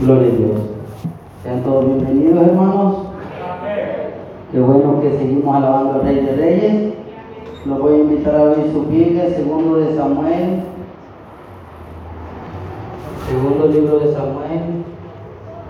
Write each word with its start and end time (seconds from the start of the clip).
Gloria 0.00 0.28
a 0.28 0.36
Dios. 0.36 0.60
Sean 1.42 1.62
todos 1.64 1.84
bienvenidos, 1.84 2.46
hermanos. 2.46 2.96
Qué 4.52 4.60
bueno 4.60 5.00
que 5.00 5.18
seguimos 5.18 5.56
alabando 5.56 5.94
al 5.94 6.02
Rey 6.02 6.24
de 6.24 6.36
Reyes. 6.36 6.94
Los 7.66 7.80
voy 7.80 7.94
a 7.94 7.98
invitar 7.98 8.36
a 8.36 8.42
abrir 8.42 8.70
su 8.72 8.84
Biblia, 8.84 9.28
segundo 9.30 9.76
de 9.78 9.96
Samuel. 9.96 10.62
Segundo 13.28 13.66
libro 13.66 13.98
de 13.98 14.12
Samuel, 14.12 14.84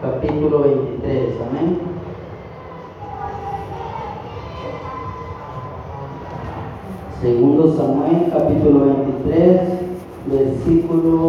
capítulo 0.02 0.60
23. 0.60 1.34
Amén. 1.48 1.78
Segundo 7.22 7.74
Samuel, 7.74 8.30
capítulo 8.30 8.80
23, 9.24 9.60
versículo 10.26 11.26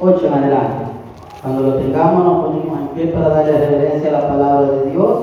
8 0.00 0.26
en 0.26 0.34
adelante. 0.34 0.91
Cuando 1.42 1.62
lo 1.62 1.74
tengamos 1.74 2.24
nos 2.24 2.44
ponemos 2.44 2.78
en 2.78 2.88
pie 2.94 3.06
para 3.06 3.30
darle 3.30 3.58
reverencia 3.58 4.10
a 4.10 4.12
la 4.12 4.28
palabra 4.28 4.70
de 4.70 4.90
Dios. 4.92 5.18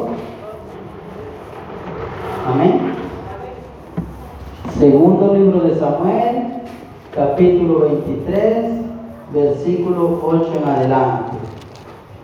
Amén. 2.45 2.80
Segundo 4.78 5.34
libro 5.34 5.62
de 5.62 5.76
Samuel, 5.76 6.64
capítulo 7.16 7.88
23, 7.88 8.66
versículo 9.34 10.20
8 10.22 10.52
en 10.62 10.68
adelante. 10.68 11.38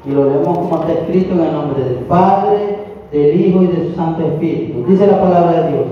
Y 0.05 0.12
lo 0.12 0.26
leemos 0.26 0.57
como 0.57 0.82
está 0.82 0.91
escrito 0.91 1.34
en 1.35 1.40
el 1.40 1.54
nombre 1.54 1.82
del 1.82 1.99
Padre, 1.99 2.80
del 3.13 3.40
Hijo 3.40 3.62
y 3.62 3.68
de 3.68 3.90
su 3.90 3.96
Santo 3.96 4.26
Espíritu. 4.26 4.84
Dice 4.90 5.07
la 5.07 5.21
palabra 5.21 5.62
de 5.62 5.71
Dios. 5.71 5.85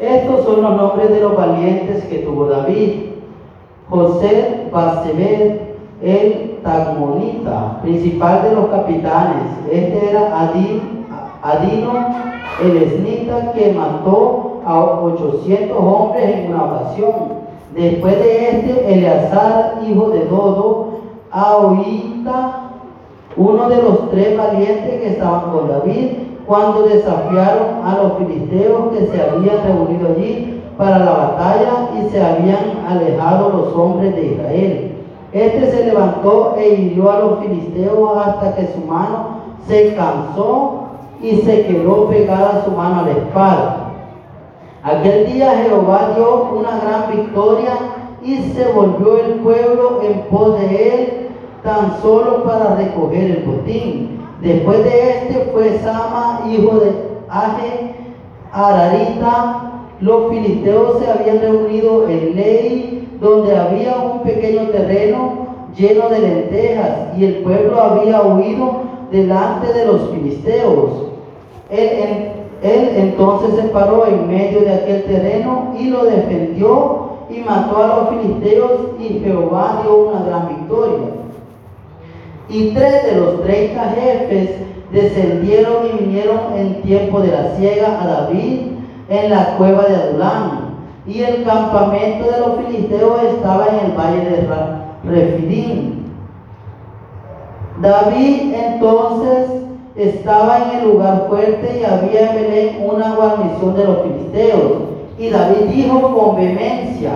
Estos 0.00 0.44
son 0.44 0.62
los 0.62 0.76
nombres 0.76 1.08
de 1.10 1.20
los 1.20 1.36
valientes 1.36 2.02
que 2.04 2.18
tuvo 2.18 2.46
David. 2.46 3.12
José 3.88 4.68
Basebet, 4.72 5.76
el 6.02 6.51
Tagmonita, 6.62 7.80
principal 7.82 8.42
de 8.42 8.54
los 8.54 8.66
capitanes. 8.66 9.44
Este 9.70 10.10
era 10.10 10.48
Adino, 11.42 12.06
el 12.62 12.76
esnita, 12.76 13.52
que 13.52 13.72
mató 13.72 14.60
a 14.64 14.80
800 14.80 15.76
hombres 15.76 16.24
en 16.24 16.54
una 16.54 16.64
ocasión. 16.64 17.42
Después 17.74 18.18
de 18.18 18.50
este, 18.50 18.94
Eleazar, 18.94 19.80
hijo 19.86 20.10
de 20.10 20.26
Dodo, 20.26 20.88
Ahoita, 21.30 22.70
uno 23.36 23.68
de 23.68 23.82
los 23.82 24.10
tres 24.10 24.36
valientes 24.36 25.00
que 25.00 25.08
estaban 25.08 25.50
con 25.52 25.68
David, 25.68 26.10
cuando 26.46 26.82
desafiaron 26.82 27.84
a 27.84 27.96
los 28.02 28.18
filisteos 28.18 28.92
que 28.92 29.06
se 29.06 29.22
habían 29.22 29.62
reunido 29.64 30.08
allí 30.08 30.60
para 30.76 30.98
la 30.98 31.12
batalla 31.12 31.88
y 31.98 32.10
se 32.10 32.22
habían 32.22 32.84
alejado 32.86 33.50
los 33.50 33.74
hombres 33.74 34.14
de 34.14 34.26
Israel. 34.26 34.91
Este 35.32 35.70
se 35.70 35.86
levantó 35.86 36.56
e 36.58 36.74
hirió 36.74 37.10
a 37.10 37.20
los 37.20 37.40
filisteos 37.40 38.18
hasta 38.18 38.54
que 38.54 38.66
su 38.74 38.80
mano 38.80 39.38
se 39.66 39.94
cansó 39.94 40.88
y 41.22 41.36
se 41.36 41.66
quedó 41.66 42.08
pegada 42.08 42.62
su 42.64 42.72
mano 42.72 43.00
a 43.00 43.02
la 43.04 43.12
espada. 43.12 43.92
Aquel 44.82 45.32
día 45.32 45.62
Jehová 45.64 46.12
dio 46.14 46.50
una 46.52 46.78
gran 46.80 47.16
victoria 47.16 47.72
y 48.22 48.42
se 48.52 48.72
volvió 48.72 49.18
el 49.18 49.34
pueblo 49.36 50.00
en 50.02 50.20
pos 50.22 50.60
de 50.60 50.94
él 50.94 51.28
tan 51.62 52.00
solo 52.02 52.44
para 52.44 52.74
recoger 52.74 53.30
el 53.30 53.44
botín. 53.44 54.20
Después 54.42 54.84
de 54.84 55.10
este 55.10 55.50
fue 55.52 55.78
Sama, 55.78 56.42
hijo 56.50 56.78
de 56.80 56.92
Aje, 57.30 57.94
Ararita. 58.52 59.70
Los 60.00 60.30
filisteos 60.30 60.98
se 60.98 61.10
habían 61.10 61.40
reunido 61.40 62.08
en 62.08 62.34
Ley 62.34 63.01
donde 63.22 63.56
había 63.56 63.96
un 63.98 64.22
pequeño 64.24 64.68
terreno 64.70 65.46
lleno 65.76 66.08
de 66.08 66.18
lentejas 66.18 67.16
y 67.16 67.24
el 67.24 67.34
pueblo 67.36 67.80
había 67.80 68.20
huido 68.20 68.82
delante 69.12 69.72
de 69.72 69.86
los 69.86 70.10
filisteos. 70.10 70.90
Él, 71.70 72.32
entonces 72.62 73.54
se 73.54 73.68
paró 73.68 74.06
en 74.06 74.26
medio 74.28 74.60
de 74.60 74.74
aquel 74.74 75.04
terreno 75.04 75.72
y 75.78 75.88
lo 75.88 76.04
defendió 76.04 77.12
y 77.30 77.38
mató 77.38 77.76
a 77.76 77.86
los 77.86 78.08
filisteos 78.10 78.72
y 78.98 79.20
Jehová 79.20 79.80
dio 79.82 80.08
una 80.08 80.24
gran 80.24 80.48
victoria. 80.48 81.06
Y 82.48 82.70
tres 82.70 83.04
de 83.04 83.20
los 83.20 83.42
treinta 83.42 83.94
jefes 83.94 84.50
descendieron 84.90 85.86
y 85.86 86.04
vinieron 86.04 86.40
en 86.56 86.82
tiempo 86.82 87.20
de 87.20 87.28
la 87.28 87.56
siega 87.56 88.02
a 88.02 88.06
David 88.06 88.62
en 89.08 89.30
la 89.30 89.56
cueva 89.56 89.84
de 89.84 89.96
Adulán 89.96 90.61
y 91.06 91.22
el 91.22 91.44
campamento 91.44 92.30
de 92.30 92.40
los 92.40 92.66
filisteos 92.66 93.22
estaba 93.34 93.66
en 93.68 93.86
el 93.86 93.98
valle 93.98 94.30
de 94.30 94.48
Refidim. 95.04 96.02
David 97.80 98.54
entonces 98.54 99.50
estaba 99.96 100.58
en 100.58 100.78
el 100.78 100.92
lugar 100.92 101.26
fuerte 101.28 101.80
y 101.80 101.84
había 101.84 102.30
en 102.30 102.36
Belén 102.36 102.88
una 102.88 103.14
guarnición 103.16 103.74
de 103.74 103.84
los 103.84 104.02
filisteos. 104.02 104.72
Y 105.18 105.28
David 105.30 105.66
dijo 105.70 106.14
con 106.14 106.36
vehemencia, 106.36 107.12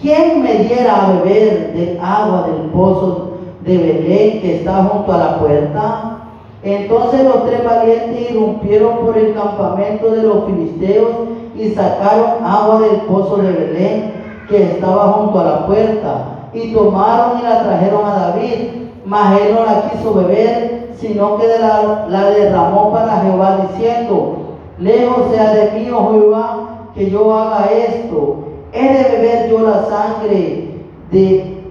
¿quién 0.00 0.42
me 0.42 0.54
diera 0.64 1.04
a 1.04 1.12
beber 1.12 1.72
del 1.74 1.98
agua 2.00 2.48
del 2.48 2.70
pozo 2.70 3.32
de 3.64 3.76
Belén 3.76 4.40
que 4.40 4.56
está 4.56 4.84
junto 4.84 5.12
a 5.12 5.18
la 5.18 5.38
puerta? 5.38 6.16
Entonces 6.62 7.24
los 7.24 7.46
tres 7.46 7.64
valientes 7.64 8.30
irrumpieron 8.30 8.98
por 8.98 9.16
el 9.16 9.34
campamento 9.34 10.10
de 10.10 10.22
los 10.22 10.44
filisteos 10.46 11.10
y 11.60 11.70
sacaron 11.74 12.44
agua 12.44 12.80
del 12.80 13.02
pozo 13.02 13.36
de 13.36 13.52
Belén 13.52 14.12
que 14.48 14.62
estaba 14.62 15.12
junto 15.12 15.40
a 15.40 15.44
la 15.44 15.66
puerta 15.66 16.48
y 16.54 16.72
tomaron 16.72 17.38
y 17.38 17.42
la 17.42 17.62
trajeron 17.62 18.06
a 18.06 18.14
David, 18.14 18.88
mas 19.04 19.40
él 19.40 19.54
no 19.54 19.64
la 19.66 19.90
quiso 19.90 20.14
beber, 20.14 20.90
sino 20.94 21.38
que 21.38 21.46
la, 21.46 22.06
la 22.08 22.30
derramó 22.30 22.92
para 22.92 23.20
Jehová 23.20 23.68
diciendo, 23.68 24.56
lejos 24.78 25.30
sea 25.32 25.52
de 25.52 25.70
mí, 25.72 25.90
oh 25.90 26.12
Jehová, 26.12 26.68
que 26.94 27.10
yo 27.10 27.32
haga 27.34 27.70
esto. 27.70 28.36
He 28.72 28.82
de 28.82 29.16
beber 29.16 29.50
yo 29.50 29.60
la 29.60 29.84
sangre 29.84 30.80
de, 31.10 31.62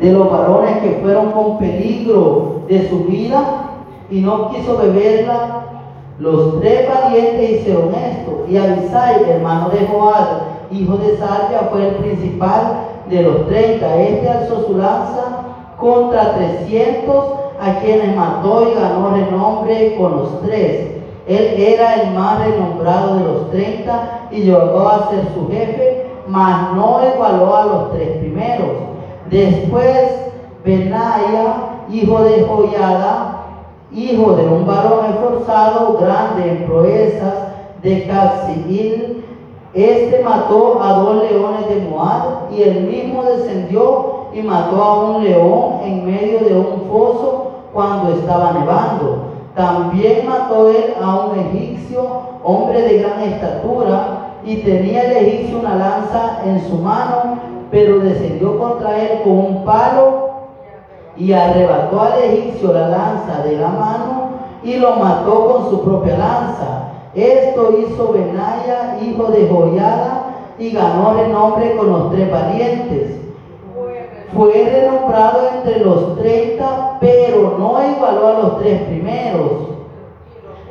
de 0.00 0.12
los 0.12 0.30
varones 0.30 0.78
que 0.78 1.00
fueron 1.02 1.32
con 1.32 1.58
peligro 1.58 2.62
de 2.68 2.88
su 2.88 3.04
vida 3.04 3.70
y 4.10 4.20
no 4.20 4.50
quiso 4.50 4.76
beberla 4.76 5.59
los 6.20 6.60
tres 6.60 6.86
valientes 6.88 7.50
hicieron 7.50 7.94
esto, 7.94 8.44
y 8.48 8.56
Abisai, 8.56 9.30
hermano 9.30 9.70
de 9.70 9.86
Joab, 9.86 10.70
hijo 10.70 10.96
de 10.96 11.16
Salvia, 11.16 11.68
fue 11.70 11.86
el 11.86 11.94
principal 11.96 12.78
de 13.08 13.22
los 13.22 13.46
treinta. 13.46 13.96
Este 13.96 14.28
alzó 14.28 14.66
su 14.66 14.76
lanza 14.76 15.46
contra 15.78 16.34
trescientos, 16.34 17.24
a 17.58 17.80
quienes 17.80 18.16
mató 18.16 18.70
y 18.70 18.74
ganó 18.74 19.10
renombre 19.10 19.96
con 19.98 20.12
los 20.12 20.42
tres. 20.42 21.02
Él 21.26 21.54
era 21.58 22.02
el 22.02 22.14
más 22.14 22.38
renombrado 22.38 23.16
de 23.16 23.24
los 23.24 23.50
treinta 23.50 24.28
y 24.30 24.42
llegó 24.42 24.88
a 24.88 25.10
ser 25.10 25.24
su 25.34 25.48
jefe, 25.48 26.06
mas 26.28 26.74
no 26.74 27.00
igualó 27.14 27.54
a 27.54 27.64
los 27.66 27.92
tres 27.92 28.18
primeros. 28.18 28.70
Después, 29.30 30.32
Benaya, 30.64 31.54
hijo 31.90 32.20
de 32.22 32.44
Joyada, 32.44 33.39
hijo 33.92 34.32
de 34.32 34.46
un 34.46 34.66
varón 34.66 35.06
esforzado, 35.06 35.98
grande 35.98 36.50
en 36.50 36.66
proezas 36.66 37.34
de 37.82 38.06
Caxigil. 38.06 39.24
Este 39.74 40.22
mató 40.22 40.80
a 40.82 40.94
dos 40.94 41.22
leones 41.22 41.68
de 41.68 41.88
Moab 41.88 42.50
y 42.52 42.62
él 42.62 42.82
mismo 42.82 43.22
descendió 43.22 44.26
y 44.32 44.42
mató 44.42 44.82
a 44.82 45.04
un 45.04 45.24
león 45.24 45.80
en 45.84 46.04
medio 46.04 46.40
de 46.40 46.54
un 46.54 46.88
foso 46.90 47.50
cuando 47.72 48.12
estaba 48.14 48.52
nevando. 48.52 49.24
También 49.54 50.26
mató 50.26 50.70
él 50.70 50.94
a 51.02 51.26
un 51.26 51.38
egipcio, 51.38 52.06
hombre 52.44 52.82
de 52.82 52.98
gran 52.98 53.20
estatura, 53.22 54.34
y 54.44 54.56
tenía 54.56 55.04
el 55.04 55.26
egipcio 55.26 55.58
una 55.58 55.76
lanza 55.76 56.40
en 56.44 56.66
su 56.68 56.76
mano, 56.76 57.38
pero 57.70 57.98
descendió 57.98 58.58
contra 58.58 58.98
él 58.98 59.22
con 59.22 59.38
un 59.38 59.64
palo 59.64 60.29
y 61.20 61.34
arrebató 61.34 62.00
al 62.00 62.22
egipcio 62.22 62.72
la 62.72 62.88
lanza 62.88 63.42
de 63.44 63.58
la 63.58 63.68
mano 63.68 64.30
y 64.62 64.76
lo 64.76 64.96
mató 64.96 65.52
con 65.52 65.70
su 65.70 65.82
propia 65.82 66.16
lanza. 66.16 66.92
Esto 67.14 67.74
hizo 67.78 68.12
Benaya, 68.12 68.98
hijo 69.02 69.24
de 69.24 69.46
Joyada, 69.46 70.36
y 70.58 70.70
ganó 70.70 71.12
renombre 71.14 71.76
con 71.76 71.90
los 71.90 72.10
tres 72.10 72.30
valientes. 72.30 73.20
Fue 74.34 74.64
renombrado 74.64 75.50
entre 75.56 75.80
los 75.80 76.16
treinta, 76.16 76.96
pero 77.00 77.56
no 77.58 77.78
igualó 77.86 78.26
a 78.28 78.38
los 78.40 78.58
tres 78.60 78.80
primeros. 78.82 79.68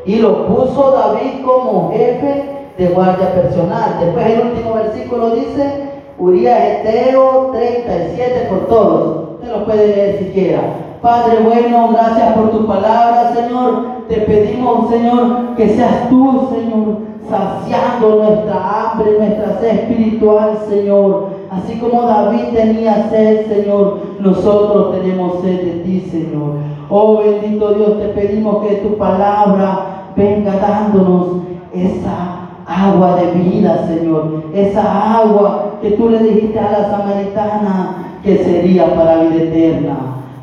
Y 0.06 0.16
lo 0.16 0.48
puso 0.48 0.92
David 0.92 1.46
como 1.46 1.92
jefe 1.92 2.68
de 2.78 2.88
guardia 2.88 3.34
personal. 3.34 3.98
Después 4.00 4.26
el 4.26 4.48
último 4.48 4.74
versículo 4.76 5.32
dice, 5.32 5.90
Uriah 6.18 6.80
Eteo 6.80 7.52
37 7.52 8.48
por 8.50 8.68
todos 8.68 9.29
lo 9.48 9.66
puede 9.66 9.88
leer 9.88 10.20
siquiera. 10.20 10.62
Padre 11.02 11.40
bueno, 11.44 11.90
gracias 11.94 12.34
por 12.34 12.52
tu 12.52 12.68
palabra, 12.68 13.34
Señor. 13.34 14.00
Te 14.10 14.22
pedimos, 14.22 14.90
Señor, 14.90 15.56
que 15.56 15.70
seas 15.70 16.10
tú, 16.10 16.50
Señor, 16.52 16.98
saciando 17.30 18.24
nuestra 18.24 18.92
hambre, 18.92 19.18
nuestra 19.18 19.60
sed 19.60 19.68
espiritual, 19.68 20.58
Señor. 20.68 21.30
Así 21.52 21.80
como 21.80 22.02
David 22.02 22.54
tenía 22.54 23.08
sed, 23.10 23.48
Señor, 23.48 24.00
nosotros 24.20 25.00
tenemos 25.00 25.42
sed 25.42 25.64
de 25.64 25.72
ti, 25.84 26.02
Señor. 26.12 26.56
Oh 26.90 27.18
bendito 27.18 27.74
Dios, 27.74 28.00
te 28.00 28.08
pedimos 28.10 28.66
que 28.66 28.76
tu 28.78 28.98
palabra 28.98 30.12
venga 30.16 30.56
dándonos 30.58 31.44
esa 31.74 32.50
agua 32.66 33.16
de 33.16 33.32
vida, 33.40 33.88
Señor. 33.88 34.44
Esa 34.54 35.18
agua 35.18 35.76
que 35.82 35.92
tú 35.92 36.10
le 36.10 36.20
dijiste 36.20 36.60
a 36.60 36.72
la 36.72 36.90
samaritana 36.90 38.09
que 38.24 38.38
sería 38.38 38.94
para 38.96 39.24
vida 39.24 39.44
eterna. 39.44 39.98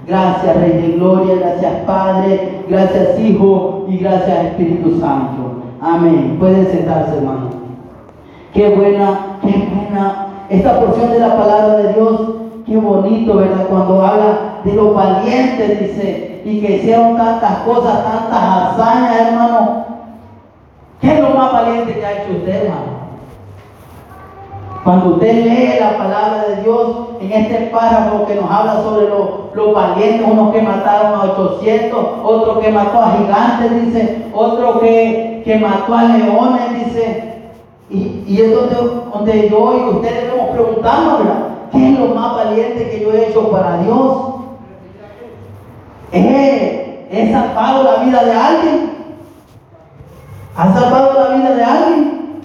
Gracias, 0.06 0.56
Rey 0.60 0.72
de 0.72 0.88
Gloria, 0.96 1.34
gracias, 1.40 1.72
Padre, 1.84 2.62
gracias, 2.68 3.18
Hijo 3.18 3.86
y 3.88 3.98
gracias, 3.98 4.44
Espíritu 4.46 5.00
Santo. 5.00 5.62
Amén. 5.80 6.36
Pueden 6.38 6.66
sentarse, 6.66 7.16
hermano. 7.16 7.50
Qué 8.52 8.68
buena, 8.74 9.38
qué 9.42 9.68
buena 9.74 10.26
esta 10.48 10.80
porción 10.80 11.10
de 11.10 11.18
la 11.18 11.36
palabra 11.36 11.76
de 11.78 11.92
Dios. 11.92 12.20
Qué 12.66 12.76
bonito, 12.76 13.36
¿verdad? 13.36 13.66
Cuando 13.68 14.04
habla 14.04 14.60
de 14.64 14.72
los 14.72 14.94
valientes, 14.94 15.80
dice, 15.80 16.42
y 16.44 16.60
que 16.60 16.76
hicieron 16.76 17.16
tantas 17.16 17.58
cosas, 17.60 18.04
tantas 18.04 18.72
hazañas, 18.72 19.28
hermano. 19.28 19.84
¿Qué 21.00 21.14
es 21.14 21.20
lo 21.20 21.30
más 21.30 21.52
valiente 21.52 21.94
que 21.94 22.06
ha 22.06 22.12
hecho 22.12 22.32
usted, 22.38 22.64
hermano? 22.64 22.95
Cuando 24.86 25.14
usted 25.14 25.44
lee 25.44 25.80
la 25.80 25.98
palabra 25.98 26.44
de 26.44 26.62
Dios 26.62 27.08
en 27.20 27.32
este 27.32 27.56
párrafo 27.72 28.24
que 28.24 28.36
nos 28.36 28.48
habla 28.48 28.84
sobre 28.84 29.08
los, 29.08 29.74
valientes, 29.74 30.24
unos 30.24 30.52
que 30.52 30.62
mataron 30.62 31.12
a 31.12 31.24
800, 31.24 32.06
otro 32.22 32.60
que 32.60 32.70
mató 32.70 33.02
a 33.02 33.16
gigantes, 33.18 33.84
dice, 33.84 34.26
otro 34.32 34.78
que, 34.78 35.42
que 35.44 35.58
mató 35.58 35.92
a 35.92 36.04
leones, 36.04 36.84
dice, 36.84 37.34
y, 37.90 38.40
es 38.40 38.54
donde, 38.54 39.48
yo 39.48 39.76
y 39.76 39.96
ustedes 39.96 40.22
debemos 40.22 40.50
preguntarnos, 40.50 41.18
¿qué 41.72 41.92
es 41.92 41.98
lo 41.98 42.14
más 42.14 42.36
valiente 42.36 42.88
que 42.88 43.00
yo 43.00 43.12
he 43.12 43.28
hecho 43.28 43.50
para 43.50 43.78
Dios? 43.78 44.18
¿He, 46.12 47.32
salvado 47.32 47.82
la 47.82 48.04
vida 48.04 48.22
de 48.22 48.32
alguien? 48.32 48.90
¿Ha 50.54 50.72
salvado 50.72 51.28
la 51.28 51.34
vida 51.34 51.54
de 51.56 51.64
alguien? 51.64 52.40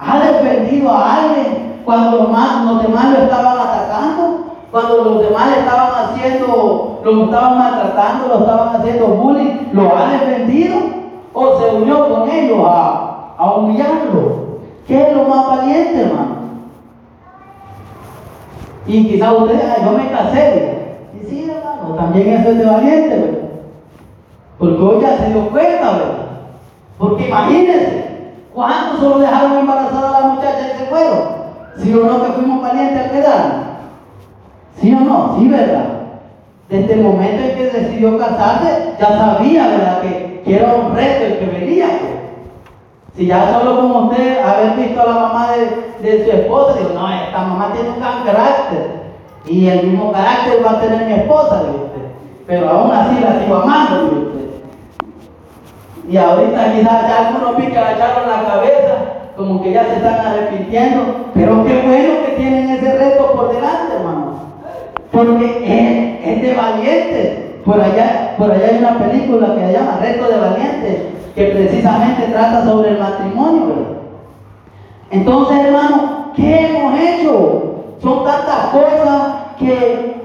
¿Ha 0.00 0.18
defendido 0.18 0.90
a 0.90 1.14
alguien? 1.14 1.67
Cuando 1.84 2.18
los, 2.18 2.82
demás 2.82 3.10
lo 3.12 3.24
estaban 3.24 3.58
atacando, 3.58 4.44
cuando 4.70 5.04
los 5.04 5.22
demás 5.22 5.50
le 5.50 5.58
estaban 5.60 5.90
haciendo, 6.04 7.00
lo 7.04 7.24
estaban 7.24 7.58
maltratando, 7.58 8.28
lo 8.28 8.38
estaban 8.40 8.76
haciendo 8.76 9.06
bullying, 9.08 9.68
lo 9.72 9.96
ha 9.96 10.10
defendido 10.10 10.76
o 11.32 11.58
se 11.58 11.76
unió 11.76 12.08
con 12.08 12.28
ellos 12.30 12.58
a, 12.66 13.34
a 13.38 13.52
humillarlo. 13.52 14.48
¿Qué 14.86 15.02
es 15.02 15.16
lo 15.16 15.24
más 15.24 15.46
valiente, 15.46 16.00
hermano? 16.00 16.38
Y 18.86 19.06
quizás 19.06 19.32
usted, 19.32 19.84
yo 19.84 19.92
me 19.92 20.10
casé, 20.10 20.96
y 21.14 21.26
sí, 21.26 21.50
hermano, 21.50 21.94
también 21.94 22.28
eso 22.28 22.50
es 22.50 22.58
de 22.58 22.64
valiente, 22.64 23.08
¿verdad? 23.16 23.48
Porque 24.58 24.82
hoy 24.82 25.00
ya 25.02 25.18
se 25.18 25.32
dio 25.32 25.50
cuenta, 25.50 25.92
¿verdad? 25.92 26.28
Porque 26.98 27.28
imagínense, 27.28 28.32
¿cuántos 28.54 29.00
solo 29.00 29.18
dejaron 29.18 29.58
embarazada 29.58 30.08
a 30.08 30.20
la 30.20 30.26
muchacha 30.28 30.72
y 30.74 30.78
se 30.78 30.86
fueron? 30.86 31.37
¿Sí 31.82 31.94
o 31.94 32.04
no 32.04 32.24
que 32.24 32.32
fuimos 32.32 32.62
valientes 32.62 33.04
al 33.04 33.10
quedarnos? 33.10 33.66
¿Sí 34.80 34.92
o 34.94 35.00
no? 35.00 35.36
Sí, 35.38 35.48
¿verdad? 35.48 35.84
Desde 36.68 36.94
el 36.94 37.02
momento 37.02 37.42
en 37.42 37.56
que 37.56 37.70
decidió 37.70 38.18
casarse, 38.18 38.94
ya 39.00 39.06
sabía, 39.06 39.68
¿verdad? 39.68 40.00
Que, 40.02 40.28
era 40.46 40.74
un 40.74 40.94
reto 40.96 41.26
el 41.26 41.38
que 41.38 41.46
venía. 41.46 41.86
Pues. 41.86 42.12
Si 43.16 43.26
ya 43.26 43.52
solo 43.52 43.76
como 43.76 44.08
usted 44.08 44.40
haber 44.40 44.76
visto 44.76 45.00
a 45.00 45.06
la 45.06 45.12
mamá 45.12 45.48
de, 46.00 46.24
su 46.24 46.30
esposa, 46.30 46.78
digo, 46.78 46.90
no, 46.94 47.08
esta 47.10 47.38
mamá 47.42 47.72
tiene 47.72 47.90
un 47.90 48.00
gran 48.00 48.24
carácter. 48.24 48.98
Y 49.46 49.68
el 49.68 49.88
mismo 49.88 50.10
carácter 50.10 50.64
va 50.64 50.70
a 50.72 50.80
tener 50.80 51.06
mi 51.06 51.12
esposa, 51.12 51.64
dice 51.64 51.84
usted. 51.84 52.02
Pero 52.46 52.70
aún 52.70 52.92
así 52.92 53.20
la 53.20 53.40
sigo 53.40 53.56
amando, 53.56 54.04
dice 54.04 54.16
usted. 54.16 54.48
Y 56.08 56.16
ahorita 56.16 56.72
quizás 56.72 57.08
ya 57.08 57.28
algunos 57.28 57.56
que 57.56 57.74
la 57.74 57.92
echaron 57.92 58.28
la 58.28 58.48
cabeza 58.48 59.17
como 59.38 59.62
que 59.62 59.72
ya 59.72 59.84
se 59.84 59.96
están 59.96 60.26
arrepintiendo, 60.26 61.30
pero 61.32 61.64
qué 61.64 61.80
bueno 61.86 62.26
que 62.26 62.32
tienen 62.36 62.70
ese 62.70 62.98
reto 62.98 63.32
por 63.32 63.54
delante, 63.54 63.94
hermano. 63.94 64.32
Porque 65.12 66.18
es, 66.24 66.42
de 66.42 66.54
valientes. 66.54 67.38
Por 67.64 67.80
allá, 67.80 68.34
por 68.36 68.50
allá 68.50 68.66
hay 68.66 68.78
una 68.78 68.98
película 68.98 69.54
que 69.54 69.60
se 69.60 69.72
llama 69.72 69.98
Reto 70.00 70.28
de 70.28 70.38
Valientes, 70.38 71.02
que 71.34 71.44
precisamente 71.46 72.22
trata 72.32 72.64
sobre 72.64 72.90
el 72.90 72.98
matrimonio. 72.98 73.74
Entonces, 75.10 75.66
hermano, 75.66 76.32
¿qué 76.34 76.66
hemos 76.66 76.98
hecho? 76.98 77.74
Son 78.02 78.24
tantas 78.24 78.66
cosas 78.72 79.22
que 79.58 80.16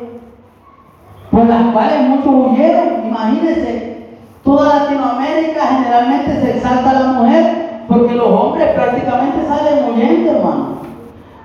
por 1.31 1.45
las 1.45 1.71
cuales 1.74 2.01
muchos 2.01 2.33
huyeron. 2.33 3.07
Imagínense, 3.07 3.98
toda 4.44 4.80
Latinoamérica 4.80 5.62
generalmente 5.68 6.42
se 6.42 6.57
exalta 6.57 6.89
a 6.89 6.94
la 6.94 7.12
mujer 7.13 7.63
porque 7.88 8.15
los 8.15 8.27
hombres 8.27 8.69
prácticamente 8.69 9.45
salen 9.47 9.89
huyendo, 9.89 10.31
hermano. 10.31 10.68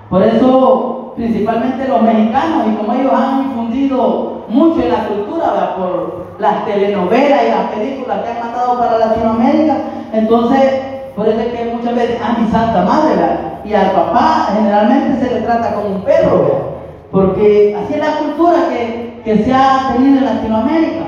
Por 0.09 0.23
eso, 0.23 1.13
principalmente 1.15 1.87
los 1.87 2.01
mexicanos, 2.01 2.67
y 2.67 2.75
como 2.75 2.93
ellos 2.93 3.13
han 3.13 3.43
infundido 3.43 4.45
mucho 4.47 4.81
en 4.81 4.89
la 4.89 5.07
cultura, 5.07 5.75
por 5.77 6.25
las 6.39 6.65
telenovelas 6.65 7.43
y 7.43 7.49
las 7.49 7.71
películas 7.71 8.23
que 8.23 8.29
han 8.29 8.39
mandado 8.39 8.79
para 8.79 8.97
Latinoamérica, 8.97 9.77
entonces, 10.13 10.81
por 11.15 11.27
eso 11.27 11.39
es 11.39 11.47
que 11.47 11.75
muchas 11.75 11.95
veces 11.95 12.19
a 12.21 12.39
mi 12.39 12.47
santa 12.47 12.83
madre, 12.83 13.49
y 13.65 13.73
al 13.73 13.91
papá 13.91 14.49
generalmente 14.55 15.25
se 15.25 15.33
le 15.33 15.41
trata 15.41 15.75
como 15.75 15.95
un 15.95 16.01
perro, 16.01 16.79
porque 17.11 17.77
así 17.77 17.93
es 17.93 17.99
la 17.99 18.17
cultura 18.17 18.69
que, 18.69 19.21
que 19.23 19.43
se 19.43 19.53
ha 19.53 19.93
tenido 19.93 20.19
en 20.19 20.25
Latinoamérica. 20.25 21.05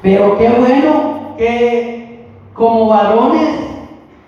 Pero 0.00 0.38
qué 0.38 0.48
bueno 0.50 1.34
que 1.36 2.28
como 2.54 2.88
varones 2.88 3.73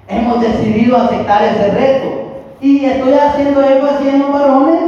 hemos 0.09 0.41
decidido 0.41 0.97
aceptar 0.97 1.43
ese 1.43 1.71
reto. 1.71 2.09
Y 2.61 2.85
estoy 2.85 3.15
haciendo 3.15 3.61
algo 3.61 3.87
así 3.87 4.09
en 4.09 4.21
los 4.21 4.33
varones, 4.33 4.81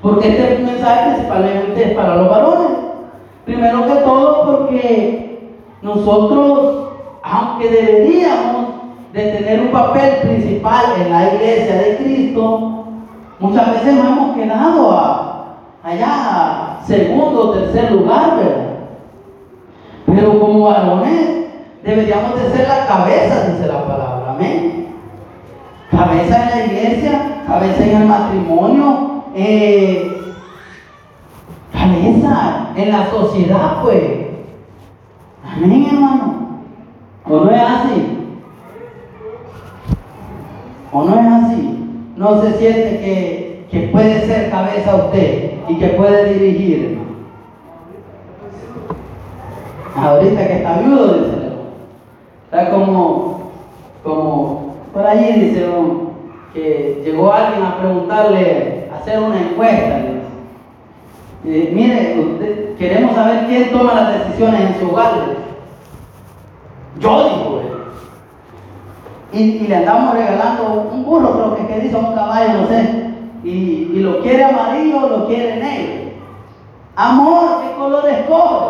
porque 0.00 0.28
este 0.28 0.62
mensaje 0.62 1.10
principalmente 1.10 1.82
es 1.82 1.94
para 1.94 2.16
los 2.16 2.30
varones. 2.30 2.78
Primero 3.44 3.86
que 3.86 3.94
todo 3.96 4.46
porque 4.46 5.50
nosotros, 5.82 6.88
aunque 7.22 7.68
deberíamos 7.68 8.66
de 9.12 9.22
tener 9.32 9.60
un 9.60 9.72
papel 9.72 10.16
principal 10.22 10.84
en 11.00 11.10
la 11.10 11.34
iglesia 11.34 11.76
de 11.76 11.96
Cristo, 11.96 12.84
muchas 13.38 13.72
veces 13.72 13.94
nos 13.94 14.06
hemos 14.06 14.36
quedado 14.36 14.92
a, 14.92 15.56
allá 15.82 16.78
segundo 16.84 17.40
o 17.40 17.50
tercer 17.50 17.92
lugar, 17.92 18.36
¿verdad? 18.36 18.66
Pero 20.06 20.40
como 20.40 20.64
varones 20.64 21.35
deberíamos 21.86 22.34
de 22.42 22.50
ser 22.50 22.68
la 22.68 22.84
cabeza, 22.86 23.48
dice 23.48 23.68
la 23.68 23.86
palabra, 23.86 24.32
amén. 24.32 24.88
Cabeza 25.90 26.42
en 26.42 26.50
la 26.50 26.66
iglesia, 26.66 27.42
cabeza 27.46 27.84
en 27.84 28.02
el 28.02 28.08
matrimonio, 28.08 29.24
eh, 29.36 30.34
cabeza 31.72 32.70
en 32.74 32.90
la 32.90 33.08
sociedad, 33.08 33.82
pues. 33.82 34.02
Amén, 35.44 35.86
hermano. 35.92 36.60
¿O 37.24 37.40
no 37.40 37.50
es 37.50 37.62
así? 37.62 38.18
¿O 40.92 41.04
no 41.04 41.14
es 41.14 41.44
así? 41.44 41.78
No 42.16 42.42
se 42.42 42.58
siente 42.58 43.00
que, 43.00 43.66
que 43.70 43.88
puede 43.88 44.26
ser 44.26 44.50
cabeza 44.50 44.96
usted 44.96 45.52
y 45.68 45.76
que 45.76 45.88
puede 45.90 46.34
dirigir, 46.34 46.96
Ahorita 49.96 50.46
que 50.46 50.56
está 50.58 50.78
viudo, 50.80 51.14
dice 51.14 51.45
Está 52.56 52.70
como, 52.70 53.50
como 54.02 54.76
por 54.94 55.06
allí 55.06 55.40
dice 55.40 55.66
que 56.54 57.02
llegó 57.04 57.30
alguien 57.30 57.62
a 57.62 57.76
preguntarle, 57.76 58.88
a 58.90 58.96
hacer 58.96 59.18
una 59.18 59.42
encuesta. 59.42 60.00
mire, 61.44 62.74
queremos 62.78 63.14
saber 63.14 63.46
quién 63.46 63.70
toma 63.70 63.92
las 63.92 64.24
decisiones 64.24 64.70
en 64.70 64.80
su 64.80 64.90
hogar. 64.90 65.12
Yo 66.98 67.24
digo, 67.24 67.60
y, 69.34 69.38
y, 69.38 69.66
le 69.66 69.76
andamos 69.76 70.14
regalando 70.14 70.88
un 70.94 71.04
burro, 71.04 71.32
creo 71.34 71.56
que, 71.56 71.74
que 71.74 71.80
dice 71.80 71.96
un 71.96 72.14
caballo, 72.14 72.62
no 72.62 72.68
sé. 72.68 73.10
Y, 73.44 73.90
y 73.92 73.98
lo 73.98 74.22
quiere 74.22 74.44
amarillo 74.44 75.08
lo 75.10 75.26
quiere 75.26 75.56
negro. 75.56 76.12
Amor, 76.96 77.60
¿qué 77.60 77.76
color 77.76 78.08
escoge? 78.08 78.66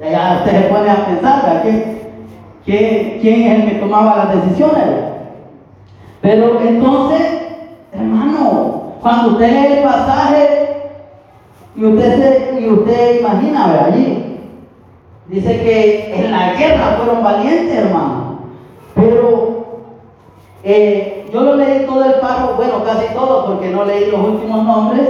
Y 0.00 0.02
allá 0.02 0.38
usted 0.40 0.60
se 0.60 0.74
pone 0.74 0.90
a 0.90 1.06
pensar, 1.06 1.62
¿qué, 1.62 1.94
¿Quién, 2.64 3.20
es 3.22 3.60
el 3.60 3.68
que 3.68 3.78
tomaba 3.80 4.16
las 4.16 4.42
decisiones? 4.42 4.84
Pero 6.20 6.60
entonces, 6.60 7.22
hermano, 7.92 8.94
cuando 9.02 9.32
usted 9.32 9.50
lee 9.50 9.76
el 9.78 9.82
pasaje 9.82 10.92
y 11.76 11.84
usted, 11.84 12.50
se, 12.52 12.60
y 12.60 12.70
usted 12.70 13.20
imagina, 13.20 13.84
allí, 13.86 14.38
dice 15.26 15.60
que 15.62 16.14
en 16.14 16.30
la 16.30 16.54
guerra 16.54 16.96
fueron 16.96 17.22
valientes, 17.22 17.76
hermano. 17.76 18.38
Pero 18.94 19.54
Eh, 20.66 21.28
yo 21.30 21.42
lo 21.42 21.56
leí 21.56 21.84
todo 21.84 22.02
el 22.06 22.14
párrafo, 22.20 22.54
bueno, 22.56 22.82
casi 22.84 23.12
todo, 23.12 23.44
porque 23.44 23.68
no 23.68 23.84
leí 23.84 24.10
los 24.10 24.28
últimos 24.28 24.64
nombres, 24.64 25.08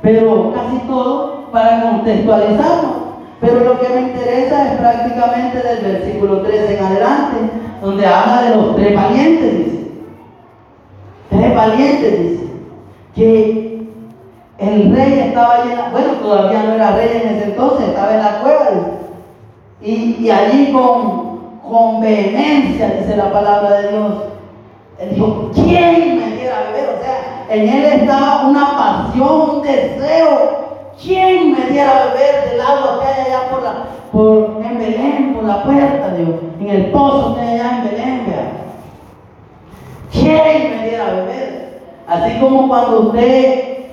pero 0.00 0.50
casi 0.54 0.78
todo 0.86 1.50
para 1.52 1.82
contextualizarlo. 1.82 3.05
Pero 3.40 3.60
lo 3.60 3.78
que 3.78 3.88
me 3.88 4.00
interesa 4.00 4.72
es 4.72 4.78
prácticamente 4.78 5.58
del 5.58 5.84
versículo 5.84 6.42
13 6.42 6.78
en 6.78 6.84
adelante, 6.84 7.36
donde 7.82 8.06
habla 8.06 8.42
de 8.42 8.56
los 8.56 8.76
tres 8.76 8.94
valientes, 8.94 9.58
dice. 9.58 9.90
Tres 11.30 11.54
valientes, 11.54 12.20
dice. 12.20 12.46
Que 13.14 13.86
el 14.58 14.96
rey 14.96 15.18
estaba 15.20 15.64
lleno, 15.64 15.90
bueno, 15.92 16.12
todavía 16.22 16.62
no 16.62 16.74
era 16.74 16.92
rey 16.92 17.20
en 17.22 17.36
ese 17.36 17.44
entonces, 17.44 17.88
estaba 17.88 18.14
en 18.14 18.22
la 18.22 18.40
cueva, 18.40 18.70
Y, 19.82 20.16
y 20.18 20.30
allí 20.30 20.72
con, 20.72 21.60
con 21.68 22.00
vehemencia, 22.00 22.96
dice 22.98 23.16
la 23.16 23.30
palabra 23.30 23.80
de 23.80 23.88
Dios, 23.90 24.14
él 24.98 25.10
dijo, 25.10 25.50
¿quién 25.52 26.18
me 26.18 26.36
diera 26.36 26.56
a 26.56 26.72
beber? 26.72 26.96
O 26.98 27.02
sea, 27.02 27.46
en 27.50 27.68
él 27.68 27.84
estaba 27.84 28.46
una 28.46 28.76
pasión, 28.76 29.50
un 29.56 29.62
deseo 29.62 30.65
¿Quién 31.00 31.52
me 31.52 31.66
diera 31.66 31.90
a 31.90 32.06
beber 32.06 32.50
del 32.50 32.60
agua 32.60 33.00
que 33.00 33.06
hay 33.06 33.26
allá 33.26 33.50
por 33.50 33.62
la, 33.62 33.74
por, 34.12 34.64
en 34.64 34.78
Belén, 34.78 35.34
por 35.34 35.44
la 35.44 35.62
puerta, 35.62 36.14
Dios, 36.14 36.30
en 36.58 36.68
el 36.68 36.90
pozo 36.90 37.34
que 37.34 37.40
hay 37.42 37.60
allá 37.60 37.78
en 37.78 37.84
Belén, 37.84 38.26
vea? 38.26 38.52
¿Quién 40.10 40.70
me 40.70 40.88
diera 40.88 41.06
a 41.06 41.14
beber? 41.14 41.80
Así 42.08 42.38
como 42.40 42.68
cuando 42.68 43.00
usted, 43.00 43.88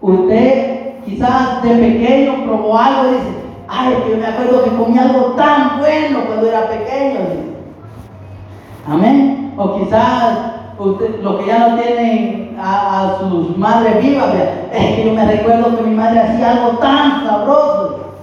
usted 0.00 0.94
quizás 1.04 1.62
de 1.62 1.70
pequeño 1.70 2.44
probó 2.44 2.76
algo 2.76 3.10
y 3.10 3.14
dice, 3.14 3.38
ay, 3.68 3.94
que 4.06 4.16
me 4.16 4.26
acuerdo 4.26 4.64
que 4.64 4.76
comí 4.76 4.98
algo 4.98 5.32
tan 5.36 5.78
bueno 5.78 6.24
cuando 6.26 6.48
era 6.48 6.68
pequeño. 6.68 7.20
Amén. 8.86 9.54
O 9.56 9.78
quizás 9.78 10.57
los 10.78 11.36
que 11.36 11.46
ya 11.46 11.58
no 11.58 11.76
tienen 11.80 12.56
a, 12.60 13.16
sus 13.18 13.56
madres 13.56 14.00
vivas, 14.02 14.28
es 14.72 14.94
que 14.94 15.04
yo 15.04 15.12
me 15.12 15.24
recuerdo 15.24 15.76
que 15.76 15.82
mi 15.82 15.96
madre 15.96 16.20
hacía 16.20 16.52
algo 16.52 16.78
tan 16.78 17.26
sabroso. 17.26 18.14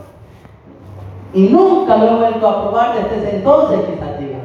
Y 1.34 1.50
nunca 1.50 1.98
lo 1.98 2.08
he 2.08 2.16
vuelto 2.16 2.48
a 2.48 2.62
probar 2.62 2.94
desde 2.96 3.18
ese 3.18 3.36
entonces, 3.38 3.80
quizás 3.82 4.20
diga. 4.20 4.38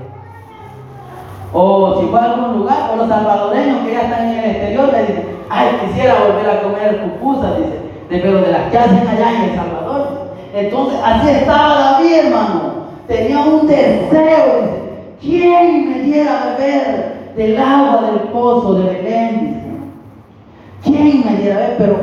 O 1.52 2.00
si 2.00 2.06
fue 2.06 2.18
a 2.18 2.24
algún 2.24 2.58
lugar, 2.58 2.90
o 2.92 2.96
los 2.96 3.08
salvadoreños 3.08 3.86
que 3.86 3.92
ya 3.92 4.02
están 4.02 4.28
en 4.28 4.38
el 4.38 4.50
exterior 4.50 4.92
le 4.92 5.00
dicen, 5.00 5.38
ay, 5.48 5.68
quisiera 5.86 6.14
volver 6.14 6.50
a 6.50 6.62
comer 6.62 7.02
pupusas, 7.02 7.58
dice, 7.58 7.80
pero 8.08 8.40
de 8.40 8.50
las 8.50 8.70
que 8.70 8.78
hacen 8.78 9.06
allá 9.06 9.30
en 9.36 9.50
El 9.50 9.56
Salvador. 9.56 10.30
Entonces, 10.52 11.00
así 11.04 11.28
estaba 11.28 11.78
David, 11.78 12.24
hermano. 12.24 12.80
Tenía 13.06 13.38
un 13.38 13.66
deseo, 13.68 14.62
dice, 14.62 14.82
¿quién 15.20 15.90
me 15.90 15.98
diera 16.00 16.42
a 16.42 16.56
beber 16.56 17.19
del 17.36 17.58
agua 17.58 18.02
del 18.02 18.20
pozo 18.30 18.74
de 18.74 18.94
Belén. 18.94 19.60
¿Quién 20.82 21.24
me 21.24 21.36
ver, 21.36 21.76
pero, 21.78 21.96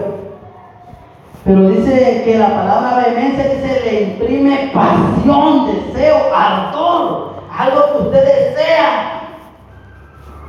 pero 1.43 1.69
dice 1.69 2.21
que 2.25 2.37
la 2.37 2.49
palabra 2.49 3.03
vehemencia 3.05 3.43
dice 3.45 3.81
le 3.85 4.03
imprime 4.03 4.71
pasión, 4.73 5.67
deseo, 5.67 6.17
ardor, 6.33 7.33
algo 7.57 7.81
que 7.91 8.03
usted 8.03 8.23
desea 8.23 9.17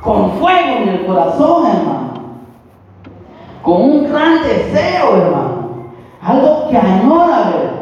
con 0.01 0.31
fuego 0.33 0.77
en 0.77 0.89
el 0.89 1.05
corazón, 1.05 1.67
hermano. 1.67 2.13
Con 3.63 3.81
un 3.81 4.09
gran 4.09 4.43
deseo, 4.43 5.15
hermano. 5.17 5.69
Algo 6.21 6.69
que 6.69 6.77
añora 6.77 7.51
ver. 7.51 7.79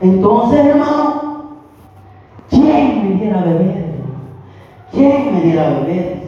Entonces, 0.00 0.66
hermano, 0.66 1.44
¿quién 2.48 3.08
me 3.08 3.14
diera 3.20 3.42
beber? 3.42 3.79
¿Quién 4.92 5.34
me 5.34 5.40
dirá 5.42 5.70
beber? 5.70 6.20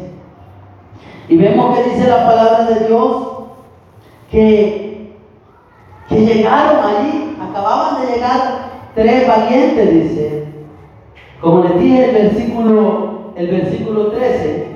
Y 1.28 1.36
vemos 1.36 1.76
que 1.76 1.90
dice 1.90 2.08
la 2.08 2.26
palabra 2.26 2.64
de 2.64 2.86
Dios 2.86 3.28
que, 4.30 5.16
que 6.08 6.20
llegaron 6.20 6.84
allí, 6.84 7.36
acababan 7.40 8.02
de 8.02 8.14
llegar 8.14 8.40
tres 8.94 9.26
valientes, 9.26 9.92
dice. 9.92 10.44
Como 11.40 11.64
les 11.64 11.80
dije 11.80 12.04
el 12.04 12.12
versículo, 12.12 13.32
el 13.34 13.48
versículo 13.48 14.12
13. 14.12 14.66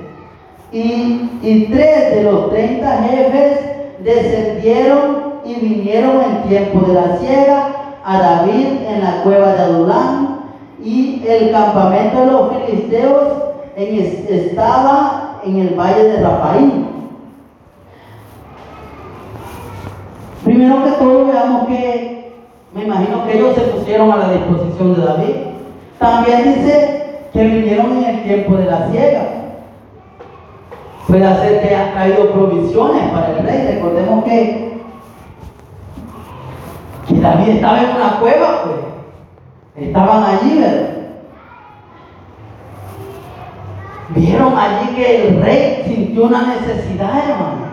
Y, 0.73 1.29
y 1.41 1.69
tres 1.71 2.15
de 2.15 2.23
los 2.23 2.49
30 2.49 3.03
jefes 3.03 3.59
descendieron 4.03 5.27
y 5.45 5.55
vinieron 5.55 6.21
en 6.21 6.49
tiempo 6.49 6.85
de 6.87 6.93
la 6.93 7.17
siega 7.17 7.69
a 8.03 8.19
David 8.19 8.67
en 8.87 9.01
la 9.01 9.23
cueva 9.23 9.53
de 9.53 9.61
Adulán 9.61 10.39
y 10.83 11.23
el 11.25 11.51
campamento 11.51 12.19
de 12.19 12.31
los 12.31 12.51
filisteos 12.53 13.46
estaba 13.77 15.39
en 15.45 15.57
el 15.57 15.75
valle 15.75 16.03
de 16.03 16.21
Rafaín. 16.21 16.87
Primero 20.43 20.83
que 20.83 20.91
todo 20.91 21.25
veamos 21.27 21.67
que 21.67 22.33
me 22.73 22.85
imagino 22.85 23.25
que 23.25 23.37
ellos 23.37 23.55
se 23.55 23.61
pusieron 23.61 24.11
a 24.11 24.17
la 24.17 24.31
disposición 24.31 24.95
de 24.95 25.05
David. 25.05 25.35
También 25.99 26.55
dice 26.55 27.19
que 27.31 27.43
vinieron 27.43 27.97
en 27.97 28.03
el 28.03 28.23
tiempo 28.23 28.55
de 28.55 28.65
la 28.65 28.89
ciega. 28.89 29.23
Puede 31.07 31.35
ser 31.37 31.61
que 31.61 31.75
ha 31.75 31.93
traído 31.93 32.31
provisiones 32.31 33.11
para 33.11 33.29
el 33.29 33.45
rey. 33.45 33.75
Recordemos 33.75 34.23
que, 34.25 34.81
que 37.07 37.19
David 37.19 37.49
estaba 37.49 37.79
en 37.79 37.95
una 37.95 38.19
cueva, 38.19 38.63
pues. 38.63 39.87
Estaban 39.87 40.23
allí, 40.23 40.59
¿verdad? 40.59 40.96
Vieron 44.09 44.57
allí 44.57 44.95
que 44.95 45.27
el 45.27 45.41
rey 45.41 45.83
sintió 45.85 46.25
una 46.25 46.55
necesidad, 46.55 47.29
hermano. 47.29 47.67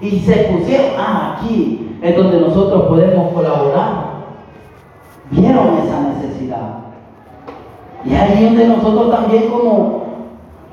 Y 0.00 0.18
se 0.20 0.34
pusieron, 0.44 0.90
ah, 0.98 1.36
aquí 1.38 1.98
es 2.02 2.16
donde 2.16 2.40
nosotros 2.40 2.86
podemos 2.86 3.32
colaborar. 3.32 4.16
Vieron 5.30 5.78
esa 5.78 6.00
necesidad. 6.00 6.78
Y 8.04 8.14
allí 8.14 8.44
donde 8.44 8.66
nosotros 8.66 9.10
también 9.10 9.48
como 9.48 10.04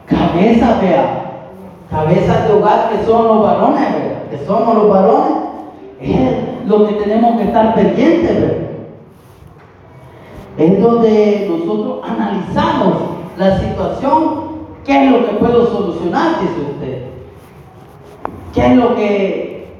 cabeza, 0.05 0.79
vea, 0.81 1.49
cabezas 1.89 2.47
de 2.47 2.53
hogar 2.53 2.89
que 2.89 3.05
son 3.05 3.27
los 3.27 3.43
varones, 3.43 3.93
vea, 3.93 4.27
que 4.29 4.45
somos 4.45 4.75
los 4.75 4.89
varones, 4.89 5.33
es 6.01 6.67
lo 6.67 6.87
que 6.87 6.93
tenemos 6.95 7.37
que 7.37 7.43
estar 7.43 7.75
pendientes, 7.75 8.41
vea. 8.41 8.63
Es 10.57 10.81
donde 10.81 11.47
nosotros 11.49 11.99
analizamos 12.07 12.93
la 13.37 13.57
situación 13.57 14.42
¿Qué 14.85 15.05
es 15.05 15.11
lo 15.11 15.25
que 15.25 15.33
puedo 15.35 15.67
solucionar? 15.67 16.41
Dice 16.41 16.71
usted. 16.71 17.03
¿Qué 18.53 18.65
es 18.65 18.75
lo 18.75 18.95
que, 18.95 19.79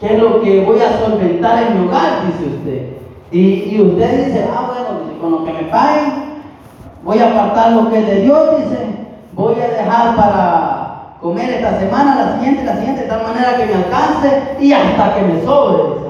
qué 0.00 0.14
es 0.14 0.22
lo 0.22 0.40
que 0.40 0.64
voy 0.64 0.80
a 0.80 0.98
solventar 0.98 1.64
en 1.64 1.80
mi 1.80 1.88
hogar? 1.88 2.26
Dice 2.26 2.56
usted. 2.56 2.96
Y, 3.32 3.80
usted 3.80 4.26
dice, 4.26 4.46
ah, 4.54 4.70
bueno, 4.72 5.20
con 5.20 5.30
lo 5.32 5.44
que 5.44 5.52
me 5.52 5.68
paguen, 5.68 6.12
voy 7.02 7.18
a 7.18 7.30
apartar 7.30 7.72
lo 7.72 7.90
que 7.90 7.98
es 7.98 8.06
de 8.06 8.20
Dios, 8.22 8.56
dice, 8.58 8.86
voy 9.32 9.56
a 9.60 9.68
dejar 9.68 10.16
para 10.16 11.16
comer 11.20 11.50
esta 11.50 11.80
semana, 11.80 12.14
la 12.14 12.34
siguiente, 12.36 12.64
la 12.64 12.76
siguiente, 12.76 13.02
de 13.02 13.08
tal 13.08 13.22
manera 13.24 13.56
que 13.56 13.66
me 13.66 13.74
alcance 13.74 14.42
y 14.60 14.72
hasta 14.72 15.14
que 15.16 15.22
me 15.22 15.42
sobre, 15.42 15.82
dice, 15.82 16.06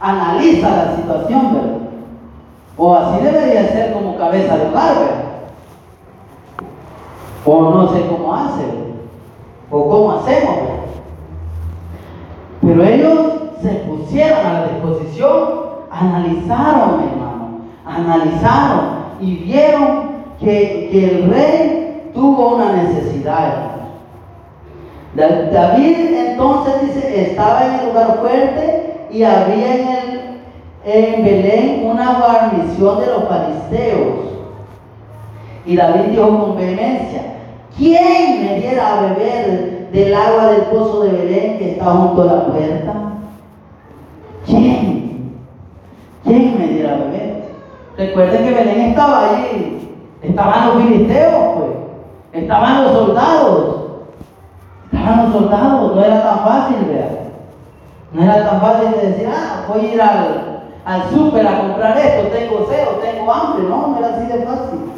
Analiza 0.00 0.70
la 0.70 0.96
situación, 0.96 1.54
¿verdad? 1.54 1.78
O 2.76 2.94
así 2.94 3.22
debería 3.22 3.68
ser 3.68 3.92
como 3.92 4.16
cabeza 4.16 4.56
de 4.56 4.66
hogar, 4.66 4.94
¿verdad? 4.94 5.29
O 7.44 7.70
no 7.70 7.88
sé 7.92 8.06
cómo 8.06 8.34
hacen. 8.34 9.00
O 9.70 9.88
cómo 9.88 10.12
hacemos. 10.12 10.58
Pero 12.62 12.84
ellos 12.84 13.18
se 13.62 13.68
pusieron 13.68 14.46
a 14.46 14.52
la 14.52 14.68
disposición, 14.68 15.48
analizaron, 15.90 17.02
hermano. 17.02 17.60
Analizaron 17.86 19.00
y 19.20 19.36
vieron 19.36 20.10
que, 20.38 20.90
el 21.06 21.30
rey 21.30 22.10
tuvo 22.14 22.56
una 22.56 22.72
necesidad. 22.72 23.70
David 25.14 25.96
entonces 26.14 26.74
dice, 26.82 27.30
estaba 27.30 27.66
en 27.66 27.74
el 27.80 27.86
lugar 27.86 28.18
fuerte 28.20 29.06
y 29.10 29.22
había 29.24 29.74
en, 29.74 29.88
el, 29.88 30.20
en 30.84 31.24
Belén 31.24 31.82
una 31.84 32.14
guarnición 32.14 33.00
de 33.00 33.06
los 33.06 33.24
fariseos. 33.24 34.19
Y 35.70 35.76
David 35.76 36.10
dijo 36.10 36.26
con 36.26 36.56
vehemencia, 36.56 37.22
¿quién 37.78 38.42
me 38.42 38.58
diera 38.58 38.88
a 38.88 39.02
beber 39.02 39.88
del 39.92 40.12
agua 40.12 40.46
del 40.48 40.62
pozo 40.62 41.04
de 41.04 41.12
Belén 41.12 41.58
que 41.58 41.70
está 41.70 41.84
junto 41.84 42.22
a 42.22 42.26
la 42.26 42.46
puerta? 42.46 42.92
¿Quién? 44.46 45.38
¿Quién 46.24 46.58
me 46.58 46.66
diera 46.66 46.94
a 46.94 46.96
beber? 46.96 47.44
Recuerden 47.96 48.42
que 48.42 48.52
Belén 48.52 48.80
estaba 48.80 49.30
allí, 49.30 49.94
estaban 50.22 50.66
los 50.66 50.82
filisteos, 50.82 51.44
pues, 51.54 52.42
estaban 52.42 52.82
los 52.82 52.92
soldados, 52.92 53.76
estaban 54.90 55.22
los 55.22 55.32
soldados, 55.32 55.94
no 55.94 56.04
era 56.04 56.20
tan 56.20 56.38
fácil, 56.40 56.76
¿verdad? 56.88 57.18
No 58.12 58.24
era 58.24 58.50
tan 58.50 58.60
fácil 58.60 58.90
de 58.90 59.06
decir, 59.06 59.28
ah, 59.32 59.66
voy 59.68 59.86
a 59.86 59.94
ir 59.94 60.02
al, 60.02 60.62
al 60.84 61.10
súper 61.10 61.46
a 61.46 61.60
comprar 61.60 61.96
esto, 61.96 62.26
tengo 62.36 62.66
cero, 62.68 62.98
tengo 63.00 63.32
hambre, 63.32 63.68
no, 63.68 63.86
no 63.86 63.98
era 63.98 64.16
así 64.16 64.26
de 64.26 64.44
fácil. 64.44 64.89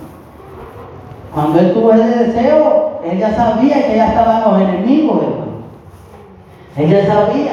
Cuando 1.35 1.59
él 1.59 1.73
tuvo 1.73 1.93
ese 1.95 2.25
deseo, 2.25 3.01
él 3.05 3.19
ya 3.19 3.35
sabía 3.35 3.87
que 3.87 3.97
ya 3.97 4.09
estaban 4.09 4.43
los 4.43 4.61
enemigos, 4.61 5.23
hermano. 5.23 5.53
Él 6.77 6.91
ya 6.91 7.07
sabía. 7.07 7.53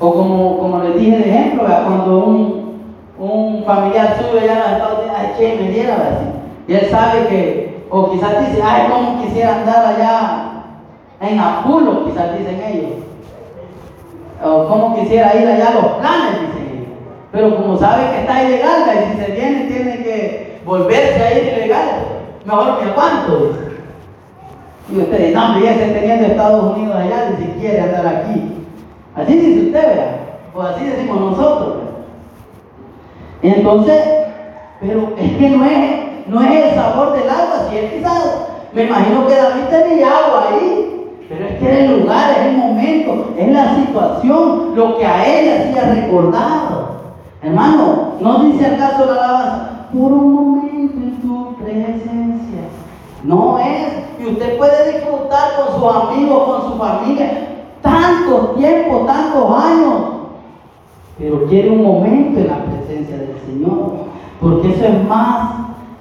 O 0.00 0.12
como, 0.12 0.58
como 0.58 0.78
les 0.80 0.98
dije 0.98 1.16
de 1.16 1.30
ejemplo, 1.30 1.64
cuando 1.64 2.24
un, 2.24 2.82
un 3.20 3.64
familiar 3.64 4.16
suyo 4.18 4.44
ya 4.44 4.52
en 4.52 4.72
Estados 4.72 4.98
Unidos, 4.98 5.16
ay, 5.16 5.34
que 5.38 5.62
me 5.62 5.70
diera, 5.70 5.94
así. 5.94 6.26
Y 6.66 6.74
él 6.74 6.88
sabe 6.90 7.28
que, 7.28 7.84
o 7.88 8.10
quizás 8.10 8.48
dice, 8.48 8.60
ay, 8.64 8.88
cómo 8.90 9.22
quisiera 9.22 9.58
andar 9.58 9.86
allá 9.86 10.42
en 11.20 11.38
Apulo, 11.38 12.04
quizás 12.04 12.36
dicen 12.36 12.60
ellos. 12.66 12.90
O 14.44 14.66
cómo 14.66 14.96
quisiera 14.96 15.36
ir 15.36 15.46
allá 15.46 15.68
a 15.68 15.74
los 15.74 15.86
planes, 15.92 16.40
dicen 16.40 16.68
ellos. 16.72 16.88
Pero 17.30 17.56
como 17.56 17.76
sabe 17.76 18.10
que 18.10 18.20
está 18.22 18.42
ilegal, 18.42 18.82
y 18.92 19.12
si 19.12 19.24
se 19.24 19.30
viene 19.30 19.64
tiene 19.66 19.96
que 19.98 20.51
volverse 20.64 21.22
a 21.22 21.38
ir 21.38 21.44
ilegal, 21.44 21.90
mejor 22.44 22.82
me 22.82 22.90
aguanto, 22.90 23.52
Y 24.92 24.98
usted 24.98 25.18
dice, 25.18 25.34
no, 25.34 25.58
ya 25.58 25.74
se 25.74 25.86
teniendo 25.86 26.26
Estados 26.26 26.76
Unidos 26.76 26.96
allá, 26.96 27.30
ni 27.30 27.44
si 27.44 27.52
quiere 27.52 27.80
andar 27.80 28.06
aquí. 28.06 28.52
Así 29.14 29.36
dice 29.36 29.66
usted, 29.66 29.88
¿verdad? 29.88 30.16
O 30.54 30.62
así 30.62 30.84
decimos 30.84 31.20
nosotros. 31.20 31.74
Entonces, 33.42 34.00
pero 34.80 35.14
es 35.18 35.32
que 35.36 35.50
no 35.50 35.64
es, 35.64 36.26
no 36.26 36.42
es 36.42 36.50
el 36.50 36.74
sabor 36.74 37.12
del 37.12 37.28
agua, 37.28 37.68
si 37.70 37.78
es 37.78 37.92
quizás, 37.92 38.48
me 38.72 38.84
imagino 38.84 39.26
que 39.26 39.34
David 39.34 39.64
tenía 39.70 40.06
agua 40.06 40.48
ahí, 40.50 41.06
pero 41.28 41.46
es 41.46 41.58
que 41.58 41.66
era 41.66 41.78
el 41.84 42.00
lugar, 42.00 42.30
es 42.30 42.46
el 42.46 42.56
momento, 42.56 43.34
es 43.38 43.48
la 43.48 43.74
situación, 43.76 44.72
lo 44.74 44.98
que 44.98 45.06
a 45.06 45.26
él 45.26 45.70
hacía 45.70 45.94
recordado. 45.94 47.02
Hermano, 47.42 48.14
¿no 48.20 48.44
dice 48.44 48.66
acaso 48.66 49.06
la 49.06 49.12
alabanza? 49.12 49.71
Por 49.92 50.12
un 50.12 50.32
momento 50.32 50.96
en 50.96 51.20
tu 51.20 51.56
presencia. 51.56 52.62
No 53.24 53.58
es. 53.58 54.04
Y 54.20 54.26
usted 54.26 54.56
puede 54.56 54.92
disfrutar 54.92 55.50
con 55.56 55.74
sus 55.74 55.94
amigos, 55.94 56.42
con 56.44 56.72
su 56.72 56.78
familia, 56.78 57.66
tanto 57.82 58.54
tiempo, 58.56 59.04
tantos 59.06 59.64
años. 59.64 59.94
Pero 61.18 61.46
quiere 61.46 61.70
un 61.70 61.82
momento 61.82 62.40
en 62.40 62.48
la 62.48 62.64
presencia 62.64 63.16
del 63.16 63.36
Señor. 63.46 63.92
Porque 64.40 64.70
eso 64.70 64.84
es 64.84 65.08
más 65.08 65.50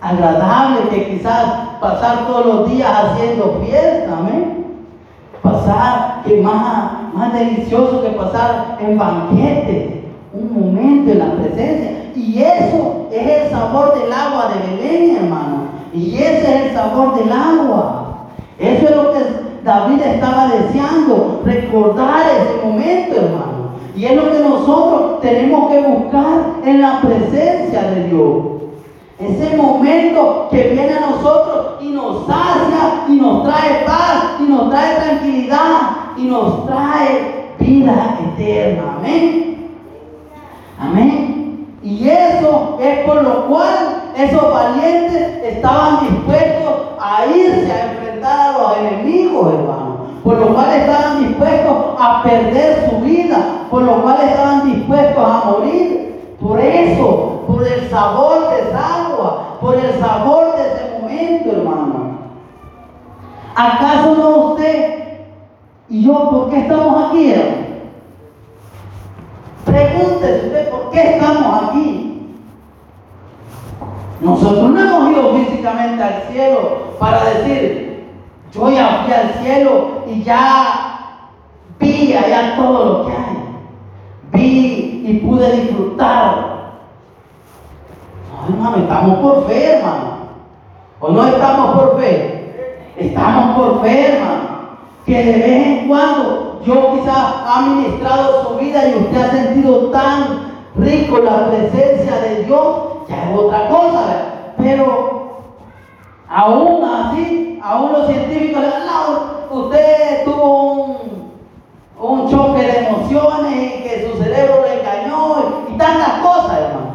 agradable 0.01 0.89
que 0.89 1.09
quizás 1.09 1.77
pasar 1.79 2.27
todos 2.27 2.45
los 2.45 2.69
días 2.71 2.91
haciendo 2.91 3.61
fiesta. 3.63 4.17
Amén 4.17 4.61
pasar, 5.41 6.21
que 6.25 6.41
más, 6.41 7.13
más 7.13 7.33
delicioso 7.33 8.01
que 8.01 8.09
pasar 8.09 8.77
en 8.79 8.97
banquete, 8.97 10.03
un 10.33 10.53
momento 10.53 11.11
en 11.11 11.19
la 11.19 11.33
presencia. 11.35 12.00
Y 12.15 12.41
eso 12.41 13.07
es 13.11 13.27
el 13.27 13.49
sabor 13.49 13.99
del 13.99 14.11
agua 14.11 14.51
de 14.53 14.75
Belén, 14.75 15.15
hermano. 15.17 15.63
Y 15.93 16.15
ese 16.15 16.41
es 16.41 16.65
el 16.67 16.73
sabor 16.73 17.15
del 17.15 17.31
agua. 17.31 18.27
Eso 18.57 18.87
es 18.87 18.95
lo 18.95 19.13
que 19.13 19.19
David 19.63 20.01
estaba 20.01 20.47
deseando, 20.47 21.41
recordar 21.45 22.21
ese 22.29 22.65
momento, 22.65 23.15
hermano. 23.17 23.61
Y 23.95 24.05
es 24.05 24.15
lo 24.15 24.31
que 24.31 24.39
nosotros 24.39 25.21
tenemos 25.21 25.69
que 25.69 25.81
buscar 25.81 26.39
en 26.63 26.81
la 26.81 27.01
presencia 27.01 27.83
de 27.91 28.07
Dios. 28.07 28.61
Ese 29.19 29.55
momento 29.55 30.47
que 30.49 30.69
viene 30.69 30.93
a 30.93 31.11
nosotros 31.11 31.81
y 31.81 31.89
nos 31.89 32.25
sacia 32.25 33.05
y 33.07 33.13
nos 33.13 33.43
trae 33.43 33.85
paz 33.85 34.39
y 34.39 34.43
nos 34.43 34.69
trae 34.69 34.95
tranquilidad 34.95 35.79
y 36.17 36.23
nos 36.23 36.65
trae 36.65 37.53
vida 37.59 38.17
eterna. 38.19 38.95
Amén. 38.97 39.69
Amén. 40.79 41.40
Y 41.83 42.07
eso 42.07 42.77
es 42.79 42.99
por 43.05 43.23
lo 43.23 43.47
cual 43.47 44.11
esos 44.15 44.53
valientes 44.53 45.43
estaban 45.43 46.01
dispuestos 46.01 46.73
a 46.99 47.25
irse 47.25 47.71
a 47.71 47.91
enfrentar 47.91 48.55
a 48.55 48.57
los 48.57 48.77
enemigos, 48.77 49.53
hermano. 49.53 49.97
Por 50.23 50.37
lo 50.37 50.53
cual 50.53 50.73
estaban 50.73 51.27
dispuestos 51.27 51.75
a 51.99 52.21
perder 52.21 52.89
su 52.89 52.97
vida. 52.97 53.37
Por 53.71 53.81
lo 53.81 54.03
cual 54.03 54.17
estaban 54.21 54.71
dispuestos 54.71 55.25
a 55.25 55.49
morir. 55.49 56.37
Por 56.39 56.59
eso, 56.59 57.43
por 57.47 57.65
el 57.65 57.89
sabor 57.89 58.49
de 58.51 58.69
esa 58.69 59.05
agua, 59.05 59.57
por 59.59 59.75
el 59.75 59.99
sabor 59.99 60.55
de 60.55 60.61
ese 60.61 60.99
momento, 60.99 61.51
hermano. 61.51 62.11
¿Acaso 63.55 64.15
no 64.15 64.29
usted 64.53 65.01
y 65.89 66.05
yo 66.05 66.29
por 66.29 66.49
qué 66.49 66.59
estamos 66.59 67.09
aquí, 67.09 67.31
hermano? 67.31 67.70
Pregúntese 69.65 70.47
usted 70.47 70.69
por 70.69 70.89
qué 70.91 71.15
estamos 71.15 71.69
aquí. 71.69 72.37
Nosotros 74.21 74.69
no 74.69 74.79
hemos 74.79 75.11
ido 75.11 75.33
físicamente 75.35 76.03
al 76.03 76.23
cielo 76.31 76.95
para 76.99 77.23
decir, 77.25 78.07
yo 78.51 78.69
ya 78.69 79.03
fui 79.03 79.13
al 79.13 79.33
cielo 79.43 80.03
y 80.07 80.23
ya 80.23 81.29
vi 81.79 82.13
allá 82.13 82.55
todo 82.55 82.85
lo 82.85 83.05
que 83.05 83.13
hay. 83.13 83.37
Vi 84.33 85.03
y 85.05 85.13
pude 85.25 85.51
disfrutar. 85.53 86.51
No, 88.31 88.53
hermano, 88.53 88.77
estamos 88.77 89.19
por 89.19 89.47
fe, 89.47 89.77
hermano. 89.77 90.21
¿O 90.99 91.11
no 91.11 91.27
estamos 91.27 91.75
por 91.75 91.99
fe? 91.99 92.85
Estamos 92.97 93.57
por 93.57 93.81
fe, 93.81 94.13
hermano. 94.13 94.41
Que 95.05 95.23
de 95.23 95.31
vez 95.31 95.67
en 95.67 95.87
cuando 95.87 96.50
yo 96.63 96.93
quizás 96.93 97.33
ha 97.45 97.61
ministrado 97.67 98.49
su 98.49 98.55
vida 98.55 98.87
y 98.89 98.95
usted 98.95 99.21
ha 99.21 99.31
sentido 99.31 99.89
tan 99.91 100.51
rico 100.75 101.19
la 101.19 101.49
presencia 101.49 102.15
de 102.21 102.43
Dios, 102.43 102.77
ya 103.07 103.31
es 103.31 103.37
otra 103.37 103.67
cosa, 103.69 104.03
pero 104.57 105.41
aún 106.29 106.83
así, 106.83 107.59
aún 107.63 107.93
los 107.93 108.07
científicos 108.07 108.61
le 108.61 108.69
no, 108.69 109.59
usted 109.63 110.23
tuvo 110.25 110.73
un 110.73 111.21
un 112.01 112.29
choque 112.29 112.61
de 112.63 112.79
emociones 112.79 113.53
y 113.55 113.83
que 113.83 114.09
su 114.09 114.23
cerebro 114.23 114.63
le 114.63 114.79
engañó 114.79 115.65
y 115.69 115.77
tantas 115.77 116.13
cosas, 116.21 116.57
hermano. 116.57 116.91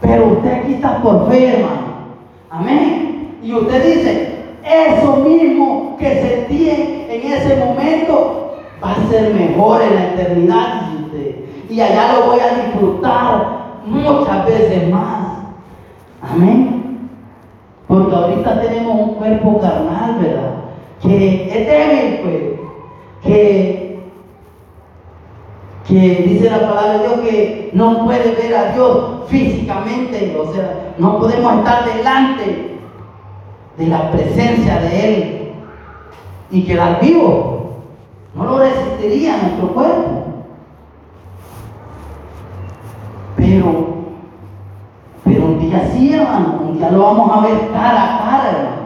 Pero 0.00 0.26
usted 0.26 0.70
está 0.70 1.00
por 1.00 1.30
fe, 1.30 1.54
hermano. 1.56 1.94
Amén. 2.50 3.38
Y 3.42 3.54
usted 3.54 3.84
dice, 3.84 4.33
eso 4.64 5.16
mismo 5.16 5.96
que 5.98 6.20
sentí 6.20 6.70
en 6.70 7.32
ese 7.32 7.56
momento 7.56 8.56
va 8.82 8.92
a 8.92 9.10
ser 9.10 9.34
mejor 9.34 9.82
en 9.82 9.94
la 9.94 10.04
eternidad. 10.08 10.84
Y 11.68 11.80
allá 11.80 12.14
lo 12.14 12.26
voy 12.26 12.38
a 12.40 12.54
disfrutar 12.62 13.80
muchas 13.84 14.46
veces 14.46 14.90
más. 14.90 15.38
Amén. 16.22 17.08
Porque 17.88 18.14
ahorita 18.14 18.60
tenemos 18.60 19.08
un 19.08 19.14
cuerpo 19.14 19.60
carnal, 19.60 20.18
¿verdad? 20.20 20.54
Que 21.02 21.48
es 21.48 21.66
débil, 21.66 22.20
pues 22.22 22.54
que, 23.24 24.00
dice 25.88 26.50
la 26.50 26.60
palabra 26.60 26.92
de 26.92 26.98
Dios 26.98 27.20
que 27.20 27.70
no 27.72 28.04
puede 28.04 28.34
ver 28.34 28.54
a 28.54 28.72
Dios 28.72 29.24
físicamente, 29.28 30.36
o 30.38 30.52
sea, 30.52 30.94
no 30.98 31.18
podemos 31.18 31.58
estar 31.58 31.84
delante 31.84 32.73
de 33.76 33.86
la 33.86 34.10
presencia 34.10 34.80
de 34.80 35.08
Él 35.08 35.52
y 36.50 36.64
quedar 36.64 37.00
vivo. 37.00 37.54
No 38.34 38.44
lo 38.44 38.58
resistiría 38.58 39.36
nuestro 39.38 39.68
cuerpo. 39.68 40.24
Pero, 43.36 43.86
pero 45.24 45.44
un 45.44 45.58
día 45.58 45.90
sí, 45.92 46.12
hermano, 46.12 46.60
un 46.62 46.78
día 46.78 46.90
lo 46.90 47.02
vamos 47.02 47.30
a 47.30 47.40
ver 47.46 47.70
cara 47.72 48.04
a 48.04 48.18
cara, 48.18 48.50
hermano. 48.50 48.84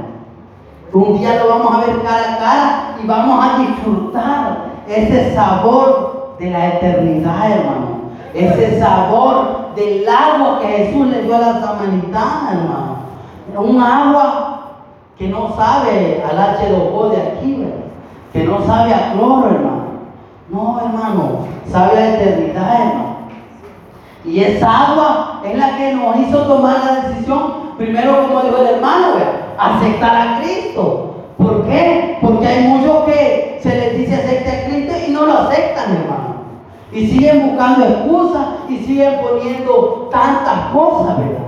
Un 0.93 1.19
día 1.19 1.37
lo 1.37 1.49
vamos 1.49 1.75
a 1.75 1.87
ver 1.87 2.03
cara 2.03 2.35
a 2.35 2.39
cara 2.39 2.97
y 3.03 3.07
vamos 3.07 3.45
a 3.45 3.59
disfrutar 3.59 4.59
ese 4.89 5.35
sabor 5.35 6.37
de 6.39 6.51
la 6.51 6.69
eternidad, 6.69 7.51
hermano. 7.51 7.99
Ese 8.35 8.79
sabor 8.79 9.75
del 9.75 10.07
agua 10.09 10.61
que 10.61 10.69
Jesús 10.69 11.07
le 11.09 11.23
dio 11.23 11.37
a 11.37 11.41
la 11.41 11.61
samaritana, 11.61 12.51
hermano. 12.53 12.99
Un 13.57 13.81
agua 13.81 14.48
que 15.19 15.29
no 15.29 15.55
sabe 15.57 16.23
al 16.23 16.39
H2O 16.39 17.11
de 17.11 17.23
aquí, 17.23 17.65
que 18.33 18.45
no 18.45 18.65
sabe 18.65 18.95
a 18.95 19.13
cloro, 19.13 19.51
hermano. 19.51 19.89
No, 20.49 20.81
hermano, 20.81 21.47
sabe 21.67 21.99
a 21.99 22.15
eternidad, 22.15 22.81
hermano. 22.81 23.19
Y 24.25 24.41
esa 24.41 24.93
agua 24.93 25.41
es 25.45 25.59
la 25.59 25.77
que 25.77 25.93
nos 25.93 26.17
hizo 26.19 26.39
tomar 26.43 26.77
la 26.85 27.09
decisión, 27.09 27.75
primero 27.77 28.29
como 28.29 28.43
dijo 28.43 28.59
el 28.59 28.77
hermano, 28.77 29.15
aceptar 29.59 30.17
a 30.17 30.41
Cristo. 30.41 31.15
¿Por 31.37 31.65
qué? 31.67 32.19
Porque 32.21 32.47
hay 32.47 32.69
muchos 32.69 33.05
que 33.05 33.59
se 33.63 33.75
les 33.75 33.97
dice 33.99 34.15
acepte 34.15 34.51
a 34.51 34.69
Cristo 34.69 34.95
y 35.07 35.13
no 35.13 35.27
lo 35.27 35.39
aceptan, 35.39 35.97
hermano. 35.97 36.39
Y 36.93 37.07
siguen 37.07 37.49
buscando 37.49 37.85
excusas 37.85 38.47
y 38.69 38.79
siguen 38.79 39.21
poniendo 39.21 40.09
tantas 40.11 40.73
cosas, 40.73 41.19
¿verdad? 41.19 41.45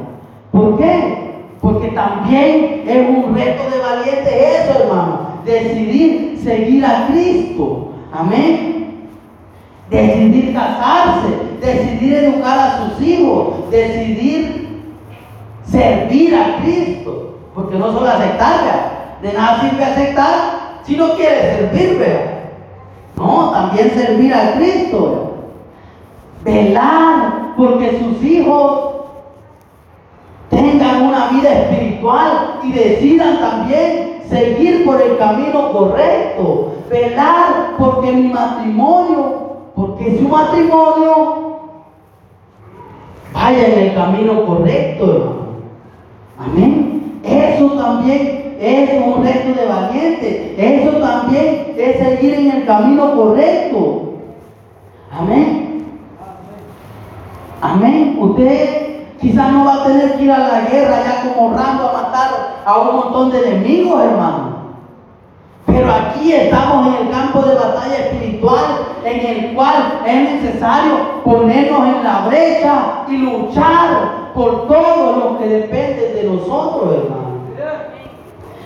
¿Por 0.52 0.76
qué? 0.76 1.30
Porque 1.61 1.88
también 1.88 2.85
es 2.87 3.09
un 3.09 3.35
reto 3.35 3.70
de 3.70 3.79
valientes 3.79 4.33
eso, 4.33 4.83
hermano. 4.83 5.20
Decidir 5.44 6.40
seguir 6.42 6.85
a 6.85 7.09
Cristo. 7.09 7.92
Amén. 8.12 9.09
Decidir 9.90 10.55
casarse, 10.55 11.29
decidir 11.61 12.14
educar 12.14 12.59
a 12.59 12.79
sus 12.79 13.07
hijos, 13.07 13.70
decidir 13.70 14.85
servir 15.64 16.35
a 16.35 16.62
Cristo. 16.62 17.38
Porque 17.55 17.77
no 17.77 17.92
solo 17.92 18.09
aceptar, 18.09 19.18
de 19.20 19.33
nada 19.33 19.61
sirve 19.61 19.85
aceptar 19.85 20.81
si 20.85 20.96
no 20.96 21.14
quiere 21.14 21.57
servir, 21.57 21.99
¿vea? 21.99 22.53
No, 23.16 23.51
también 23.51 23.90
servir 23.90 24.33
a 24.33 24.55
Cristo. 24.55 25.35
Velar 26.42 27.55
porque 27.57 27.99
sus 27.99 28.25
hijos 28.25 28.89
tengan 30.81 31.03
una 31.03 31.29
vida 31.29 31.53
espiritual 31.53 32.61
y 32.62 32.73
decidan 32.73 33.38
también 33.38 34.23
seguir 34.29 34.85
por 34.85 35.01
el 35.01 35.19
camino 35.19 35.73
correcto. 35.73 36.73
Velar 36.88 37.77
porque 37.79 38.12
mi 38.12 38.29
matrimonio, 38.29 39.59
porque 39.77 40.19
su 40.19 40.29
matrimonio 40.29 41.59
vaya 43.33 43.66
en 43.66 43.79
el 43.79 43.95
camino 43.95 44.47
correcto, 44.47 45.05
hermano. 45.05 45.40
Amén. 46.38 47.21
Eso 47.23 47.66
también 47.73 48.57
es 48.59 48.90
un 49.03 49.25
reto 49.25 49.61
de 49.61 49.66
valiente. 49.66 50.55
Eso 50.57 50.99
también 50.99 51.75
es 51.77 51.99
seguir 51.99 52.35
en 52.35 52.51
el 52.51 52.66
camino 52.66 53.14
correcto. 53.14 54.14
Amén. 55.12 55.85
Amén. 57.61 58.16
Usted 58.19 58.89
quizás 59.20 59.52
no 59.52 59.64
va 59.64 59.74
a 59.74 59.85
tener 59.85 60.16
que 60.16 60.24
ir 60.24 60.33
a 60.33 60.38
la 60.38 60.61
guerra 60.62 61.02
ya 61.04 61.22
como 61.22 61.54
Rambo 61.56 61.88
a 61.88 62.02
matar 62.02 62.30
a 62.64 62.78
un 62.78 62.96
montón 62.96 63.30
de 63.30 63.48
enemigos, 63.48 64.02
hermano. 64.02 64.61
Pero 65.66 65.92
aquí 65.92 66.33
estamos 66.33 66.88
en 66.88 67.06
el 67.06 67.11
campo 67.12 67.42
de 67.42 67.54
batalla 67.54 67.96
espiritual 67.96 68.64
en 69.04 69.26
el 69.26 69.54
cual 69.54 70.00
es 70.06 70.42
necesario 70.42 71.22
ponernos 71.24 71.87
en 71.87 72.04
la 72.04 72.26
brecha 72.26 72.72
y 73.09 73.16
luchar 73.18 74.30
por 74.35 74.66
todo 74.66 75.16
lo 75.16 75.38
que 75.38 75.46
depende 75.46 76.14
de 76.14 76.24
nosotros, 76.24 76.94
hermano. 76.94 77.30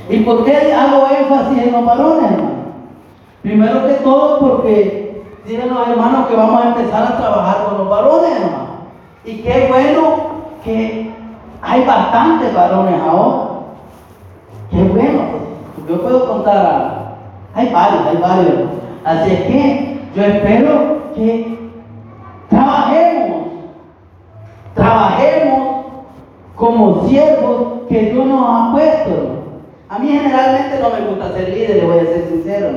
¿Y 0.08 0.20
por 0.20 0.44
qué 0.44 0.72
hago 0.72 1.06
énfasis 1.06 1.62
en 1.62 1.72
los 1.72 1.84
varones, 1.84 2.30
hermano? 2.30 2.64
Primero 3.42 3.86
que 3.86 3.94
todo 3.94 4.38
porque 4.38 5.24
dicen 5.46 5.74
los 5.74 5.88
hermanos 5.88 6.26
que 6.28 6.36
vamos 6.36 6.62
a 6.62 6.68
empezar 6.68 7.02
a 7.02 7.16
trabajar 7.16 7.64
con 7.64 7.78
los 7.78 7.88
varones, 7.88 8.30
hermano. 8.30 8.64
Y 9.24 9.38
qué 9.38 9.66
bueno 9.68 10.33
que 10.64 11.10
hay 11.62 11.84
bastantes 11.84 12.54
varones 12.54 13.00
ahora. 13.00 13.44
Qué 14.70 14.82
bueno. 14.82 15.44
Yo 15.88 16.00
puedo 16.02 16.26
contar 16.26 17.18
Hay 17.54 17.70
varios, 17.70 18.06
hay 18.06 18.16
varios. 18.16 18.70
Así 19.04 19.32
es 19.32 19.40
que 19.42 20.00
yo 20.16 20.22
espero 20.22 21.12
que 21.14 21.70
trabajemos, 22.48 23.48
trabajemos 24.74 25.86
como 26.56 27.06
siervos 27.06 27.82
que 27.88 28.10
Dios 28.10 28.26
nos 28.26 28.42
ha 28.42 28.72
puesto. 28.72 29.10
A 29.88 29.98
mí 29.98 30.08
generalmente 30.08 30.80
no 30.80 30.90
me 30.90 31.06
gusta 31.06 31.32
ser 31.32 31.48
líder, 31.50 31.76
le 31.76 31.86
voy 31.86 31.98
a 31.98 32.04
ser 32.04 32.28
sincero, 32.28 32.68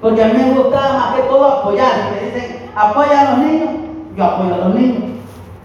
Porque 0.00 0.24
a 0.24 0.28
mí 0.28 0.32
me 0.38 0.52
gusta 0.54 0.80
más 0.94 1.14
que 1.14 1.22
todo 1.22 1.44
apoyar. 1.46 1.90
Si 1.92 2.14
me 2.14 2.30
dicen 2.30 2.70
apoya 2.74 3.20
a 3.20 3.30
los 3.30 3.38
niños, 3.46 3.68
yo 4.16 4.24
apoyo 4.24 4.54
a 4.54 4.58
los 4.58 4.74
niños. 4.74 5.19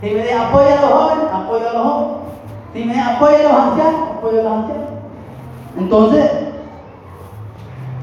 Si 0.05 0.11
me 0.11 0.21
dicen 0.21 0.37
apoya 0.37 0.77
a 0.77 0.81
los 0.81 0.91
jóvenes, 0.91 1.25
apoyo 1.33 1.67
a 1.67 1.73
los 1.73 1.83
jóvenes. 1.83 2.17
Si 2.73 2.79
me 2.79 2.93
dicen 2.93 3.07
apoya 3.07 3.39
a 3.39 3.43
los 3.43 3.51
ancianos, 3.53 4.01
apoyo 4.15 4.39
a 4.39 4.43
los 4.43 4.53
ancianos. 4.53 4.89
Entonces, 5.79 6.31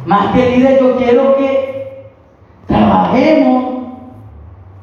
más 0.05 0.35
que 0.35 0.51
líder, 0.51 0.81
yo 0.81 0.97
quiero 0.97 1.37
que 1.37 2.11
trabajemos 2.67 3.85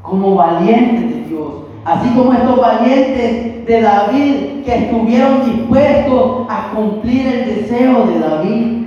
como 0.01 0.35
valientes 0.35 1.09
de 1.13 1.23
Dios. 1.25 1.47
Así 1.83 2.07
como 2.15 2.31
estos 2.31 2.57
valientes 2.57 3.65
de 3.65 3.81
David 3.81 4.63
que 4.63 4.75
estuvieron 4.75 5.43
dispuestos 5.43 6.47
a 6.49 6.71
cumplir 6.73 7.27
el 7.27 7.45
deseo 7.53 8.05
de 8.05 8.19
David. 8.19 8.83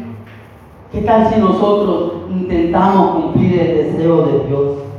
¿Qué 0.90 1.02
tal 1.02 1.28
si 1.28 1.38
nosotros 1.38 2.12
intentamos 2.30 3.10
cumplir 3.10 3.60
el 3.60 3.92
deseo 3.92 4.22
de 4.22 4.48
Dios? 4.48 4.91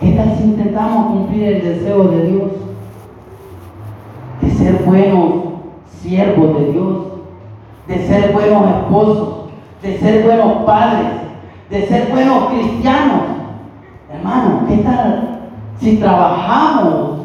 ¿Qué 0.00 0.12
tal 0.12 0.34
si 0.34 0.44
intentamos 0.44 1.12
cumplir 1.12 1.42
el 1.42 1.62
deseo 1.62 2.04
de 2.04 2.26
Dios? 2.26 2.50
De 4.40 4.50
ser 4.50 4.82
buenos 4.84 5.32
siervos 6.00 6.58
de 6.58 6.72
Dios, 6.72 6.96
de 7.86 8.06
ser 8.06 8.32
buenos 8.32 8.66
esposos, 8.70 9.28
de 9.82 9.98
ser 9.98 10.24
buenos 10.24 10.64
padres, 10.64 11.10
de 11.68 11.86
ser 11.86 12.10
buenos 12.10 12.46
cristianos. 12.46 13.20
Hermano, 14.10 14.62
¿qué 14.68 14.78
tal 14.78 15.40
si 15.78 15.98
trabajamos 15.98 17.20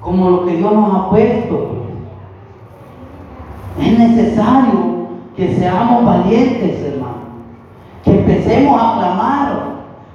como 0.00 0.30
lo 0.30 0.46
que 0.46 0.56
Dios 0.56 0.72
nos 0.72 0.94
ha 0.94 1.10
puesto? 1.10 1.68
Es 3.80 3.98
necesario 3.98 5.06
que 5.36 5.54
seamos 5.54 6.04
valientes, 6.04 6.82
hermano. 6.84 7.12
Que 8.04 8.10
empecemos 8.10 8.82
a 8.82 8.98
clamar 8.98 9.62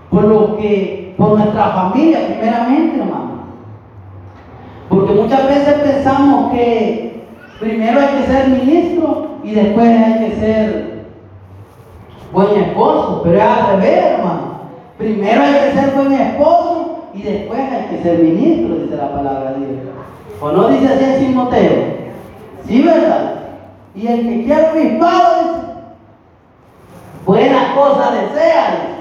por 0.09 0.25
lo 0.25 0.57
que, 0.57 1.06
por 1.17 1.37
nuestra 1.37 1.69
familia, 1.69 2.27
primeramente, 2.27 2.99
hermano. 2.99 3.31
Porque 4.89 5.13
muchas 5.13 5.47
veces 5.47 5.73
pensamos 5.79 6.53
que 6.53 7.25
primero 7.59 7.99
hay 7.99 8.07
que 8.07 8.27
ser 8.27 8.47
ministro 8.49 9.39
y 9.43 9.51
después 9.51 9.89
hay 9.89 10.13
que 10.19 10.35
ser 10.35 11.05
buen 12.31 12.63
esposo, 12.63 13.21
pero 13.23 13.37
es 13.37 13.43
al 13.43 13.79
revés, 13.79 14.05
hermano. 14.05 14.57
Primero 14.97 15.41
hay 15.41 15.53
que 15.53 15.79
ser 15.79 15.95
buen 15.95 16.13
esposo 16.13 17.05
y 17.13 17.21
después 17.23 17.59
hay 17.59 17.87
que 17.89 18.03
ser 18.03 18.19
ministro, 18.19 18.75
dice 18.75 18.95
la 18.95 19.11
palabra 19.11 19.53
de 19.53 19.59
Dios. 19.59 19.77
¿O 20.39 20.51
no 20.51 20.67
dice 20.67 20.93
así 20.93 21.03
en 21.03 21.19
Timoteo? 21.27 21.97
Sí, 22.67 22.81
¿verdad? 22.83 23.33
Y 23.95 24.07
el 24.07 24.21
que 24.21 24.43
quiere 24.43 24.71
obispado 24.71 25.47
buenas 27.25 27.75
cosas 27.75 28.11
desea, 28.13 28.96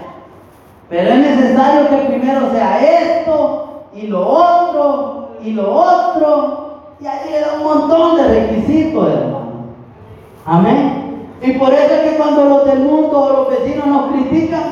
pero 0.88 1.10
es 1.10 1.18
necesario 1.18 1.88
que 1.88 1.96
primero 1.96 2.50
sea 2.52 2.80
esto 2.80 3.86
y 3.94 4.06
lo 4.06 4.28
otro 4.28 5.30
y 5.42 5.52
lo 5.52 5.74
otro. 5.74 6.66
Y 7.00 7.06
allí 7.06 7.32
da 7.32 7.58
un 7.58 7.64
montón 7.64 8.16
de 8.16 8.28
requisitos, 8.28 9.08
hermano. 9.08 9.66
Amén. 10.46 11.28
Y 11.42 11.52
por 11.52 11.72
eso 11.72 11.94
es 11.94 12.10
que 12.10 12.16
cuando 12.16 12.44
los 12.44 12.64
del 12.66 12.80
mundo 12.80 13.20
o 13.20 13.32
los 13.32 13.50
vecinos 13.50 13.86
nos 13.86 14.12
critican, 14.12 14.62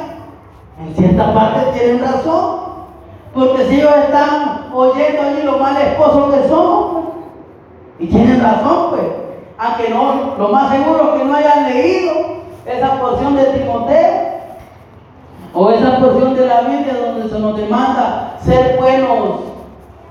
en 0.80 0.94
cierta 0.94 1.34
parte 1.34 1.78
tienen 1.78 2.00
razón. 2.00 2.64
Porque 3.34 3.66
si 3.66 3.80
ellos 3.80 3.92
están 4.04 4.70
oyendo 4.72 5.22
allí 5.22 5.42
lo 5.42 5.58
mal 5.58 5.76
esposos 5.76 6.34
que 6.34 6.48
somos, 6.48 6.92
pues, 6.92 7.04
y 7.98 8.06
tienen 8.06 8.40
razón, 8.40 8.90
pues, 8.90 9.02
aunque 9.58 9.88
no, 9.90 10.34
lo 10.38 10.48
más 10.48 10.72
seguro 10.72 11.14
es 11.14 11.20
que 11.20 11.24
no 11.26 11.34
hayan 11.34 11.64
leído 11.68 12.12
esa 12.64 13.00
porción 13.00 13.36
de 13.36 13.44
Timoteo 13.44 14.23
o 15.54 15.70
esa 15.70 15.98
porción 16.00 16.34
de 16.34 16.46
la 16.46 16.62
Biblia 16.62 16.96
donde 17.06 17.28
se 17.28 17.38
nos 17.38 17.56
demanda 17.56 18.36
ser 18.42 18.76
buenos 18.76 19.40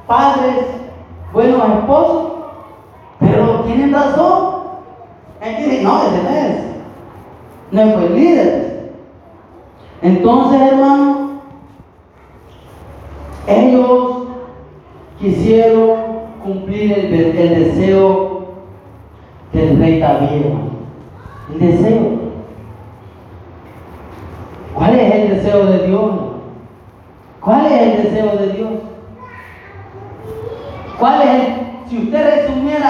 padres, 0.07 0.65
buenos 1.33 1.61
esposos, 1.69 2.31
pero 3.19 3.59
tienen 3.65 3.93
razón. 3.93 4.63
Hay 5.41 5.55
que 5.57 5.81
no, 5.81 6.01
ese 6.03 6.23
no 6.23 6.29
es, 6.29 6.55
no 7.71 7.81
es 7.81 7.99
buen 7.99 8.15
líder. 8.15 8.93
Entonces, 10.01 10.61
hermano, 10.61 11.41
ellos 13.47 14.27
quisieron 15.19 16.13
cumplir 16.41 16.93
el, 16.93 17.13
el 17.13 17.65
deseo 17.65 18.45
del 19.51 19.77
rey 19.77 19.99
David, 19.99 20.45
El 21.53 21.59
deseo. 21.59 22.22
¿Cuál 24.75 24.99
es 24.99 25.15
el 25.15 25.29
deseo 25.29 25.65
de 25.65 25.87
Dios? 25.87 26.11
¿Cuál 27.39 27.65
es 27.65 27.81
el 27.81 28.03
deseo 28.03 28.37
de 28.37 28.47
Dios? 28.53 28.69
¿Cuál 30.99 31.21
es 31.21 31.89
si 31.89 31.97
usted 32.03 32.35
resumiera 32.35 32.89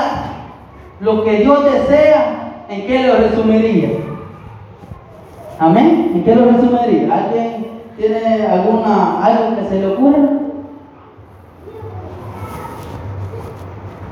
lo 1.00 1.24
que 1.24 1.38
Dios 1.38 1.64
desea, 1.66 2.66
¿en 2.70 2.88
qué 2.88 3.08
lo 3.08 3.16
resumiría? 3.16 3.90
Amén. 5.60 6.12
¿En 6.16 6.24
qué 6.24 6.36
lo 6.36 6.46
resumiría? 6.46 7.14
¿Alguien 7.14 7.68
tiene 7.98 8.48
alguna 8.48 9.26
algo 9.26 9.56
que 9.56 9.66
se 9.66 9.80
le 9.80 9.88
ocurra? 9.88 10.30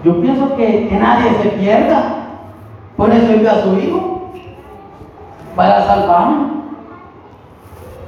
Yo 0.04 0.22
pienso 0.22 0.56
que, 0.56 0.88
que 0.90 0.96
nadie 0.96 1.32
se 1.42 1.50
pierda. 1.50 2.16
Por 2.98 3.10
eso 3.12 3.32
envió 3.32 3.52
a 3.52 3.62
su 3.62 3.78
hijo 3.78 4.32
para 5.56 5.86
salvarnos, 5.86 6.52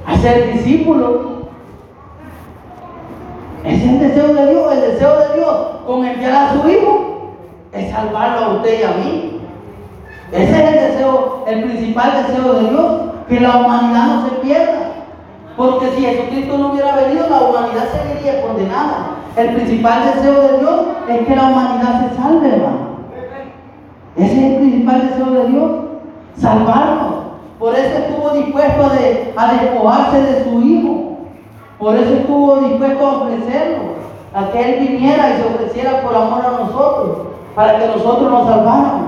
a 0.06 0.16
ser 0.18 0.52
discípulos. 0.52 1.12
Ese 3.64 3.76
es 3.76 3.92
el 3.92 3.98
deseo 3.98 4.34
de 4.34 4.50
Dios, 4.50 4.72
el 4.72 4.80
deseo 4.80 5.18
de 5.18 5.34
Dios 5.36 5.56
con 5.86 6.04
enviar 6.04 6.32
a 6.32 6.52
su 6.52 6.68
hijo 6.68 7.14
es 7.72 7.90
salvarlo 7.90 8.38
a 8.38 8.48
usted 8.54 8.80
y 8.80 8.82
a 8.82 8.90
mí. 8.90 9.40
Ese 10.32 10.50
es 10.50 10.68
el 10.68 10.74
deseo, 10.74 11.44
el 11.46 11.64
principal 11.64 12.26
deseo 12.26 12.54
de 12.54 12.70
Dios, 12.70 12.92
que 13.28 13.40
la 13.40 13.56
humanidad 13.56 14.06
no 14.06 14.28
se 14.28 14.34
pierda. 14.36 14.92
Porque 15.56 15.90
si 15.90 16.02
Jesucristo 16.04 16.58
no 16.58 16.72
hubiera 16.72 16.96
venido, 16.96 17.28
la 17.28 17.40
humanidad 17.40 17.84
seguiría 17.92 18.42
condenada. 18.42 19.16
El 19.36 19.54
principal 19.54 20.12
deseo 20.14 20.40
de 20.40 20.58
Dios 20.58 20.80
es 21.08 21.26
que 21.26 21.36
la 21.36 21.42
humanidad 21.44 22.08
se 22.08 22.16
salve, 22.16 22.48
hermano. 22.48 22.94
Ese 24.16 24.32
es 24.32 24.52
el 24.52 24.56
principal 24.56 25.08
deseo 25.08 25.30
de 25.30 25.46
Dios, 25.48 25.70
salvarnos. 26.38 27.13
Por 27.64 27.74
eso 27.74 27.96
estuvo 27.96 28.28
dispuesto 28.32 28.90
a, 29.38 29.52
despojarse 29.54 30.20
de 30.20 30.44
su 30.44 30.60
Hijo. 30.60 31.16
Por 31.78 31.96
eso 31.96 32.12
estuvo 32.12 32.56
dispuesto 32.56 33.06
a 33.06 33.22
ofrecerlo, 33.22 33.84
a 34.34 34.50
que 34.50 34.60
Él 34.60 34.86
viniera 34.86 35.30
y 35.30 35.40
se 35.40 35.48
ofreciera 35.48 36.02
por 36.02 36.14
amor 36.14 36.44
a 36.44 36.62
nosotros, 36.62 37.28
para 37.54 37.78
que 37.78 37.86
nosotros 37.86 38.30
nos 38.30 38.46
salváramos. 38.46 39.06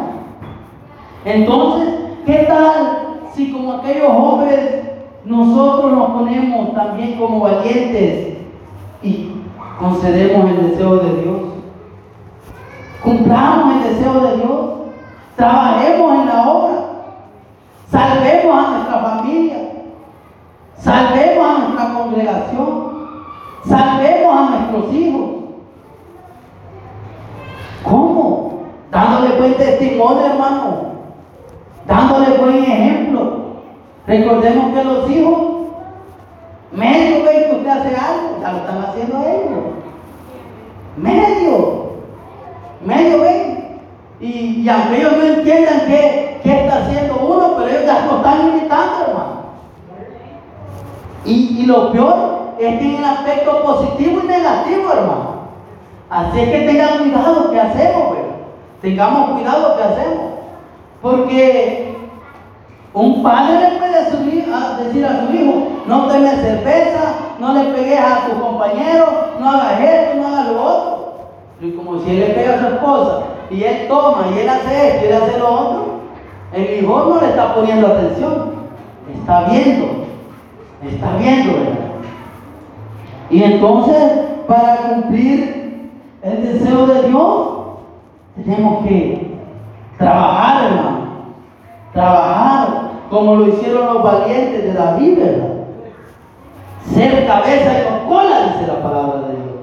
Entonces, 1.26 1.94
¿qué 2.24 2.46
tal 2.48 3.18
si 3.34 3.52
como 3.52 3.74
aquellos 3.74 4.08
hombres 4.08 4.84
nosotros 5.26 5.92
nos 5.92 6.10
ponemos 6.12 6.72
también 6.72 7.18
como 7.18 7.40
valientes 7.40 8.38
y 9.02 9.32
concedemos 9.78 10.50
el 10.50 10.70
deseo 10.70 10.96
de 10.96 11.22
Dios? 11.22 11.40
Cumplamos 13.04 13.74
el 13.74 13.92
deseo 13.92 14.14
de 14.14 14.36
Dios, 14.38 14.60
trabajemos 15.36 16.20
en 16.20 16.26
la 16.26 16.48
obra, 16.48 16.85
salvemos 17.96 18.58
a 18.58 18.70
nuestra 18.70 18.98
familia, 18.98 19.56
salvemos 20.76 21.46
a 21.48 21.58
nuestra 21.58 21.94
congregación, 21.94 22.92
salvemos 23.64 24.36
a 24.36 24.50
nuestros 24.50 24.94
hijos. 24.94 25.30
¿Cómo? 27.82 28.64
Dándole 28.90 29.38
buen 29.38 29.54
testimonio, 29.54 30.26
hermano, 30.26 30.76
dándole 31.86 32.36
buen 32.36 32.64
ejemplo. 32.64 33.46
Recordemos 34.06 34.74
que 34.74 34.84
los 34.84 35.10
hijos, 35.10 35.38
medio 36.72 37.24
ven 37.24 37.44
que 37.48 37.56
usted 37.56 37.70
hace 37.70 37.96
algo, 37.96 38.38
ya 38.42 38.52
lo 38.52 38.58
están 38.58 38.78
haciendo 38.84 39.20
ellos. 39.20 39.64
Medio, 40.98 41.92
medio 42.84 43.20
ven. 43.22 43.56
Y, 44.20 44.68
aunque 44.68 44.96
ellos 44.98 45.12
no 45.16 45.22
entiendan 45.24 45.80
qué, 46.46 46.60
está 46.60 46.84
haciendo 46.84 47.16
uno, 47.16 47.54
pero 47.56 47.68
ellos 47.68 47.86
ya 47.86 48.06
lo 48.06 48.16
están 48.16 48.48
imitando, 48.48 49.04
hermano. 49.06 49.36
Y, 51.24 51.60
y 51.60 51.66
lo 51.66 51.92
peor 51.92 52.54
es 52.58 52.78
que 52.78 52.84
en 52.84 52.96
el 52.96 53.04
aspecto 53.04 53.62
positivo 53.62 54.20
y 54.22 54.26
negativo, 54.26 54.92
hermano. 54.92 55.36
Así 56.08 56.40
es 56.40 56.50
que 56.50 56.60
tengan 56.60 56.98
cuidado 56.98 57.50
que 57.50 57.60
hacemos, 57.60 58.10
¿verdad? 58.10 58.36
Tengamos 58.80 59.30
cuidado 59.30 59.76
que 59.76 59.82
hacemos. 59.82 60.26
Porque 61.02 61.96
un 62.94 63.22
padre 63.22 63.60
le 63.60 63.78
puede 63.78 64.04
decir 64.84 65.04
a 65.04 65.26
su 65.26 65.34
hijo, 65.34 65.68
no 65.86 66.06
teme 66.06 66.30
cerveza, 66.30 67.14
no 67.38 67.52
le 67.52 67.64
pegues 67.70 68.00
a 68.00 68.26
tu 68.26 68.40
compañero, 68.40 69.06
no 69.38 69.50
hagas 69.50 69.80
esto, 69.80 70.16
no 70.16 70.28
hagas 70.28 70.48
lo 70.48 70.62
otro. 70.62 70.96
Y 71.60 71.72
como 71.72 72.00
si 72.00 72.10
él 72.10 72.20
le 72.20 72.26
pega 72.26 72.54
a 72.54 72.60
su 72.60 72.66
esposa 72.66 73.18
y 73.50 73.62
él 73.62 73.88
toma 73.88 74.26
y 74.34 74.40
él 74.40 74.48
hace 74.48 74.88
esto 74.88 75.04
y 75.04 75.08
él 75.08 75.22
hace 75.22 75.38
lo 75.38 75.48
otro, 75.48 75.95
el 76.56 76.82
hijo 76.82 77.04
no 77.04 77.20
le 77.20 77.28
está 77.28 77.54
poniendo 77.54 77.86
atención, 77.86 78.52
está 79.14 79.48
viendo, 79.50 79.86
está 80.82 81.16
viendo, 81.18 81.52
¿verdad? 81.52 81.86
Y 83.28 83.42
entonces, 83.42 84.12
para 84.48 84.76
cumplir 84.76 85.90
el 86.22 86.42
deseo 86.42 86.86
de 86.86 87.08
Dios, 87.08 87.48
tenemos 88.36 88.86
que 88.86 89.36
trabajar, 89.98 90.64
hermano. 90.64 91.06
Trabajar 91.92 92.68
como 93.10 93.36
lo 93.36 93.48
hicieron 93.48 93.94
los 93.94 94.02
valientes 94.02 94.62
de 94.62 94.72
David, 94.72 95.18
¿verdad? 95.18 95.48
Ser 96.92 97.26
cabeza 97.26 97.72
y 97.72 97.90
no 97.90 98.08
cola, 98.08 98.52
dice 98.52 98.66
la 98.66 98.82
palabra 98.82 99.28
de 99.28 99.34
Dios. 99.34 99.56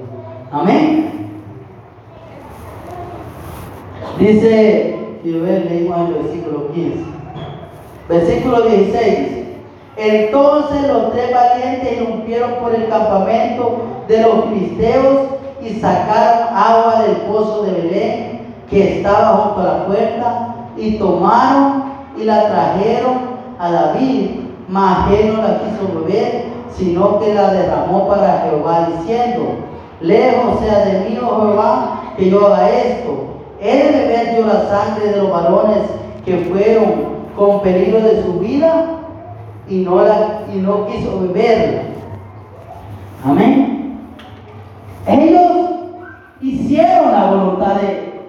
Amén. 0.52 1.04
Dice, 4.18 5.03
y 5.24 5.32
ver, 5.32 5.64
leímos 5.64 6.08
el 6.08 6.14
versículo 6.14 6.72
15. 6.72 7.04
Versículo 8.08 8.62
16. 8.62 9.28
Entonces 9.96 10.86
los 10.86 11.12
tres 11.12 11.32
valientes 11.32 11.92
irrumpieron 11.92 12.54
por 12.60 12.74
el 12.74 12.88
campamento 12.88 13.78
de 14.06 14.20
los 14.20 14.44
filisteos 14.46 15.18
y 15.62 15.70
sacaron 15.80 16.48
agua 16.54 17.02
del 17.02 17.16
pozo 17.22 17.62
de 17.62 17.72
Belén 17.72 18.40
que 18.68 18.98
estaba 18.98 19.36
junto 19.38 19.60
a 19.60 19.64
la 19.64 19.86
puerta 19.86 20.54
y 20.76 20.98
tomaron 20.98 21.84
y 22.18 22.24
la 22.24 22.48
trajeron 22.48 23.34
a 23.58 23.70
David, 23.70 24.30
mas 24.68 25.10
él 25.10 25.34
no 25.34 25.42
la 25.42 25.60
quiso 25.60 26.00
beber, 26.00 26.44
sino 26.70 27.18
que 27.20 27.32
la 27.32 27.52
derramó 27.52 28.08
para 28.08 28.46
Jehová, 28.48 28.88
diciendo, 28.98 29.42
lejos 30.00 30.60
sea 30.60 30.84
de 30.84 31.08
mí, 31.08 31.18
oh 31.22 31.40
Jehová, 31.40 32.02
que 32.16 32.30
yo 32.30 32.46
haga 32.46 32.68
esto. 32.68 33.33
Él 33.64 33.92
beber 33.92 34.34
dio 34.34 34.46
la 34.46 34.68
sangre 34.68 35.08
de 35.08 35.16
los 35.16 35.30
varones 35.30 35.78
que 36.24 36.36
fueron 36.36 37.24
con 37.36 37.62
peligro 37.62 38.00
de 38.00 38.22
su 38.22 38.38
vida 38.38 38.86
y 39.68 39.78
no, 39.78 40.04
la, 40.04 40.42
y 40.54 40.58
no 40.58 40.86
quiso 40.86 41.20
beberla. 41.20 41.82
Amén. 43.24 43.98
Ellos 45.06 45.52
hicieron 46.40 47.10
la 47.10 47.30
voluntad 47.30 47.80
de, 47.80 48.22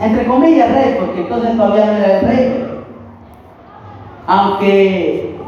entre 0.00 0.26
comillas, 0.26 0.72
rey, 0.72 0.96
porque 0.98 1.20
entonces 1.20 1.56
todavía 1.56 1.86
no 1.86 1.92
era 1.92 2.20
el 2.20 2.26
rey 2.26 2.68
aunque 4.28 5.38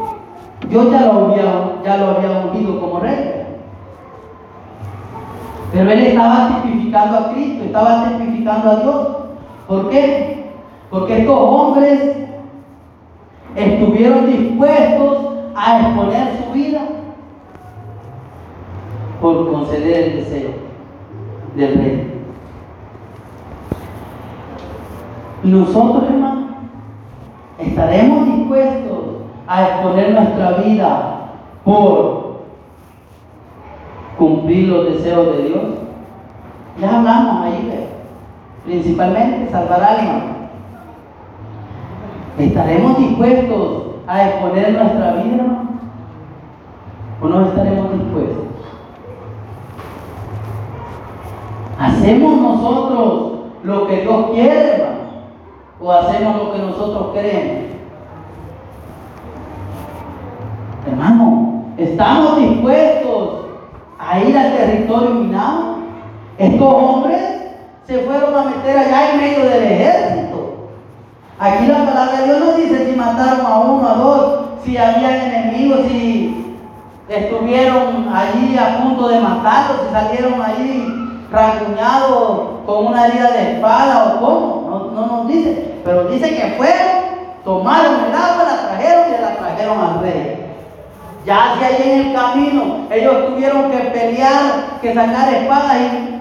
yo 0.70 0.90
ya 0.90 1.02
lo 1.02 1.26
había, 1.26 1.82
ya 1.84 1.96
lo 1.98 2.06
había 2.12 2.46
ungido 2.46 2.80
como 2.80 3.00
rey. 3.00 3.39
Pero 5.72 5.90
él 5.90 5.98
estaba 6.00 6.62
tipificando 6.62 7.18
a 7.18 7.32
Cristo, 7.32 7.64
estaba 7.64 8.08
tipificando 8.08 8.70
a 8.70 8.76
Dios. 8.76 9.08
¿Por 9.68 9.90
qué? 9.90 10.50
Porque 10.90 11.18
estos 11.20 11.38
hombres 11.38 12.16
estuvieron 13.54 14.26
dispuestos 14.26 15.18
a 15.54 15.80
exponer 15.80 16.28
su 16.44 16.52
vida 16.52 16.80
por 19.20 19.52
conceder 19.52 20.04
el 20.04 20.16
deseo 20.16 20.50
del 21.54 21.74
rey. 21.74 22.14
Nosotros, 25.42 26.04
hermanos, 26.04 26.40
¿Estaremos 27.60 28.24
dispuestos 28.26 28.98
a 29.46 29.62
exponer 29.64 30.12
nuestra 30.14 30.52
vida 30.52 31.32
por 31.62 32.19
cumplir 34.20 34.68
los 34.68 34.84
deseos 34.84 35.34
de 35.34 35.42
Dios? 35.44 35.62
Ya 36.78 36.98
hablamos 36.98 37.46
ahí, 37.46 37.88
principalmente 38.66 39.50
salvar 39.50 39.82
almas. 39.82 40.22
¿Estaremos 42.38 42.98
dispuestos 42.98 43.82
a 44.06 44.28
exponer 44.28 44.72
nuestra 44.74 45.12
vida, 45.14 45.46
¿O 47.22 47.28
no 47.28 47.46
estaremos 47.46 47.92
dispuestos? 47.92 48.44
¿Hacemos 51.78 52.40
nosotros 52.40 53.32
lo 53.62 53.86
que 53.86 54.02
Dios 54.02 54.30
quiere, 54.32 54.72
hermano? 54.74 55.00
o 55.82 55.92
hacemos 55.92 56.36
lo 56.36 56.52
que 56.52 56.58
nosotros 56.58 57.14
queremos. 57.14 57.70
Hermano, 60.86 61.64
¿estamos 61.78 62.38
dispuestos 62.38 63.39
a 64.10 64.18
ir 64.18 64.36
al 64.36 64.56
territorio 64.56 65.10
minado? 65.10 65.76
Estos 66.36 66.74
hombres 66.74 67.22
se 67.86 67.98
fueron 68.00 68.34
a 68.34 68.50
meter 68.50 68.76
allá 68.76 69.12
en 69.12 69.20
medio 69.20 69.44
del 69.44 69.62
ejército. 69.62 70.68
Aquí 71.38 71.66
la 71.66 71.84
palabra 71.86 72.18
de 72.18 72.24
Dios 72.24 72.40
no 72.40 72.52
dice 72.54 72.90
si 72.90 72.96
mataron 72.96 73.46
a 73.46 73.58
uno, 73.60 73.88
a 73.88 73.94
dos, 73.94 74.40
si 74.64 74.76
habían 74.76 75.14
enemigos, 75.14 75.86
si 75.88 76.56
estuvieron 77.08 78.08
allí 78.12 78.58
a 78.58 78.82
punto 78.82 79.08
de 79.08 79.20
matarlos, 79.20 79.82
si 79.86 79.92
salieron 79.92 80.42
allí 80.42 81.26
rasguñados 81.30 82.40
con 82.66 82.86
una 82.86 83.06
herida 83.06 83.30
de 83.30 83.52
espada 83.54 84.14
o 84.14 84.20
cómo. 84.20 84.66
No, 84.70 85.00
no 85.00 85.06
nos 85.06 85.28
dice. 85.28 85.80
Pero 85.84 86.08
dice 86.08 86.34
que 86.34 86.54
fueron, 86.56 87.44
tomaron 87.44 87.94
el 88.08 88.14
agua, 88.14 88.44
la 88.44 88.68
trajeron 88.68 89.04
y 89.08 89.22
la 89.22 89.36
trajeron 89.36 89.78
al 89.78 90.00
rey. 90.00 90.49
Ya 91.26 91.52
hacia 91.52 91.66
ahí 91.66 91.82
en 91.84 92.06
el 92.06 92.14
camino, 92.14 92.86
ellos 92.90 93.26
tuvieron 93.26 93.70
que 93.70 93.78
pelear, 93.78 94.78
que 94.80 94.94
sacar 94.94 95.34
espadas 95.34 95.76
y 95.76 96.20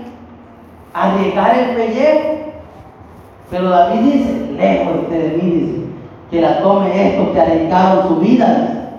arriesgar 0.93 1.57
el 1.57 1.75
pellejo. 1.75 2.29
Pero 3.49 3.69
David 3.69 3.99
dice, 3.99 4.51
lejos 4.57 5.09
de 5.09 5.39
mí, 5.41 5.51
dice, 5.51 5.85
que 6.29 6.41
la 6.41 6.61
tome 6.61 7.09
estos 7.09 7.29
que 7.29 7.41
arriesgaron 7.41 8.07
su 8.07 8.15
vida. 8.17 8.91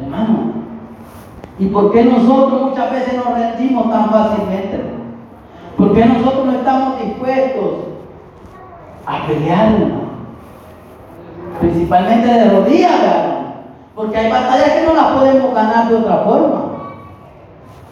Hermano, 0.00 0.52
¿y 1.58 1.66
por 1.66 1.92
qué 1.92 2.04
nosotros 2.04 2.70
muchas 2.70 2.90
veces 2.92 3.16
nos 3.16 3.38
rendimos 3.38 3.90
tan 3.90 4.10
fácilmente? 4.10 4.80
¿Por 5.76 5.94
qué 5.94 6.04
nosotros 6.04 6.46
no 6.46 6.52
estamos 6.52 7.02
dispuestos 7.02 7.72
a 9.06 9.26
pelear, 9.26 9.72
Principalmente 11.60 12.28
de 12.28 12.50
rodillas, 12.50 13.27
Porque 13.98 14.16
hay 14.16 14.30
batallas 14.30 14.70
que 14.70 14.86
no 14.86 14.94
las 14.94 15.06
podemos 15.06 15.52
ganar 15.52 15.88
de 15.88 15.96
otra 15.96 16.18
forma. 16.18 16.62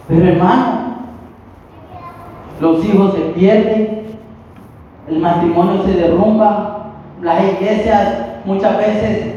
Pero 0.06 0.28
hermano, 0.28 0.64
los 2.60 2.84
hijos 2.84 3.12
se 3.12 3.20
pierden, 3.32 4.16
el 5.08 5.18
matrimonio 5.18 5.82
se 5.82 5.94
derrumba, 5.94 6.92
las 7.20 7.42
iglesias 7.42 8.18
muchas 8.44 8.78
veces 8.78 9.34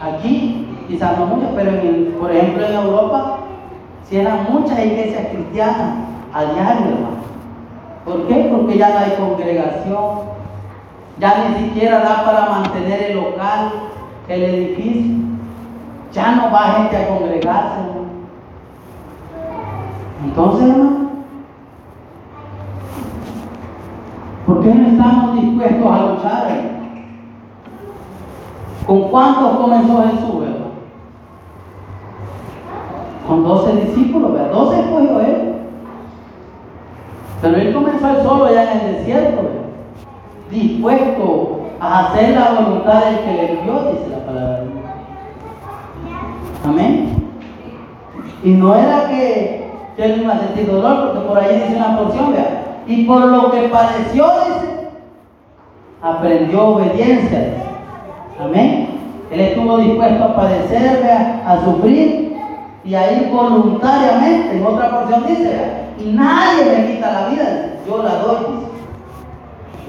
aquí, 0.00 0.74
quizás 0.88 1.18
no 1.18 1.26
muchas, 1.26 1.50
pero 1.54 1.72
por 2.18 2.34
ejemplo 2.34 2.66
en 2.66 2.74
Europa, 2.76 3.40
cierran 4.08 4.46
muchas 4.50 4.78
iglesias 4.78 5.26
cristianas 5.30 5.96
a 6.32 6.44
diario, 6.44 6.86
hermano. 6.86 7.20
¿Por 8.06 8.26
qué? 8.26 8.48
Porque 8.50 8.78
ya 8.78 8.88
no 8.88 8.98
hay 9.00 9.10
congregación, 9.18 10.20
ya 11.18 11.44
ni 11.46 11.66
siquiera 11.66 11.98
da 11.98 12.24
para 12.24 12.48
mantener 12.48 13.10
el 13.10 13.16
local, 13.18 13.72
el 14.28 14.42
edificio, 14.42 15.19
ya 16.12 16.36
no 16.36 16.50
va 16.50 16.72
gente 16.72 16.96
a 16.96 17.08
congregarse. 17.08 17.80
Entonces, 20.24 20.68
hermano, 20.68 21.10
¿por 24.46 24.62
qué 24.62 24.74
no 24.74 24.88
estamos 24.88 25.40
dispuestos 25.40 25.92
a 25.92 26.06
luchar? 26.06 26.60
¿Con 28.86 29.02
cuántos 29.08 29.56
comenzó 29.56 30.02
Jesús, 30.02 30.40
verdad? 30.40 30.56
Con 33.26 33.44
doce 33.44 33.76
discípulos, 33.76 34.32
¿verdad? 34.32 34.50
Doce 34.50 34.80
escogió 34.80 35.20
él. 35.20 35.54
Pero 37.40 37.56
él 37.56 37.74
comenzó 37.74 38.08
él 38.08 38.22
solo 38.22 38.44
allá 38.46 38.72
en 38.72 38.80
el 38.80 38.96
desierto, 38.96 39.42
¿verdad? 39.42 39.60
dispuesto 40.50 41.60
a 41.80 42.06
hacer 42.06 42.30
la 42.30 42.60
voluntad 42.60 43.04
del 43.04 43.18
que 43.20 43.32
le 43.32 43.62
dio, 43.62 43.92
dice 43.92 44.08
la 44.10 44.26
palabra. 44.26 44.79
Amén. 46.64 47.30
Y 48.42 48.50
no 48.50 48.74
era 48.74 49.08
que, 49.08 49.70
él 49.96 50.22
iba 50.22 50.32
a 50.32 50.38
sentir 50.38 50.66
dolor, 50.66 51.12
porque 51.12 51.28
por 51.28 51.38
ahí 51.38 51.60
dice 51.60 51.76
una 51.76 51.98
porción, 51.98 52.32
¿verdad? 52.32 52.48
Y 52.86 53.04
por 53.04 53.20
lo 53.20 53.50
que 53.50 53.68
padeció, 53.68 54.26
dice, 54.46 54.88
aprendió 56.02 56.68
obediencia. 56.68 57.54
Amén. 58.42 58.88
Él 59.30 59.40
estuvo 59.40 59.78
dispuesto 59.78 60.24
a 60.24 60.36
padecer, 60.36 61.10
a 61.46 61.60
sufrir 61.64 62.36
y 62.82 62.94
a 62.94 63.12
ir 63.12 63.30
voluntariamente. 63.30 64.56
En 64.56 64.66
otra 64.66 64.90
porción 64.90 65.26
dice, 65.26 65.70
y 65.98 66.12
nadie 66.12 66.64
me 66.64 66.86
quita 66.86 67.12
la 67.12 67.28
vida, 67.28 67.74
yo 67.86 68.02
la 68.02 68.14
doy, 68.16 68.38
dice. 68.54 68.70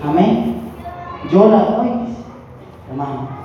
Amén. 0.08 0.56
Yo 1.32 1.50
la 1.50 1.58
doy, 1.58 1.88
dice, 2.06 2.22
hermano. 2.90 3.41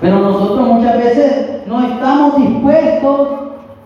Pero 0.00 0.18
nosotros 0.18 0.68
muchas 0.68 0.98
veces 0.98 1.66
no 1.66 1.82
estamos 1.82 2.36
dispuestos 2.36 3.28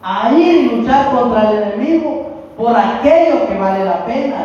a 0.03 0.33
ir 0.33 0.57
y 0.57 0.77
luchar 0.77 1.11
contra 1.13 1.51
el 1.51 1.63
enemigo 1.63 2.31
por 2.57 2.77
aquello 2.77 3.47
que 3.47 3.59
vale 3.59 3.85
la 3.85 4.05
pena, 4.05 4.37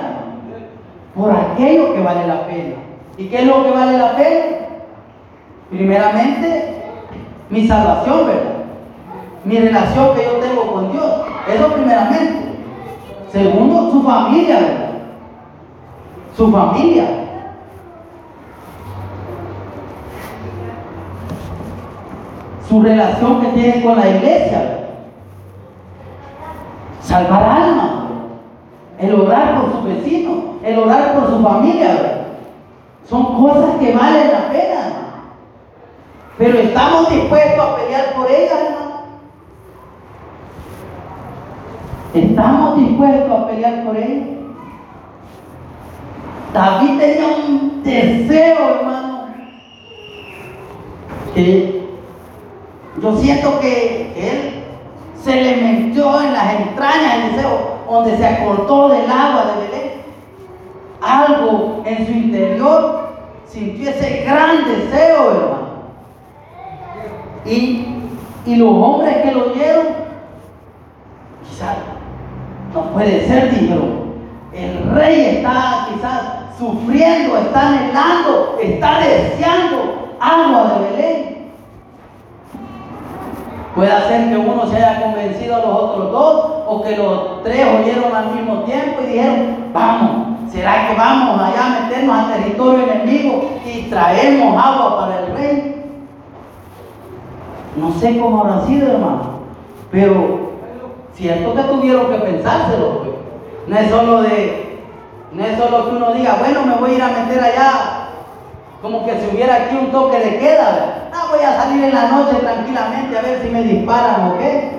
Por 1.15 1.31
aquello 1.31 1.93
que 1.93 2.01
vale 2.01 2.27
la 2.27 2.45
pena. 2.45 2.75
¿Y 3.17 3.27
qué 3.27 3.39
es 3.39 3.47
lo 3.47 3.63
que 3.63 3.71
vale 3.71 3.97
la 3.97 4.15
pena? 4.15 4.45
Primeramente, 5.69 6.75
mi 7.49 7.67
salvación, 7.67 8.27
¿verdad? 8.27 8.55
Mi 9.43 9.57
relación 9.57 10.15
que 10.15 10.23
yo 10.23 10.31
tengo 10.33 10.73
con 10.73 10.91
Dios. 10.91 11.11
Eso 11.53 11.73
primeramente. 11.73 12.45
Segundo, 13.31 13.91
su 13.91 14.03
familia, 14.03 14.55
¿verdad? 14.55 14.89
Su 16.35 16.51
familia. 16.51 17.05
Su 22.75 22.81
relación 22.81 23.39
que 23.39 23.47
tiene 23.53 23.81
con 23.81 23.97
la 23.97 24.05
iglesia. 24.05 24.79
Salvar 27.01 27.43
alma. 27.43 28.07
El 28.99 29.15
orar 29.15 29.61
por 29.61 29.71
su 29.71 29.83
vecino. 29.83 30.55
El 30.61 30.79
orar 30.79 31.13
por 31.13 31.29
su 31.29 31.41
familia. 31.41 32.25
Son 33.07 33.41
cosas 33.41 33.77
que 33.79 33.93
valen 33.93 34.29
la 34.29 34.49
pena, 34.49 34.77
Pero 36.37 36.59
estamos 36.59 37.09
dispuestos 37.11 37.65
a 37.65 37.75
pelear 37.77 38.13
por 38.13 38.29
ellas. 38.29 38.59
Estamos 42.13 42.77
dispuestos 42.77 43.39
a 43.39 43.47
pelear 43.47 43.85
por 43.85 43.95
ellas. 43.95 44.27
David 46.53 46.99
tenía 46.99 47.27
un 47.47 47.83
deseo, 47.83 48.69
hermano, 48.69 49.27
que 51.33 51.84
yo 53.05 53.15
siento 53.17 53.59
que 53.59 54.13
él 54.15 54.63
se 55.23 55.35
le 55.35 55.57
metió 55.57 56.21
en 56.21 56.33
las 56.33 56.59
entrañas 56.59 57.15
el 57.15 57.35
deseo, 57.35 57.75
donde 57.87 58.17
se 58.17 58.25
acortó 58.25 58.89
del 58.89 59.09
agua 59.09 59.45
de 59.45 59.67
Belén. 59.67 59.91
Algo 61.01 61.83
en 61.85 62.05
su 62.05 62.11
interior 62.11 63.09
sintió 63.47 63.91
ese 63.91 64.23
gran 64.23 64.65
deseo, 64.65 65.31
hermano. 65.31 65.65
Y, 67.45 67.85
y 68.47 68.55
los 68.55 68.69
hombres 68.69 69.17
que 69.17 69.31
lo 69.33 69.51
oyeron, 69.51 69.85
quizás 71.47 71.77
no 72.73 72.91
puede 72.91 73.27
ser, 73.27 73.51
dijeron. 73.51 74.05
El 74.51 74.89
rey 74.95 75.37
está 75.37 75.89
quizás 75.93 76.21
sufriendo, 76.57 77.37
está 77.37 77.67
anhelando, 77.67 78.57
está 78.59 78.99
deseando 78.99 80.15
agua 80.19 80.79
de 80.79 80.89
Belén. 80.89 81.24
Puede 83.75 83.91
ser 84.07 84.29
que 84.29 84.37
uno 84.37 84.65
se 84.67 84.77
haya 84.77 85.01
convencido 85.01 85.55
a 85.57 85.59
los 85.59 85.67
otros 85.67 86.11
dos 86.13 86.45
o 86.65 86.81
que 86.81 86.95
los 86.95 87.43
tres 87.43 87.67
oyeron 87.77 88.15
al 88.15 88.31
mismo 88.33 88.61
tiempo 88.61 89.01
y 89.03 89.07
dijeron, 89.07 89.69
vamos, 89.73 90.49
¿será 90.49 90.87
que 90.87 90.95
vamos 90.95 91.41
allá 91.41 91.65
a 91.65 91.81
meternos 91.81 92.17
al 92.17 92.33
territorio 92.33 92.89
enemigo 92.89 93.59
y 93.65 93.81
traemos 93.89 94.65
agua 94.65 94.97
para 94.97 95.19
el 95.19 95.35
rey? 95.35 95.83
No 97.75 97.91
sé 97.99 98.17
cómo 98.17 98.39
habrá 98.39 98.65
sido, 98.65 98.93
hermano, 98.93 99.41
pero 99.91 100.51
cierto 101.13 101.53
que 101.53 101.63
tuvieron 101.63 102.07
que 102.07 102.17
pensárselo, 102.19 102.99
pues. 102.99 103.09
No 103.67 103.77
es 103.77 103.89
solo 103.89 104.21
de, 104.21 104.79
no 105.33 105.43
es 105.43 105.57
solo 105.57 105.89
que 105.89 105.95
uno 105.97 106.13
diga, 106.13 106.37
bueno, 106.39 106.65
me 106.65 106.75
voy 106.75 106.91
a 106.91 106.93
ir 106.93 107.01
a 107.01 107.07
meter 107.09 107.43
allá, 107.43 107.71
como 108.81 109.05
que 109.05 109.19
si 109.19 109.35
hubiera 109.35 109.55
aquí 109.55 109.75
un 109.75 109.91
toque 109.91 110.19
de 110.19 110.39
queda, 110.39 111.09
voy 111.35 111.45
a 111.45 111.61
salir 111.61 111.83
en 111.83 111.93
la 111.93 112.09
noche 112.09 112.37
tranquilamente 112.37 113.17
a 113.17 113.21
ver 113.21 113.41
si 113.41 113.49
me 113.49 113.63
disparan 113.63 114.31
o 114.31 114.37
qué. 114.37 114.71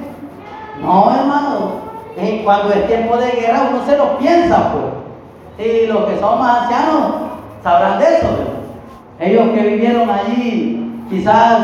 No, 0.80 1.14
hermano, 1.14 1.86
cuando 2.44 2.72
es 2.72 2.86
tiempo 2.86 3.16
de 3.16 3.30
guerra 3.32 3.68
uno 3.70 3.84
se 3.86 3.96
lo 3.96 4.18
piensa, 4.18 4.72
pues. 4.72 5.66
Y 5.68 5.86
los 5.86 6.04
que 6.04 6.18
son 6.18 6.38
más 6.38 6.62
ancianos 6.62 7.02
sabrán 7.62 7.98
de 7.98 8.04
eso. 8.04 8.28
Ellos 9.18 9.48
que 9.54 9.60
vivieron 9.62 10.10
allí, 10.10 11.04
quizás 11.08 11.58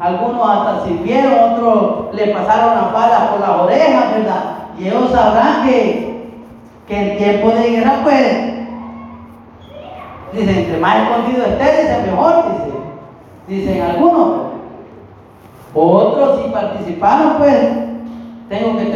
algunos 0.00 0.48
hasta 0.48 0.84
sirvieron, 0.84 1.52
otros 1.52 2.14
le 2.14 2.28
pasaron 2.28 2.76
las 2.76 2.92
balas 2.92 3.20
por 3.30 3.40
las 3.40 3.50
orejas, 3.50 4.14
¿verdad? 4.14 4.42
Y 4.78 4.88
ellos 4.88 5.10
sabrán 5.12 5.66
que 5.66 6.08
que 6.88 6.96
en 6.96 7.18
tiempo 7.18 7.50
de 7.50 7.70
guerra, 7.70 8.00
pues, 8.02 8.36
dicen, 10.32 10.58
entre 10.58 10.78
más 10.78 11.02
escondido 11.02 11.44
esté, 11.44 11.82
dice 11.82 12.02
mejor, 12.10 12.44
dice, 12.50 12.78
dicen 13.48 13.82
algunos. 13.82 14.48
Otros, 15.74 16.42
si 16.42 16.50
participaron, 16.50 17.38
pues, 17.38 17.56
tengo 18.48 18.76
que, 18.78 18.90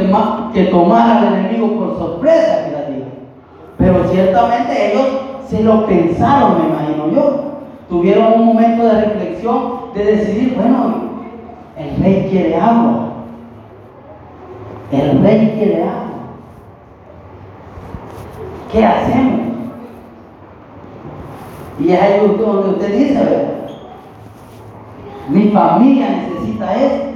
que 0.53 0.71
tomar 0.71 1.19
al 1.19 1.35
enemigo 1.35 1.79
por 1.79 1.99
sorpresa, 1.99 2.65
digo. 2.89 3.07
Pero 3.79 4.05
ciertamente 4.09 4.93
ellos 4.93 5.07
se 5.47 5.63
lo 5.63 5.87
pensaron, 5.87 6.59
me 6.59 6.69
imagino 6.69 7.11
yo. 7.11 7.43
Tuvieron 7.89 8.41
un 8.41 8.47
momento 8.47 8.85
de 8.85 9.05
reflexión, 9.05 9.93
de 9.95 10.05
decidir, 10.05 10.55
bueno, 10.57 10.95
el 11.77 12.03
rey 12.03 12.29
quiere 12.31 12.57
agua. 12.57 13.09
El 14.91 15.23
rey 15.23 15.55
quiere 15.57 15.83
agua. 15.83 16.03
¿Qué 18.71 18.85
hacemos? 18.85 19.41
Y 21.79 21.93
es 21.93 22.01
ahí 22.01 22.37
donde 22.39 22.71
usted 22.71 22.93
dice, 22.97 23.62
mi 25.29 25.49
familia 25.51 26.09
necesita 26.11 26.75
esto, 26.75 27.07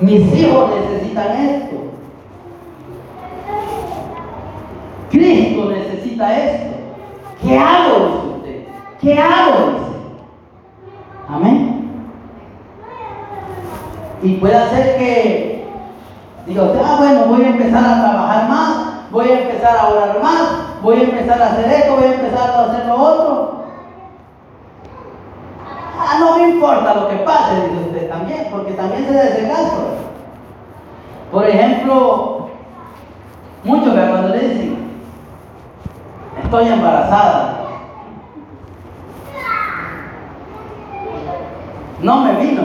mis 0.00 0.34
hijos 0.34 0.70
necesitan 0.70 1.32
esto, 1.36 1.76
Cristo 5.10 5.70
necesita 5.70 6.38
esto. 6.38 6.76
¿Qué 7.42 7.58
hago? 7.58 8.36
Usted. 8.36 8.64
¿Qué 9.00 9.18
hago? 9.18 9.78
Amén. 11.28 11.90
Y 14.22 14.32
puede 14.34 14.70
ser 14.70 14.98
que 14.98 15.66
diga 16.46 16.62
usted, 16.64 16.80
ah, 16.82 16.96
bueno, 16.98 17.26
voy 17.26 17.44
a 17.44 17.50
empezar 17.50 17.84
a 17.84 18.02
trabajar 18.02 18.48
más 18.48 18.94
voy 19.14 19.28
a 19.28 19.40
empezar 19.42 19.76
a 19.76 19.88
orar 19.88 20.20
más, 20.20 20.82
voy 20.82 20.96
a 20.96 21.02
empezar 21.04 21.40
a 21.40 21.52
hacer 21.52 21.72
esto, 21.72 21.94
voy 21.94 22.04
a 22.04 22.14
empezar 22.14 22.50
a 22.50 22.64
hacer 22.64 22.86
lo 22.86 22.96
otro. 22.96 23.63
Ah, 26.06 26.18
no 26.20 26.36
me 26.36 26.50
importa 26.50 26.94
lo 26.94 27.08
que 27.08 27.16
pase, 27.16 27.54
dice 27.54 27.86
usted 27.86 28.10
también, 28.10 28.48
porque 28.50 28.72
también 28.72 29.06
se 29.06 29.14
da 29.14 29.24
ese 29.24 29.48
caso. 29.48 29.96
Por 31.32 31.46
ejemplo, 31.48 32.48
muchos 33.64 33.94
que 33.94 34.08
cuando 34.08 34.28
le 34.28 34.38
dicen, 34.38 34.78
estoy 36.42 36.68
embarazada. 36.68 37.60
No 42.00 42.20
me 42.20 42.32
vino. 42.36 42.62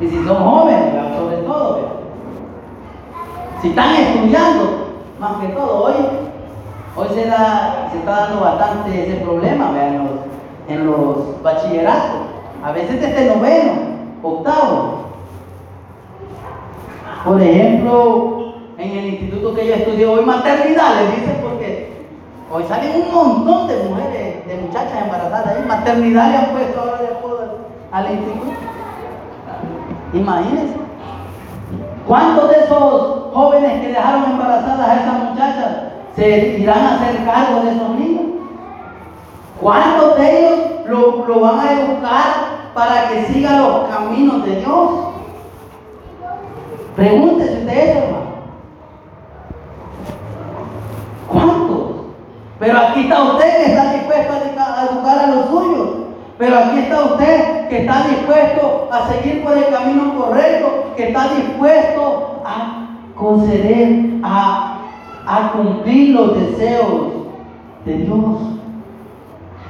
Y 0.00 0.08
si 0.08 0.24
son 0.24 0.36
jóvenes, 0.36 1.16
sobre 1.18 1.36
todo, 1.38 1.78
si 3.60 3.68
están 3.68 3.94
estudiando, 3.94 4.86
más 5.18 5.36
que 5.36 5.48
todo, 5.48 5.84
hoy, 5.84 6.25
hoy 6.96 7.08
se, 7.14 7.26
da, 7.26 7.88
se 7.92 7.98
está 7.98 8.10
dando 8.10 8.40
bastante 8.40 9.06
ese 9.06 9.20
problema 9.20 9.70
en, 10.68 10.86
los, 10.86 11.42
bachilleratos. 11.42 12.22
A 12.64 12.72
veces 12.72 13.00
desde 13.00 13.36
noveno, 13.36 13.72
octavo. 14.22 15.06
Por 17.24 17.40
ejemplo, 17.40 18.54
en 18.78 18.90
el 18.98 19.06
instituto 19.06 19.54
que 19.54 19.66
yo 19.66 19.74
estudié 19.74 20.06
hoy, 20.06 20.24
maternidad, 20.24 21.02
les 21.02 21.20
dicen 21.20 21.40
porque 21.42 21.92
hoy 22.50 22.64
salen 22.64 23.02
un 23.02 23.14
montón 23.14 23.68
de 23.68 23.76
mujeres, 23.84 24.46
de 24.46 24.56
muchachas 24.56 25.02
embarazadas 25.02 25.48
ahí. 25.48 25.64
Maternidad 25.66 26.30
le 26.30 26.36
han 26.36 26.50
puesto 26.50 26.80
ahora 26.80 27.02
de 27.02 27.08
apodo 27.08 27.58
al 27.92 28.10
instituto. 28.10 28.52
Imagínense. 30.14 30.76
¿Cuántos 32.06 32.48
de 32.50 32.60
esos 32.60 33.34
jóvenes 33.34 33.80
que 33.80 33.88
dejaron 33.88 34.30
embarazadas 34.30 34.88
a 34.88 34.94
esas 34.94 35.22
muchachas 35.24 35.85
se 36.16 36.58
irán 36.58 36.78
a 36.78 36.94
hacer 36.96 37.24
cargo 37.24 37.62
de 37.62 37.70
esos 37.72 37.90
niños? 37.90 38.22
¿Cuántos 39.60 40.18
de 40.18 40.38
ellos 40.38 40.60
lo, 40.86 41.26
lo 41.26 41.40
van 41.40 41.60
a 41.60 41.72
educar 41.72 42.34
para 42.74 43.08
que 43.08 43.26
siga 43.26 43.58
los 43.58 43.88
caminos 43.88 44.44
de 44.44 44.56
Dios? 44.56 44.90
Pregúntese 46.96 47.58
usted 47.58 47.90
eso, 47.90 47.98
hermano. 47.98 48.26
¿Cuántos? 51.28 51.86
Pero 52.58 52.78
aquí 52.78 53.00
está 53.00 53.22
usted 53.22 53.56
que 53.56 53.72
está 53.72 53.92
dispuesto 53.92 54.32
a 54.32 54.86
educar 54.90 55.18
a 55.18 55.26
los 55.26 55.46
suyos. 55.46 55.88
Pero 56.38 56.58
aquí 56.58 56.78
está 56.80 57.04
usted 57.04 57.68
que 57.68 57.80
está 57.80 58.06
dispuesto 58.08 58.88
a 58.92 59.08
seguir 59.08 59.42
por 59.42 59.56
el 59.56 59.68
camino 59.68 60.14
correcto, 60.16 60.92
que 60.96 61.08
está 61.08 61.28
dispuesto 61.34 62.42
a 62.44 62.88
conceder, 63.14 64.20
a, 64.22 64.75
a 65.26 65.52
cumplir 65.52 66.14
los 66.14 66.34
deseos 66.38 67.12
de 67.84 67.92
Dios. 67.98 68.36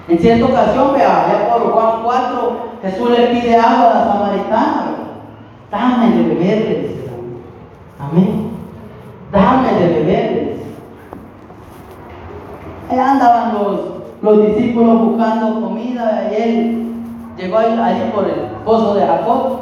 En 0.09 0.19
cierta 0.19 0.47
ocasión, 0.47 0.93
vea, 0.93 1.27
ya 1.29 1.53
por 1.53 1.73
Juan 1.73 2.03
4, 2.05 2.57
Jesús 2.83 3.11
le 3.11 3.27
pide 3.29 3.57
agua 3.57 3.91
a 3.91 3.95
la 3.95 4.13
samaritana. 4.13 4.87
Dame 5.71 6.17
de 6.17 6.23
beber, 6.35 6.59
le 6.59 6.81
dice. 6.83 7.11
Amén. 7.99 8.51
Dame 9.33 9.73
de 9.73 9.89
beber. 9.89 10.57
Ahí 12.89 12.99
andaban 12.99 13.55
los, 13.55 13.81
los 14.23 14.47
discípulos 14.47 15.01
buscando 15.01 15.61
comida 15.61 16.31
y 16.31 16.41
él 16.41 16.93
llegó 17.37 17.59
allí 17.59 18.11
por 18.15 18.29
el 18.29 18.41
pozo 18.65 18.95
de 18.95 19.07
Jacob. 19.07 19.59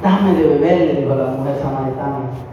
Dame 0.00 0.34
de 0.34 0.48
beber, 0.48 0.78
le 0.78 1.00
dijo 1.00 1.14
la 1.16 1.26
mujer 1.32 1.58
samaritana. 1.60 2.47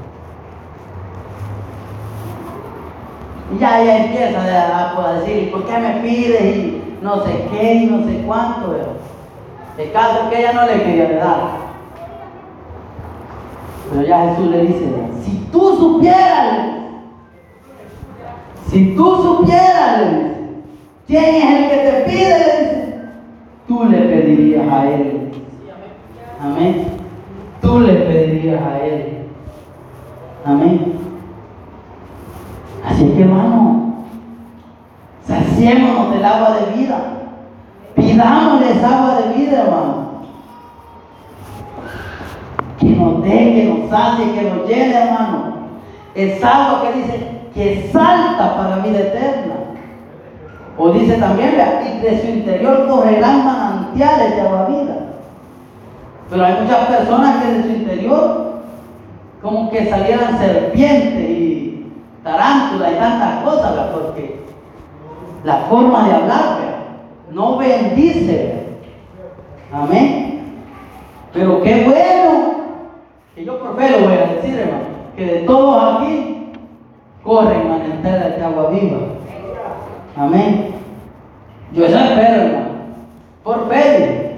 Y 3.54 3.60
ya 3.60 3.82
ella 3.82 4.06
empieza 4.06 4.98
a, 4.98 5.14
decir, 5.20 5.52
¿por 5.52 5.66
qué 5.66 5.78
me 5.78 6.02
pides? 6.02 6.42
Y 6.42 6.84
no 7.02 7.24
sé 7.24 7.48
qué, 7.52 7.74
y 7.76 7.86
no 7.86 8.04
sé 8.06 8.24
cuánto. 8.26 8.76
El 9.78 9.92
caso 9.92 10.30
que 10.30 10.40
ella 10.40 10.54
no 10.54 10.66
le 10.66 10.84
quería 10.84 11.18
dar. 11.18 11.66
Pero 13.92 14.08
ya 14.08 14.30
Jesús 14.30 14.48
le 14.48 14.62
dice, 14.62 14.86
si 15.24 15.48
tú 15.52 15.76
supieras, 15.76 16.76
si 18.68 18.96
tú 18.96 19.16
supieras, 19.22 20.02
quién 21.06 21.36
es 21.36 21.44
el 21.44 21.70
que 21.70 21.76
te 21.76 22.04
pide, 22.10 22.96
tú 23.68 23.86
le 23.86 23.98
pedirías 24.00 24.68
a 24.72 24.90
él. 24.90 25.32
Amén. 26.42 26.88
Tú 27.62 27.80
le 27.80 27.94
pedirías 27.94 28.62
a 28.62 28.86
él. 28.86 29.18
Amén. 30.46 30.96
Así 32.86 33.10
que 33.10 33.22
hermano, 33.24 33.96
saciémonos 35.26 36.12
del 36.12 36.26
agua 36.26 36.58
de 36.58 36.78
vida. 36.78 36.98
Pidámosles 37.96 38.84
agua 38.84 39.22
de 39.22 39.34
vida, 39.34 39.62
hermano. 39.62 40.06
Que 42.80 42.90
nos 42.90 43.24
dé, 43.24 43.30
que 43.30 43.74
nos 43.74 43.90
sacie, 43.90 44.34
que 44.34 44.50
nos 44.50 44.68
llene, 44.68 44.94
hermano. 44.94 45.56
Es 46.14 46.44
agua 46.44 46.84
que 46.84 47.00
dice 47.00 47.42
que 47.54 47.90
salta 47.92 48.58
para 48.58 48.78
vida 48.78 49.00
eterna. 49.00 49.56
O 50.78 50.92
dice 50.92 51.16
también, 51.16 51.56
y 51.56 52.02
de 52.02 52.22
su 52.22 52.28
interior 52.28 52.88
correrán 52.88 53.46
manantiales 53.46 54.36
de 54.36 54.42
agua 54.42 54.66
vida. 54.66 54.96
Pero 56.30 56.44
hay 56.44 56.62
muchas 56.62 56.86
personas 56.86 57.44
que 57.44 57.52
de 57.52 57.64
su 57.64 57.70
interior 57.70 58.46
como 59.42 59.70
que 59.70 59.90
salieran 59.90 60.38
serpientes 60.38 61.30
y 61.30 61.45
tarántulas 62.26 62.92
y 62.92 62.96
tantas 62.96 63.44
cosas, 63.44 63.72
porque 63.94 64.40
la 65.44 65.58
forma 65.70 66.08
de 66.08 66.14
hablar 66.16 66.58
no 67.32 67.58
bendice. 67.58 68.66
Amén. 69.72 70.56
Pero 71.32 71.62
qué 71.62 71.84
bueno, 71.84 72.56
que 73.36 73.46
yo 73.46 73.60
por 73.60 73.78
fe 73.78 73.92
lo 73.92 74.08
voy 74.08 74.18
a 74.18 74.34
decir, 74.34 74.58
hermano, 74.58 74.86
que 75.16 75.26
de 75.26 75.40
todos 75.42 76.00
aquí 76.00 76.52
corren 77.24 77.70
manantiales 77.70 78.38
de 78.38 78.44
agua 78.44 78.70
viva. 78.72 78.98
Amén. 80.18 80.70
Yo 81.74 81.86
eso 81.86 82.00
espero, 82.00 82.42
hermano. 82.42 82.66
Por 83.44 83.70
fe 83.70 84.38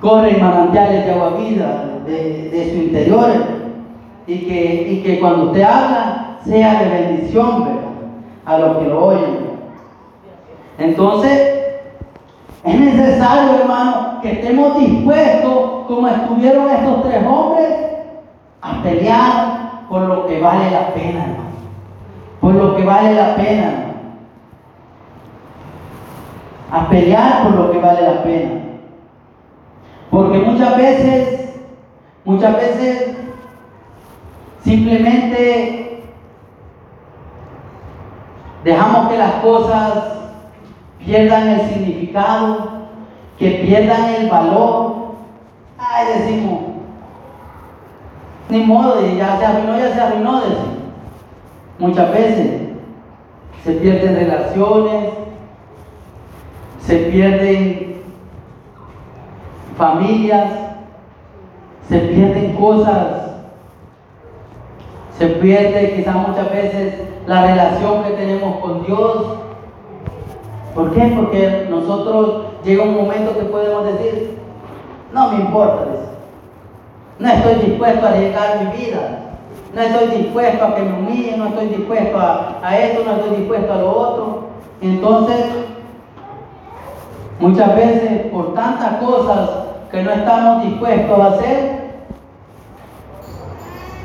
corren 0.00 0.40
manantiales 0.40 1.06
de 1.06 1.12
agua 1.12 1.38
vida 1.38 1.84
de, 2.04 2.70
su 2.72 2.82
interior 2.82 3.30
y 4.26 4.38
que, 4.38 4.88
y 4.90 5.02
que 5.02 5.20
cuando 5.20 5.46
usted 5.46 5.62
habla 5.62 6.15
sea 6.46 6.82
de 6.82 6.88
bendición 6.88 7.64
¿verdad? 7.64 7.80
a 8.44 8.58
los 8.58 8.78
que 8.78 8.84
lo 8.84 9.04
oyen. 9.04 9.46
Entonces, 10.78 11.56
es 12.64 12.80
necesario, 12.80 13.60
hermano, 13.60 14.20
que 14.22 14.32
estemos 14.32 14.78
dispuestos, 14.78 15.86
como 15.86 16.08
estuvieron 16.08 16.70
estos 16.70 17.02
tres 17.02 17.26
hombres, 17.26 17.68
a 18.60 18.82
pelear 18.82 19.56
por 19.88 20.02
lo 20.02 20.26
que 20.26 20.40
vale 20.40 20.70
la 20.70 20.92
pena, 20.94 21.22
hermano. 21.22 21.46
Por 22.40 22.54
lo 22.54 22.76
que 22.76 22.84
vale 22.84 23.14
la 23.14 23.36
pena. 23.36 23.70
A 26.70 26.88
pelear 26.88 27.44
por 27.44 27.54
lo 27.54 27.70
que 27.72 27.78
vale 27.78 28.02
la 28.02 28.22
pena. 28.22 28.50
Porque 30.10 30.38
muchas 30.38 30.76
veces, 30.76 31.54
muchas 32.24 32.56
veces 32.56 33.16
simplemente 34.62 35.85
dejamos 38.66 39.08
que 39.08 39.16
las 39.16 39.34
cosas 39.34 39.92
pierdan 40.98 41.50
el 41.50 41.60
significado, 41.68 42.70
que 43.38 43.50
pierdan 43.64 44.14
el 44.16 44.28
valor. 44.28 45.14
Ay, 45.78 46.06
decimos, 46.18 46.60
ni 48.48 48.64
modo, 48.64 49.00
ya 49.16 49.38
se 49.38 49.46
arruinó, 49.46 49.78
ya 49.78 49.94
se 49.94 50.00
arruinó, 50.00 50.40
decimos. 50.40 50.66
Muchas 51.78 52.10
veces 52.10 52.60
se 53.62 53.72
pierden 53.72 54.16
relaciones, 54.16 55.10
se 56.80 56.96
pierden 56.96 58.02
familias, 59.78 60.50
se 61.88 61.98
pierden 61.98 62.56
cosas, 62.56 63.06
se 65.16 65.26
pierde 65.28 65.94
quizás 65.94 66.16
muchas 66.16 66.50
veces 66.50 67.15
la 67.26 67.46
relación 67.46 68.04
que 68.04 68.10
tenemos 68.10 68.58
con 68.58 68.84
Dios. 68.86 69.26
¿Por 70.74 70.92
qué? 70.92 71.12
Porque 71.16 71.66
nosotros 71.70 72.44
llega 72.64 72.82
un 72.82 72.96
momento 72.96 73.36
que 73.38 73.44
podemos 73.44 73.84
decir, 73.86 74.38
no 75.12 75.30
me 75.30 75.36
importa, 75.36 75.86
no 77.18 77.28
estoy 77.28 77.54
dispuesto 77.54 78.06
a 78.06 78.10
arriesgar 78.10 78.64
mi 78.64 78.76
vida, 78.76 79.20
no 79.74 79.80
estoy 79.80 80.18
dispuesto 80.18 80.64
a 80.64 80.74
que 80.74 80.82
me 80.82 80.98
humillen, 80.98 81.38
no 81.38 81.46
estoy 81.46 81.68
dispuesto 81.68 82.18
a, 82.18 82.58
a 82.62 82.78
esto, 82.78 83.04
no 83.04 83.16
estoy 83.16 83.36
dispuesto 83.36 83.72
a 83.72 83.76
lo 83.76 83.90
otro. 83.90 84.44
Entonces, 84.82 85.46
muchas 87.40 87.74
veces 87.74 88.26
por 88.30 88.54
tantas 88.54 88.96
cosas 88.96 89.50
que 89.90 90.02
no 90.02 90.10
estamos 90.10 90.64
dispuestos 90.64 91.18
a 91.18 91.26
hacer, 91.26 91.86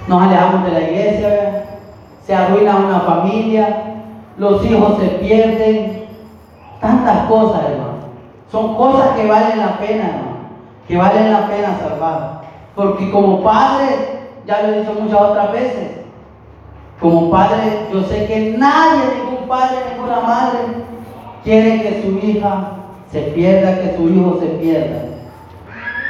nos 0.08 0.24
alejamos 0.24 0.66
de 0.66 0.72
la 0.72 0.82
iglesia, 0.82 1.71
se 2.26 2.36
arruina 2.36 2.78
una 2.78 3.00
familia, 3.02 3.84
los 4.38 4.66
hijos 4.66 4.98
se 5.00 5.08
pierden, 5.20 6.06
tantas 6.80 7.28
cosas, 7.28 7.62
hermano. 7.70 7.92
Son 8.52 8.76
cosas 8.76 9.10
que 9.16 9.28
valen 9.28 9.60
la 9.60 9.78
pena, 9.78 10.08
hermano, 10.08 10.38
que 10.88 10.98
valen 10.98 11.32
la 11.32 11.48
pena 11.48 11.78
salvar. 11.80 12.42
Porque 12.76 13.12
como 13.12 13.42
padre, 13.44 13.86
ya 14.46 14.62
lo 14.62 14.70
he 14.70 14.80
dicho 14.80 14.94
muchas 15.00 15.22
otras 15.22 15.52
veces, 15.52 16.02
como 17.00 17.32
padre, 17.32 17.88
yo 17.92 18.04
sé 18.04 18.28
que 18.28 18.56
nadie, 18.58 19.02
ningún 19.16 19.48
padre, 19.48 19.78
ninguna 19.92 20.20
madre, 20.20 20.60
quiere 21.44 21.82
que 21.82 22.02
su 22.04 22.26
hija 22.26 22.74
se 23.12 23.22
pierda, 23.22 23.82
que 23.82 23.96
su 23.96 24.10
hijo 24.10 24.38
se 24.40 24.46
pierda. 24.46 25.02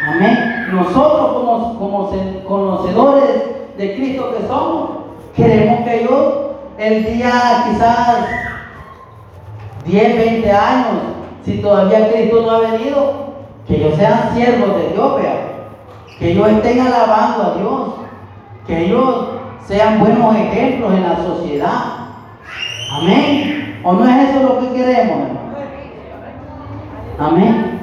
Amén. 0.07 0.67
Nosotros 0.71 1.33
como, 1.33 1.79
como 1.79 2.09
conocedores 2.47 3.77
de 3.77 3.95
Cristo 3.95 4.35
que 4.35 4.47
somos, 4.47 5.00
queremos 5.35 5.81
que 5.85 6.01
ellos 6.01 6.33
el 6.77 7.05
día 7.05 7.65
quizás 7.69 8.25
10, 9.85 10.17
20 10.17 10.51
años, 10.51 10.87
si 11.43 11.57
todavía 11.57 12.11
Cristo 12.11 12.41
no 12.41 12.51
ha 12.51 12.59
venido, 12.59 13.33
que 13.67 13.75
ellos 13.75 13.95
sean 13.97 14.33
siervos 14.33 14.75
de 14.77 14.89
Dios, 14.89 15.21
que 16.19 16.31
ellos 16.31 16.49
estén 16.49 16.79
alabando 16.81 17.43
a 17.43 17.57
Dios, 17.57 17.93
que 18.67 18.85
ellos 18.85 19.27
sean 19.67 19.99
buenos 19.99 20.35
ejemplos 20.35 20.93
en 20.93 21.03
la 21.03 21.17
sociedad. 21.17 21.83
Amén. 22.91 23.79
¿O 23.83 23.93
no 23.93 24.07
es 24.07 24.29
eso 24.29 24.43
lo 24.43 24.59
que 24.59 24.73
queremos, 24.73 25.17
hermano? 25.17 25.39
Amén. 27.19 27.79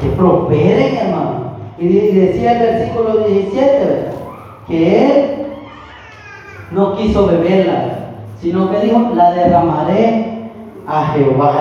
Que 0.00 0.08
prosperen, 0.10 0.96
hermano. 0.96 1.52
Y 1.78 1.88
decía 1.88 2.52
el 2.52 2.58
versículo 2.58 3.18
17, 3.24 4.17
que 4.68 5.06
él 5.06 5.46
no 6.70 6.96
quiso 6.96 7.26
beberla, 7.26 8.10
sino 8.40 8.70
que 8.70 8.80
dijo, 8.80 9.10
la 9.14 9.32
derramaré 9.32 10.50
a 10.86 11.06
Jehová. 11.06 11.54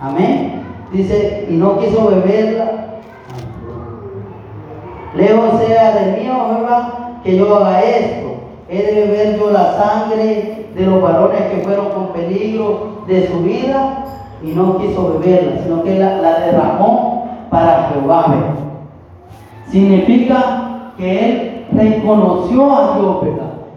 Amén. 0.00 0.62
Dice, 0.92 1.46
y 1.48 1.54
no 1.54 1.78
quiso 1.78 2.08
beberla. 2.08 2.98
Lejos 5.14 5.60
sea 5.60 5.94
de 5.94 6.12
mí, 6.12 6.28
oh 6.28 6.54
Jehová, 6.54 7.18
que 7.22 7.36
yo 7.36 7.56
haga 7.56 7.82
esto. 7.82 8.34
He 8.68 8.82
de 8.82 8.94
beber 9.06 9.38
yo 9.38 9.50
la 9.50 9.74
sangre 9.74 10.68
de 10.74 10.86
los 10.86 11.02
varones 11.02 11.42
que 11.42 11.62
fueron 11.62 11.90
con 11.90 12.08
peligro 12.08 13.02
de 13.06 13.28
su 13.28 13.40
vida 13.42 14.04
y 14.42 14.52
no 14.52 14.78
quiso 14.78 15.18
beberla, 15.18 15.62
sino 15.62 15.82
que 15.82 15.98
la, 15.98 16.40
derramó 16.40 17.46
para 17.50 17.90
Jehová. 17.92 18.26
Significa 19.68 20.92
que 20.96 21.30
él 21.30 21.51
reconoció 21.74 22.74
a 22.74 22.98
Dios. 22.98 23.16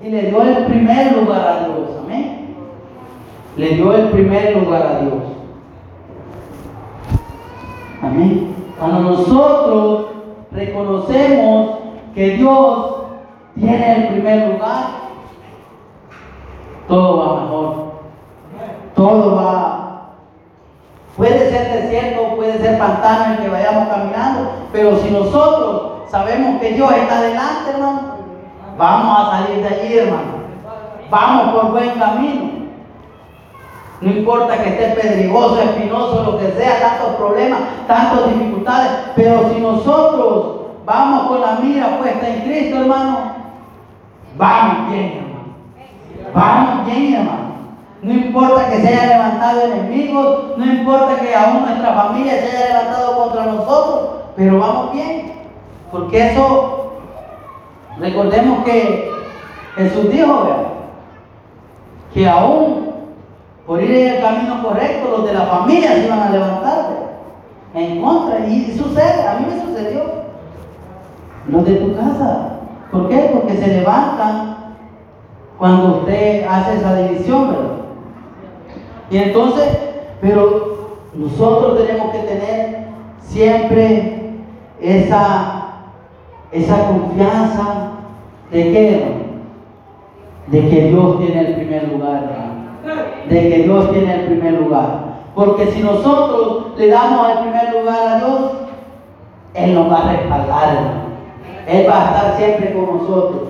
Y 0.03 0.09
le 0.09 0.21
dio 0.23 0.41
el 0.41 0.65
primer 0.65 1.17
lugar 1.17 1.47
a 1.47 1.65
Dios, 1.65 1.89
amén. 2.03 2.55
Le 3.57 3.69
dio 3.69 3.93
el 3.95 4.09
primer 4.09 4.55
lugar 4.57 4.81
a 4.83 4.99
Dios. 4.99 5.13
Amén. 8.01 8.55
Cuando 8.79 8.99
nosotros 8.99 10.05
reconocemos 10.51 11.77
que 12.13 12.37
Dios 12.37 12.95
tiene 13.55 13.95
el 13.95 14.07
primer 14.13 14.53
lugar, 14.53 14.83
todo 16.87 17.17
va 17.17 17.41
mejor. 17.41 17.85
Todo 18.95 19.35
va 19.35 19.85
Puede 21.17 21.49
ser 21.49 21.81
desierto, 21.81 22.35
puede 22.35 22.57
ser 22.59 22.77
pantano 22.77 23.35
en 23.35 23.41
que 23.41 23.49
vayamos 23.49 23.87
caminando, 23.87 24.51
pero 24.73 24.97
si 24.97 25.09
nosotros 25.11 25.94
sabemos 26.09 26.59
que 26.61 26.73
Dios 26.73 26.91
está 26.91 27.21
delante, 27.21 27.71
hermano, 27.71 28.01
vamos 28.77 29.19
a 29.19 29.31
salir 29.31 29.61
de 29.61 29.67
allí, 29.67 29.97
hermano. 29.97 30.45
Vamos 31.09 31.53
por 31.53 31.71
buen 31.71 31.91
camino. 31.99 32.55
No 34.01 34.11
importa 34.11 34.61
que 34.61 34.69
esté 34.69 35.01
pedregoso, 35.01 35.61
espinoso, 35.61 36.23
lo 36.23 36.37
que 36.37 36.51
sea, 36.51 36.79
tantos 36.79 37.15
problemas, 37.15 37.59
tantas 37.87 38.27
dificultades, 38.27 38.91
pero 39.15 39.49
si 39.53 39.61
nosotros 39.61 40.55
vamos 40.85 41.27
con 41.27 41.41
la 41.41 41.53
mira 41.61 41.97
puesta 41.97 42.27
en 42.27 42.41
Cristo, 42.41 42.81
hermano, 42.81 43.17
vamos 44.37 44.91
bien, 44.91 45.13
hermano. 45.17 45.35
Vamos 46.33 46.85
bien, 46.85 47.13
hermano. 47.13 47.45
No 48.01 48.13
importa 48.13 48.69
que 48.69 48.81
se 48.81 48.87
haya 48.87 49.17
levantado 49.17 49.61
enemigos, 49.61 50.57
no 50.57 50.65
importa 50.65 51.15
que 51.19 51.33
aún 51.33 51.61
nuestra 51.61 51.93
familia 51.93 52.33
se 52.33 52.57
haya 52.57 52.67
levantado 52.67 53.17
contra 53.17 53.45
nosotros, 53.45 54.09
pero 54.35 54.59
vamos 54.59 54.91
bien. 54.91 55.34
Porque 55.95 56.31
eso, 56.31 56.91
recordemos 57.97 58.65
que 58.65 59.09
Jesús 59.77 60.11
dijo, 60.11 60.45
que 62.13 62.27
aún 62.27 62.89
por 63.65 63.81
ir 63.81 63.91
en 63.91 64.15
el 64.15 64.21
camino 64.21 64.61
correcto, 64.61 65.09
los 65.09 65.25
de 65.25 65.33
la 65.33 65.43
familia 65.43 65.93
se 65.93 66.05
iban 66.05 66.19
a 66.19 66.31
levantar 66.31 66.89
en 67.73 68.01
contra. 68.01 68.45
Y 68.45 68.77
sucede, 68.77 69.25
a 69.25 69.39
mí 69.39 69.45
me 69.49 69.61
sucedió. 69.61 70.03
Los 71.47 71.65
de 71.65 71.75
tu 71.75 71.95
casa. 71.95 72.59
¿Por 72.91 73.07
qué? 73.07 73.29
Porque 73.33 73.55
se 73.55 73.67
levantan 73.67 74.75
cuando 75.57 75.99
usted 75.99 76.45
hace 76.45 76.75
esa 76.75 76.95
división, 76.95 77.51
¿verdad? 77.51 77.71
Y 79.09 79.17
entonces, 79.17 79.77
pero 80.19 80.89
nosotros 81.13 81.77
tenemos 81.77 82.11
que 82.11 82.19
tener 82.19 82.87
siempre 83.21 84.15
esa, 84.81 85.64
esa 86.55 86.87
confianza 86.87 87.91
de 88.51 88.63
que, 88.71 89.25
de 90.47 90.69
que 90.69 90.81
Dios 90.89 91.19
tiene 91.19 91.39
el 91.41 91.55
primer 91.55 91.87
lugar, 91.89 92.45
De 93.29 93.49
que 93.49 93.63
Dios 93.63 93.91
tiene 93.91 94.13
el 94.13 94.25
primer 94.25 94.53
lugar. 94.53 95.15
Porque 95.33 95.67
si 95.67 95.81
nosotros 95.81 96.77
le 96.77 96.87
damos 96.87 97.29
el 97.29 97.37
primer 97.39 97.73
lugar 97.73 98.07
a 98.07 98.17
Dios, 98.19 98.51
Él 99.53 99.73
nos 99.73 99.91
va 99.91 99.97
a 99.97 100.11
respaldar, 100.11 100.77
Él 101.67 101.87
va 101.89 102.01
a 102.01 102.05
estar 102.05 102.37
siempre 102.37 102.73
con 102.73 102.99
nosotros. 102.99 103.41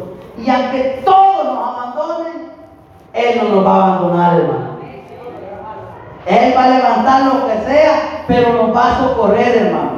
Y 0.43 0.49
aunque 0.49 1.01
todos 1.05 1.45
nos 1.45 1.57
abandonen, 1.57 2.51
Él 3.13 3.39
no 3.41 3.55
nos 3.55 3.65
va 3.65 3.75
a 3.75 3.83
abandonar, 3.83 4.39
hermano. 4.39 4.75
Él 6.25 6.53
va 6.57 6.63
a 6.63 6.69
levantar 6.69 7.21
lo 7.25 7.47
que 7.47 7.71
sea, 7.71 8.23
pero 8.27 8.53
nos 8.53 8.75
va 8.75 8.91
a 8.91 8.99
socorrer, 8.99 9.57
hermano. 9.57 9.94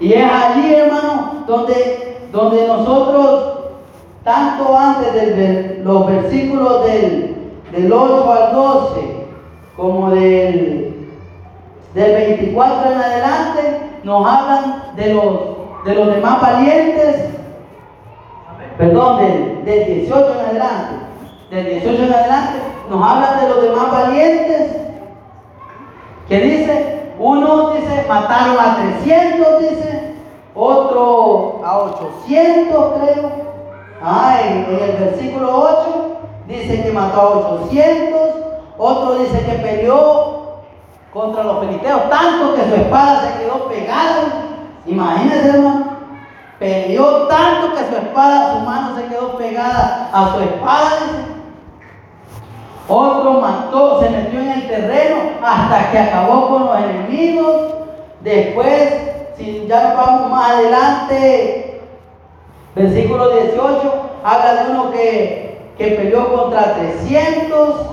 Y 0.00 0.12
es 0.12 0.24
allí, 0.24 0.74
hermano, 0.74 1.44
donde, 1.46 2.28
donde 2.32 2.66
nosotros, 2.66 3.58
tanto 4.24 4.76
antes 4.76 5.14
de 5.14 5.80
los 5.84 6.06
versículos 6.06 6.84
del, 6.84 7.92
8 7.92 8.32
al 8.32 8.54
12, 8.54 9.00
como 9.76 10.10
del, 10.10 11.08
del 11.94 12.12
24 12.12 12.92
en 12.92 12.98
adelante, 12.98 13.80
nos 14.04 14.26
hablan 14.26 14.82
de 14.96 15.14
los, 15.14 15.84
de 15.84 15.94
los 15.94 16.14
demás 16.14 16.40
valientes, 16.40 17.30
perdón, 18.78 19.18
del, 19.18 19.64
del 19.64 19.86
18 19.86 20.32
en 20.32 20.46
adelante, 20.46 20.94
del 21.50 21.66
18 21.66 22.02
en 22.02 22.12
adelante, 22.12 22.58
nos 22.90 23.10
hablan 23.10 23.40
de 23.40 23.48
los 23.48 23.62
demás 23.62 23.90
valientes. 23.90 24.76
Que 26.28 26.40
dice, 26.40 26.93
uno 27.18 27.70
dice, 27.70 28.04
mataron 28.08 28.58
a 28.58 28.76
300, 29.02 29.60
dice, 29.60 30.14
otro 30.54 31.60
a 31.64 31.78
800, 31.78 32.92
creo. 33.00 33.30
Ah, 34.02 34.38
en, 34.42 34.66
el 34.68 34.96
versículo 34.98 35.56
8 35.56 36.16
dice 36.46 36.82
que 36.82 36.92
mató 36.92 37.20
a 37.20 37.54
800, 37.62 38.20
otro 38.76 39.14
dice 39.16 39.44
que 39.44 39.52
peleó 39.54 40.34
contra 41.12 41.44
los 41.44 41.60
filisteos, 41.60 42.10
tanto 42.10 42.54
que 42.54 42.64
su 42.68 42.74
espada 42.74 43.22
se 43.22 43.44
quedó 43.44 43.68
pegada. 43.68 44.24
Imagínense, 44.86 45.48
hermano. 45.48 45.94
Peleó 46.58 47.26
tanto 47.28 47.74
que 47.74 47.88
su 47.88 47.96
espada, 47.96 48.54
su 48.54 48.60
mano 48.60 48.96
se 48.96 49.06
quedó 49.06 49.36
pegada 49.36 50.10
a 50.12 50.34
su 50.34 50.40
espada. 50.40 50.98
Otro 52.88 53.40
mató, 53.40 54.02
se 54.02 54.10
metió 54.10 54.40
en 54.40 54.50
el 54.50 54.68
terreno 54.68 55.16
hasta 55.42 55.90
que 55.90 55.98
acabó 55.98 56.48
con 56.48 56.66
los 56.66 56.78
enemigos. 56.78 57.62
Después, 58.20 58.92
si 59.36 59.66
ya 59.66 59.94
vamos 59.94 60.30
más 60.30 60.52
adelante, 60.52 61.80
versículo 62.74 63.30
18, 63.30 63.92
habla 64.22 64.54
de 64.54 64.70
uno 64.70 64.90
que, 64.90 65.60
que 65.78 65.86
peleó 65.92 66.34
contra 66.34 66.74
300. 66.74 67.86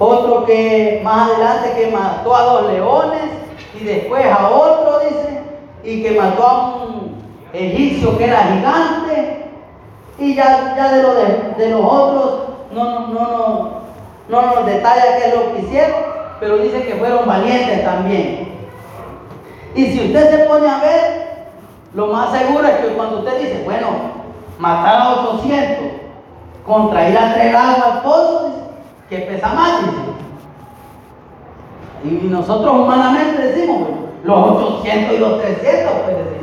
Otro 0.00 0.44
que 0.44 1.00
más 1.04 1.30
adelante 1.30 1.74
que 1.76 1.90
mató 1.92 2.34
a 2.34 2.42
dos 2.42 2.72
leones 2.72 3.22
y 3.80 3.84
después 3.84 4.26
a 4.26 4.48
otro, 4.48 4.98
dice, 4.98 5.42
y 5.84 6.02
que 6.02 6.18
mató 6.18 6.44
a 6.44 6.74
un 6.76 7.22
egipcio 7.52 8.18
que 8.18 8.24
era 8.24 8.42
gigante. 8.42 9.46
Y 10.18 10.34
ya, 10.34 10.74
ya 10.76 10.92
de, 10.92 11.02
lo 11.02 11.14
de 11.14 11.70
los 11.70 11.84
otros 11.84 12.51
no, 12.74 12.84
no, 12.84 13.08
no, 13.08 13.70
no 14.28 14.42
nos 14.42 14.66
detalla 14.66 15.16
qué 15.18 15.28
es 15.28 15.34
lo 15.34 15.52
que 15.52 15.60
hicieron, 15.60 16.00
pero 16.40 16.58
dice 16.58 16.82
que 16.84 16.94
fueron 16.94 17.26
valientes 17.26 17.84
también. 17.84 18.52
Y 19.74 19.86
si 19.86 20.06
usted 20.06 20.30
se 20.30 20.44
pone 20.44 20.68
a 20.68 20.78
ver, 20.78 21.22
lo 21.94 22.08
más 22.08 22.36
seguro 22.36 22.66
es 22.66 22.74
que 22.76 22.88
cuando 22.94 23.18
usted 23.18 23.38
dice, 23.40 23.62
bueno, 23.64 23.88
matar 24.58 25.00
a 25.00 25.12
800 25.12 26.02
contra 26.66 27.08
ir 27.08 27.18
a 27.18 27.34
traer 27.34 27.56
agua 27.56 27.84
al 27.84 28.02
pozo, 28.02 28.52
que 29.08 29.18
pesa 29.18 29.48
más, 29.48 29.80
Y 32.04 32.08
nosotros 32.28 32.72
humanamente 32.72 33.42
decimos, 33.42 33.88
los 34.24 34.38
800 34.38 35.14
y 35.14 35.18
los 35.18 35.40
300, 35.40 35.92
pues 36.04 36.16
decir. 36.16 36.42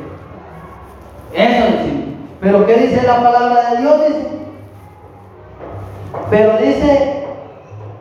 Eso 1.34 1.78
decimos. 1.78 2.06
Pero 2.42 2.66
¿qué 2.66 2.74
dice 2.76 3.06
la 3.06 3.24
palabra 3.24 3.72
de 3.72 3.78
Dios? 3.78 3.96
Pero 6.30 6.58
dice, 6.58 7.24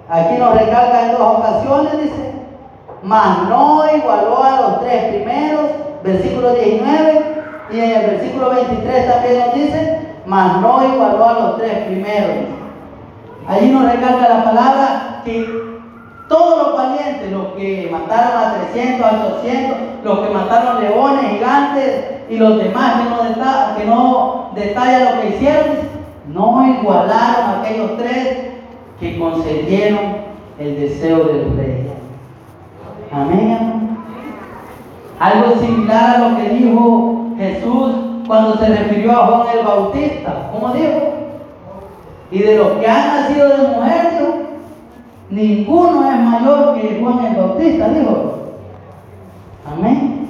aquí 0.09 0.39
nos 0.39 0.55
recalca 0.55 1.03
en 1.03 1.13
dos 1.13 1.39
ocasiones, 1.39 2.03
dice, 2.03 2.33
mas 3.03 3.49
no 3.49 3.85
igualó 3.95 4.43
a 4.43 4.61
los 4.61 4.81
tres 4.81 5.05
primeros, 5.15 5.67
versículo 6.03 6.55
19, 6.55 7.23
y 7.71 7.81
en 7.81 7.91
el 7.91 8.11
versículo 8.11 8.51
23 8.51 9.13
también 9.13 9.39
nos 9.41 9.55
dice, 9.55 10.01
mas 10.27 10.61
no 10.61 10.85
igualó 10.85 11.29
a 11.29 11.33
los 11.35 11.59
tres 11.59 11.85
primeros. 11.85 12.37
Allí 13.47 13.71
nos 13.71 13.91
recalca 13.91 14.29
la 14.29 14.45
palabra 14.45 15.23
que 15.25 15.69
todos 16.29 16.59
los 16.59 16.77
valientes, 16.77 17.33
los 17.33 17.47
que 17.55 17.89
mataron 17.91 18.43
a 18.43 18.55
300, 18.73 19.07
a 19.07 19.27
800, 19.39 19.79
los 20.05 20.19
que 20.21 20.35
mataron 20.35 20.83
leones, 20.83 21.31
gigantes 21.31 22.05
y 22.29 22.37
los 22.37 22.59
demás 22.59 23.03
que 23.03 23.11
no, 23.11 23.23
detalla, 23.23 23.75
que 23.77 23.85
no 23.87 24.51
detalla 24.55 25.15
lo 25.15 25.21
que 25.23 25.29
hicieron, 25.29 25.98
no 26.29 26.67
igualaron 26.67 27.45
a 27.45 27.61
aquellos 27.61 27.97
tres 27.97 28.51
que 29.01 29.19
concedieron 29.19 30.01
el 30.59 30.81
deseo 30.81 31.25
del 31.25 31.57
rey. 31.57 31.91
Amén. 33.13 33.97
Algo 35.19 35.57
similar 35.61 36.17
a 36.17 36.29
lo 36.29 36.37
que 36.37 36.49
dijo 36.51 37.27
Jesús 37.39 37.95
cuando 38.27 38.57
se 38.59 38.69
refirió 38.69 39.13
a 39.13 39.27
Juan 39.27 39.59
el 39.59 39.65
Bautista. 39.65 40.51
¿Cómo 40.53 40.73
dijo? 40.75 41.15
Y 42.31 42.41
de 42.41 42.57
los 42.57 42.73
que 42.73 42.87
han 42.87 43.09
nacido 43.09 43.49
de 43.49 43.69
mujer, 43.69 44.09
ninguno 45.31 46.11
es 46.11 46.21
mayor 46.21 46.75
que 46.75 47.01
Juan 47.01 47.25
el 47.25 47.37
Bautista, 47.37 47.89
dijo. 47.89 48.35
Amén. 49.67 50.29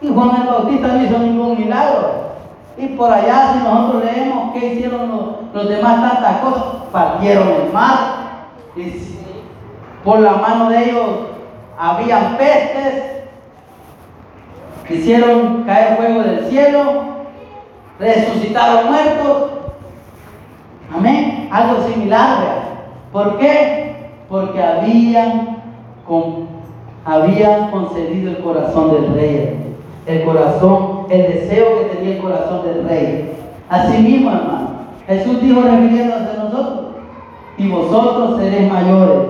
Y 0.00 0.08
Juan 0.08 0.42
el 0.42 0.46
Bautista 0.46 0.88
no 0.88 1.04
hizo 1.04 1.18
ningún 1.18 1.58
milagro. 1.58 2.31
Y 2.76 2.86
por 2.88 3.12
allá, 3.12 3.52
si 3.52 3.64
nosotros 3.64 4.04
leemos 4.04 4.52
qué 4.52 4.74
hicieron 4.74 5.46
los, 5.52 5.68
demás 5.68 6.00
tantas 6.00 6.40
cosas, 6.40 6.64
partieron 6.90 7.48
el 7.48 7.72
mar. 7.72 7.98
Y 8.76 9.18
por 10.04 10.20
la 10.20 10.32
mano 10.32 10.70
de 10.70 10.90
ellos 10.90 11.08
habían 11.78 12.36
pestes. 12.36 13.04
Hicieron 14.88 15.64
caer 15.64 15.96
fuego 15.96 16.22
del 16.22 16.46
cielo. 16.48 17.02
Resucitaron 17.98 18.90
muertos. 18.90 19.50
Amén. 20.94 21.48
Algo 21.50 21.86
similar, 21.88 22.62
¿Por 23.12 23.38
qué? 23.38 24.10
Porque 24.28 24.62
habían, 24.62 25.62
habían 27.04 27.70
concedido 27.70 28.30
el 28.30 28.42
corazón 28.42 28.92
del 28.92 29.14
rey 29.14 29.72
el 30.06 30.24
corazón, 30.24 30.91
el 31.10 31.22
deseo 31.32 31.78
que 31.78 31.96
tenía 31.96 32.16
el 32.16 32.22
corazón 32.22 32.64
del 32.64 32.88
rey. 32.88 33.32
Así 33.68 33.98
mismo, 33.98 34.30
hermano, 34.30 34.70
Jesús 35.06 35.40
dijo 35.40 35.62
refiriéndose 35.62 36.30
a 36.30 36.44
nosotros, 36.44 36.82
y 37.58 37.68
vosotros 37.68 38.38
seréis 38.40 38.70
mayores, 38.70 39.28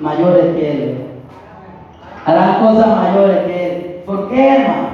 mayores 0.00 0.56
que 0.56 0.72
Él. 0.72 0.98
Harán 2.24 2.64
cosas 2.64 2.96
mayores 2.96 3.38
que 3.46 3.66
Él. 3.66 4.02
¿Por 4.06 4.28
qué, 4.30 4.48
hermano? 4.56 4.88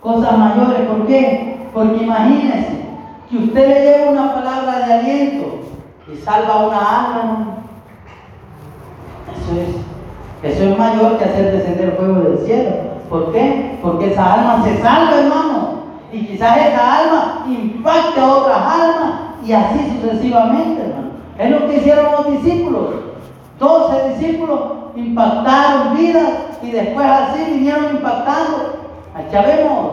Cosas 0.00 0.38
mayores, 0.38 0.80
¿por 0.88 1.06
qué? 1.06 1.58
Porque 1.72 2.04
imagínense 2.04 2.80
que 3.28 3.36
usted 3.38 3.68
le 3.68 3.80
lleva 3.80 4.10
una 4.10 4.34
palabra 4.34 4.86
de 4.86 4.92
aliento 4.92 5.60
y 6.12 6.16
salva 6.16 6.66
una 6.66 6.78
alma. 6.78 7.56
Eso 9.36 9.60
es, 9.60 10.52
eso 10.52 10.64
es 10.64 10.78
mayor 10.78 11.18
que 11.18 11.24
hacer 11.24 11.52
descender 11.52 11.96
fuego 11.96 12.20
del 12.20 12.38
cielo. 12.38 12.99
¿Por 13.10 13.32
qué? 13.32 13.78
Porque 13.82 14.12
esa 14.12 14.34
alma 14.34 14.62
se 14.64 14.80
salva, 14.80 15.18
hermano. 15.18 15.80
Y 16.12 16.26
quizás 16.26 16.56
esa 16.56 16.98
alma 16.98 17.44
impacte 17.48 18.20
a 18.20 18.28
otras 18.28 18.58
almas 18.58 19.12
y 19.44 19.52
así 19.52 19.98
sucesivamente, 20.00 20.82
hermano. 20.82 21.10
Es 21.36 21.50
lo 21.50 21.66
que 21.66 21.76
hicieron 21.78 22.12
los 22.12 22.30
discípulos. 22.30 22.86
Doce 23.58 24.10
discípulos 24.10 24.60
impactaron 24.94 25.96
vidas 25.96 26.30
y 26.62 26.70
después 26.70 27.06
así 27.06 27.44
vinieron 27.50 27.96
impactando. 27.96 28.80
Ya 29.32 29.42
vemos 29.42 29.92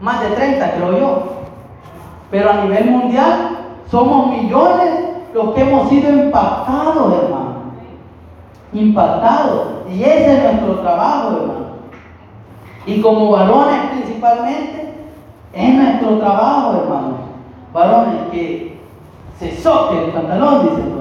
más 0.00 0.20
de 0.22 0.28
30, 0.30 0.70
creo 0.72 0.98
yo. 0.98 1.22
Pero 2.30 2.50
a 2.50 2.64
nivel 2.64 2.86
mundial 2.90 3.58
somos 3.90 4.28
millones 4.28 4.94
los 5.34 5.54
que 5.54 5.60
hemos 5.60 5.88
sido 5.90 6.10
impactados, 6.10 7.22
hermano. 7.22 7.54
Impactados. 8.72 9.68
Y 9.90 10.02
ese 10.02 10.36
es 10.36 10.42
nuestro 10.42 10.80
trabajo, 10.80 11.28
hermano. 11.28 11.63
Y 12.86 13.00
como 13.00 13.30
varones 13.30 13.90
principalmente, 13.92 14.92
es 15.52 15.74
nuestro 15.74 16.18
trabajo, 16.18 16.82
hermanos. 16.82 17.20
Varones 17.72 18.14
que 18.30 18.78
se 19.38 19.56
soque 19.56 20.04
el 20.04 20.10
pantalón, 20.12 20.62
dice 20.62 20.82
el 20.82 20.94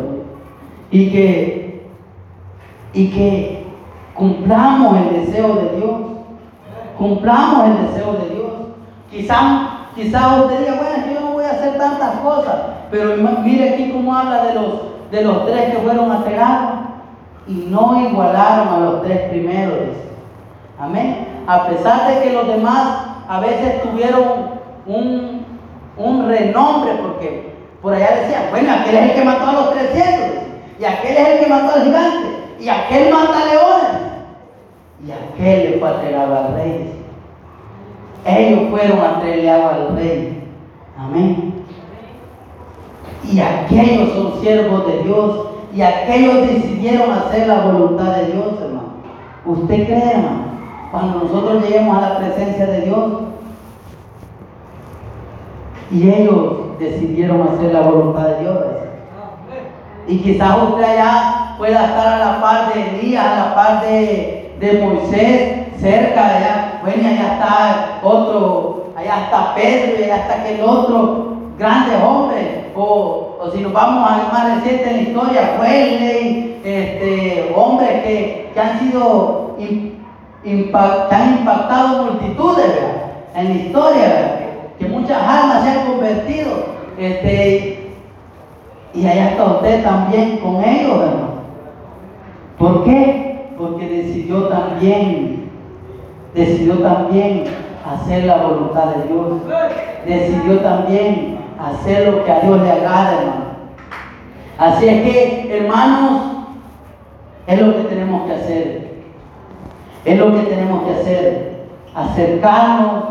y 0.91 1.09
que, 1.11 1.89
y 2.93 3.07
que 3.09 3.65
cumplamos 4.13 4.97
el 4.97 5.25
deseo 5.25 5.55
de 5.55 5.77
Dios. 5.77 5.91
Cumplamos 6.97 7.65
el 7.65 7.87
deseo 7.87 8.13
de 8.13 8.35
Dios. 8.35 8.51
Quizás 9.09 9.69
quizá 9.95 10.43
usted 10.43 10.59
diga, 10.59 10.75
bueno, 10.75 11.13
yo 11.13 11.21
no 11.21 11.33
voy 11.33 11.45
a 11.45 11.51
hacer 11.51 11.77
tantas 11.77 12.19
cosas, 12.19 12.55
pero 12.91 13.15
mire 13.43 13.69
aquí 13.69 13.91
cómo 13.91 14.15
habla 14.15 14.45
de 14.45 14.53
los, 14.53 14.73
de 15.11 15.23
los 15.23 15.45
tres 15.45 15.73
que 15.73 15.81
fueron 15.81 16.11
a 16.11 16.89
y 17.47 17.53
no 17.69 18.07
igualaron 18.09 18.67
a 18.67 18.79
los 18.79 19.03
tres 19.03 19.29
primeros. 19.29 19.77
Amén 20.83 21.33
a 21.47 21.67
pesar 21.67 22.07
de 22.07 22.21
que 22.21 22.33
los 22.33 22.47
demás 22.47 23.05
a 23.27 23.39
veces 23.39 23.81
tuvieron 23.83 24.61
un, 24.85 25.43
renombre, 26.27 26.93
porque 27.01 27.53
por 27.81 27.93
allá 27.93 28.21
decían, 28.21 28.43
bueno, 28.51 28.73
aquel 28.73 28.95
es 28.95 29.09
el 29.09 29.15
que 29.15 29.25
mató 29.25 29.49
a 29.49 29.53
los 29.53 29.73
300, 29.73 30.43
y 30.79 30.85
aquel 30.85 31.17
es 31.17 31.27
el 31.27 31.39
que 31.39 31.49
mató 31.49 31.75
al 31.75 31.83
gigante, 31.83 32.27
y 32.59 32.69
aquel 32.69 33.13
mata 33.13 33.45
leones, 33.45 34.01
y 35.05 35.11
aquel 35.11 35.71
le 35.71 35.79
fue 35.79 35.89
a 35.89 36.23
al 36.23 36.55
rey. 36.55 36.99
Ellos 38.25 38.69
fueron 38.69 38.99
a 38.99 39.19
al 39.19 39.95
rey. 39.97 40.47
Amén. 40.97 41.65
Y 43.29 43.39
aquellos 43.39 44.13
son 44.13 44.41
siervos 44.41 44.87
de 44.87 45.03
Dios, 45.03 45.47
y 45.73 45.81
aquellos 45.81 46.47
decidieron 46.47 47.11
hacer 47.11 47.47
la 47.47 47.65
voluntad 47.65 48.15
de 48.15 48.25
Dios, 48.27 48.53
hermano. 48.61 48.93
¿Usted 49.45 49.85
cree, 49.85 50.11
hermano? 50.11 50.52
Cuando 50.93 51.23
nosotros 51.23 51.63
lleguemos 51.63 51.97
a 51.97 52.01
la 52.01 52.17
presencia 52.19 52.67
de 52.67 52.81
Dios. 52.81 53.13
Y 55.89 56.07
ellos 56.07 56.77
decidieron 56.77 57.41
hacer 57.41 57.73
la 57.73 57.81
voluntad 57.81 58.27
de 58.27 58.41
Dios. 58.41 58.57
Y 60.07 60.19
quizás 60.19 60.55
usted 60.61 60.83
allá 60.83 61.55
pueda 61.57 61.85
estar 61.85 62.07
a 62.07 62.19
la 62.19 62.41
par 62.41 62.73
de 62.73 62.89
Elías, 62.89 63.25
a 63.25 63.35
la 63.37 63.55
par 63.55 63.81
de, 63.81 64.55
Moisés, 64.83 65.79
cerca 65.79 66.27
de 66.27 66.35
allá. 66.35 66.79
Bueno, 66.83 67.09
allá 67.09 67.33
está 67.33 67.99
otro, 68.03 68.93
allá 68.95 69.23
está 69.23 69.55
Pedro 69.55 70.03
allá 70.03 70.17
está 70.17 70.33
aquel 70.41 70.61
otro 70.61 71.37
grande 71.57 71.95
hombre. 72.05 72.71
O, 72.75 73.49
si 73.51 73.61
nos 73.61 73.73
vamos 73.73 74.11
a 74.11 74.31
más 74.31 74.55
reciente 74.57 74.89
en 74.91 74.95
la 74.95 75.01
historia, 75.01 75.57
Wesley, 75.59 76.61
este, 76.63 77.51
hombres 77.55 78.03
que, 78.03 78.51
que 78.53 78.59
han 78.59 78.79
sido 78.79 79.55
han 80.45 81.37
impactado 81.39 82.03
multitudes 82.03 82.79
en 83.35 83.47
la 83.47 83.53
historia, 83.53 84.39
que 84.77 84.85
muchas 84.87 85.17
almas 85.21 85.63
se 85.63 85.69
han 85.69 85.87
convertido. 85.87 86.73
Este, 86.97 87.93
y 88.93 89.07
allá 89.07 89.29
está 89.31 89.45
usted 89.45 89.83
también 89.83 90.37
con 90.37 90.63
ellos, 90.63 91.01
hermano. 91.01 91.33
¿Por 92.57 92.83
qué? 92.83 93.47
Porque 93.57 93.87
decidió 93.87 94.47
también, 94.47 95.49
decidió 96.35 96.79
también 96.79 97.45
hacer 97.85 98.25
la 98.25 98.37
voluntad 98.37 98.95
de 98.95 99.07
Dios. 99.07 99.41
Decidió 100.05 100.59
también 100.59 101.39
hacer 101.59 102.11
lo 102.11 102.23
que 102.23 102.31
a 102.31 102.39
Dios 102.41 102.61
le 102.61 102.71
agrada, 102.71 103.13
hermano. 103.13 103.43
Así 104.57 104.87
es 104.87 105.03
que, 105.03 105.57
hermanos, 105.57 106.21
es 107.47 107.61
lo 107.61 107.75
que 107.75 107.83
tenemos 107.83 108.27
que 108.27 108.33
hacer. 108.33 108.82
Es 110.05 110.19
lo 110.19 110.33
que 110.33 110.41
tenemos 110.41 110.83
que 110.83 110.91
hacer, 110.91 111.67
acercarnos 111.95 113.03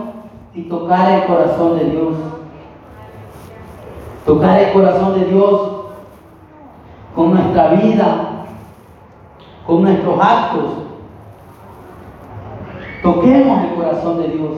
y 0.54 0.62
tocar 0.62 1.10
el 1.10 1.24
corazón 1.24 1.78
de 1.78 1.84
Dios. 1.86 2.14
Tocar 4.26 4.60
el 4.60 4.72
corazón 4.72 5.18
de 5.18 5.26
Dios 5.26 5.70
con 7.14 7.34
nuestra 7.34 7.68
vida, 7.68 8.46
con 9.66 9.82
nuestros 9.82 10.18
actos. 10.20 10.64
Toquemos 13.02 13.64
el 13.64 13.74
corazón 13.74 14.22
de 14.22 14.28
Dios. 14.28 14.52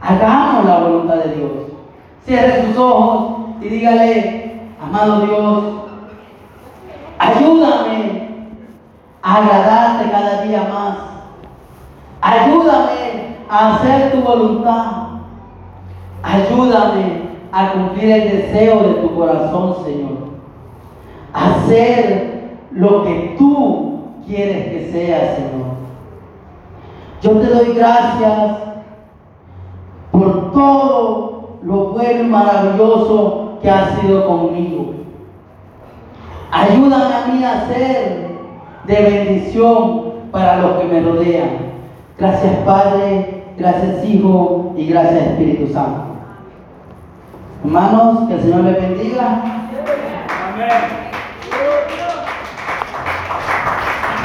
Hagamos 0.00 0.64
la 0.66 0.78
voluntad 0.78 1.16
de 1.16 1.34
Dios. 1.34 1.50
Cierre 2.24 2.66
sus 2.66 2.76
ojos 2.76 3.56
y 3.60 3.68
dígale, 3.68 4.60
amado 4.82 5.20
Dios, 5.20 5.64
ayúdame 7.18 8.15
agradarte 9.26 10.08
cada 10.10 10.42
día 10.42 10.68
más. 10.72 10.98
Ayúdame 12.20 13.36
a 13.50 13.74
hacer 13.74 14.12
tu 14.12 14.20
voluntad. 14.20 15.08
Ayúdame 16.22 17.26
a 17.50 17.72
cumplir 17.72 18.10
el 18.10 18.30
deseo 18.30 18.82
de 18.84 18.94
tu 18.94 19.14
corazón, 19.16 19.84
Señor. 19.84 20.16
Hacer 21.32 22.58
lo 22.70 23.02
que 23.02 23.34
tú 23.36 24.00
quieres 24.26 24.68
que 24.68 24.92
sea, 24.92 25.36
Señor. 25.36 25.66
Yo 27.20 27.30
te 27.40 27.46
doy 27.52 27.74
gracias 27.74 28.58
por 30.12 30.52
todo 30.52 31.58
lo 31.62 31.76
bueno 31.90 32.22
y 32.22 32.26
maravilloso 32.26 33.58
que 33.60 33.70
has 33.70 34.00
sido 34.00 34.26
conmigo. 34.26 34.94
Ayúdame 36.52 37.14
a 37.14 37.26
mí 37.26 37.44
a 37.44 37.66
ser 37.66 38.25
de 38.86 39.02
bendición 39.02 40.12
para 40.30 40.56
los 40.58 40.78
que 40.78 40.84
me 40.84 41.00
rodean. 41.00 41.50
Gracias 42.18 42.54
Padre, 42.64 43.44
gracias 43.58 44.04
Hijo 44.04 44.74
y 44.76 44.86
gracias 44.86 45.26
Espíritu 45.28 45.72
Santo. 45.72 46.02
Hermanos, 47.64 48.28
que 48.28 48.34
el 48.34 48.42
Señor 48.42 48.60
les 48.64 48.80
bendiga. 48.80 49.42
Amén. 50.54 50.96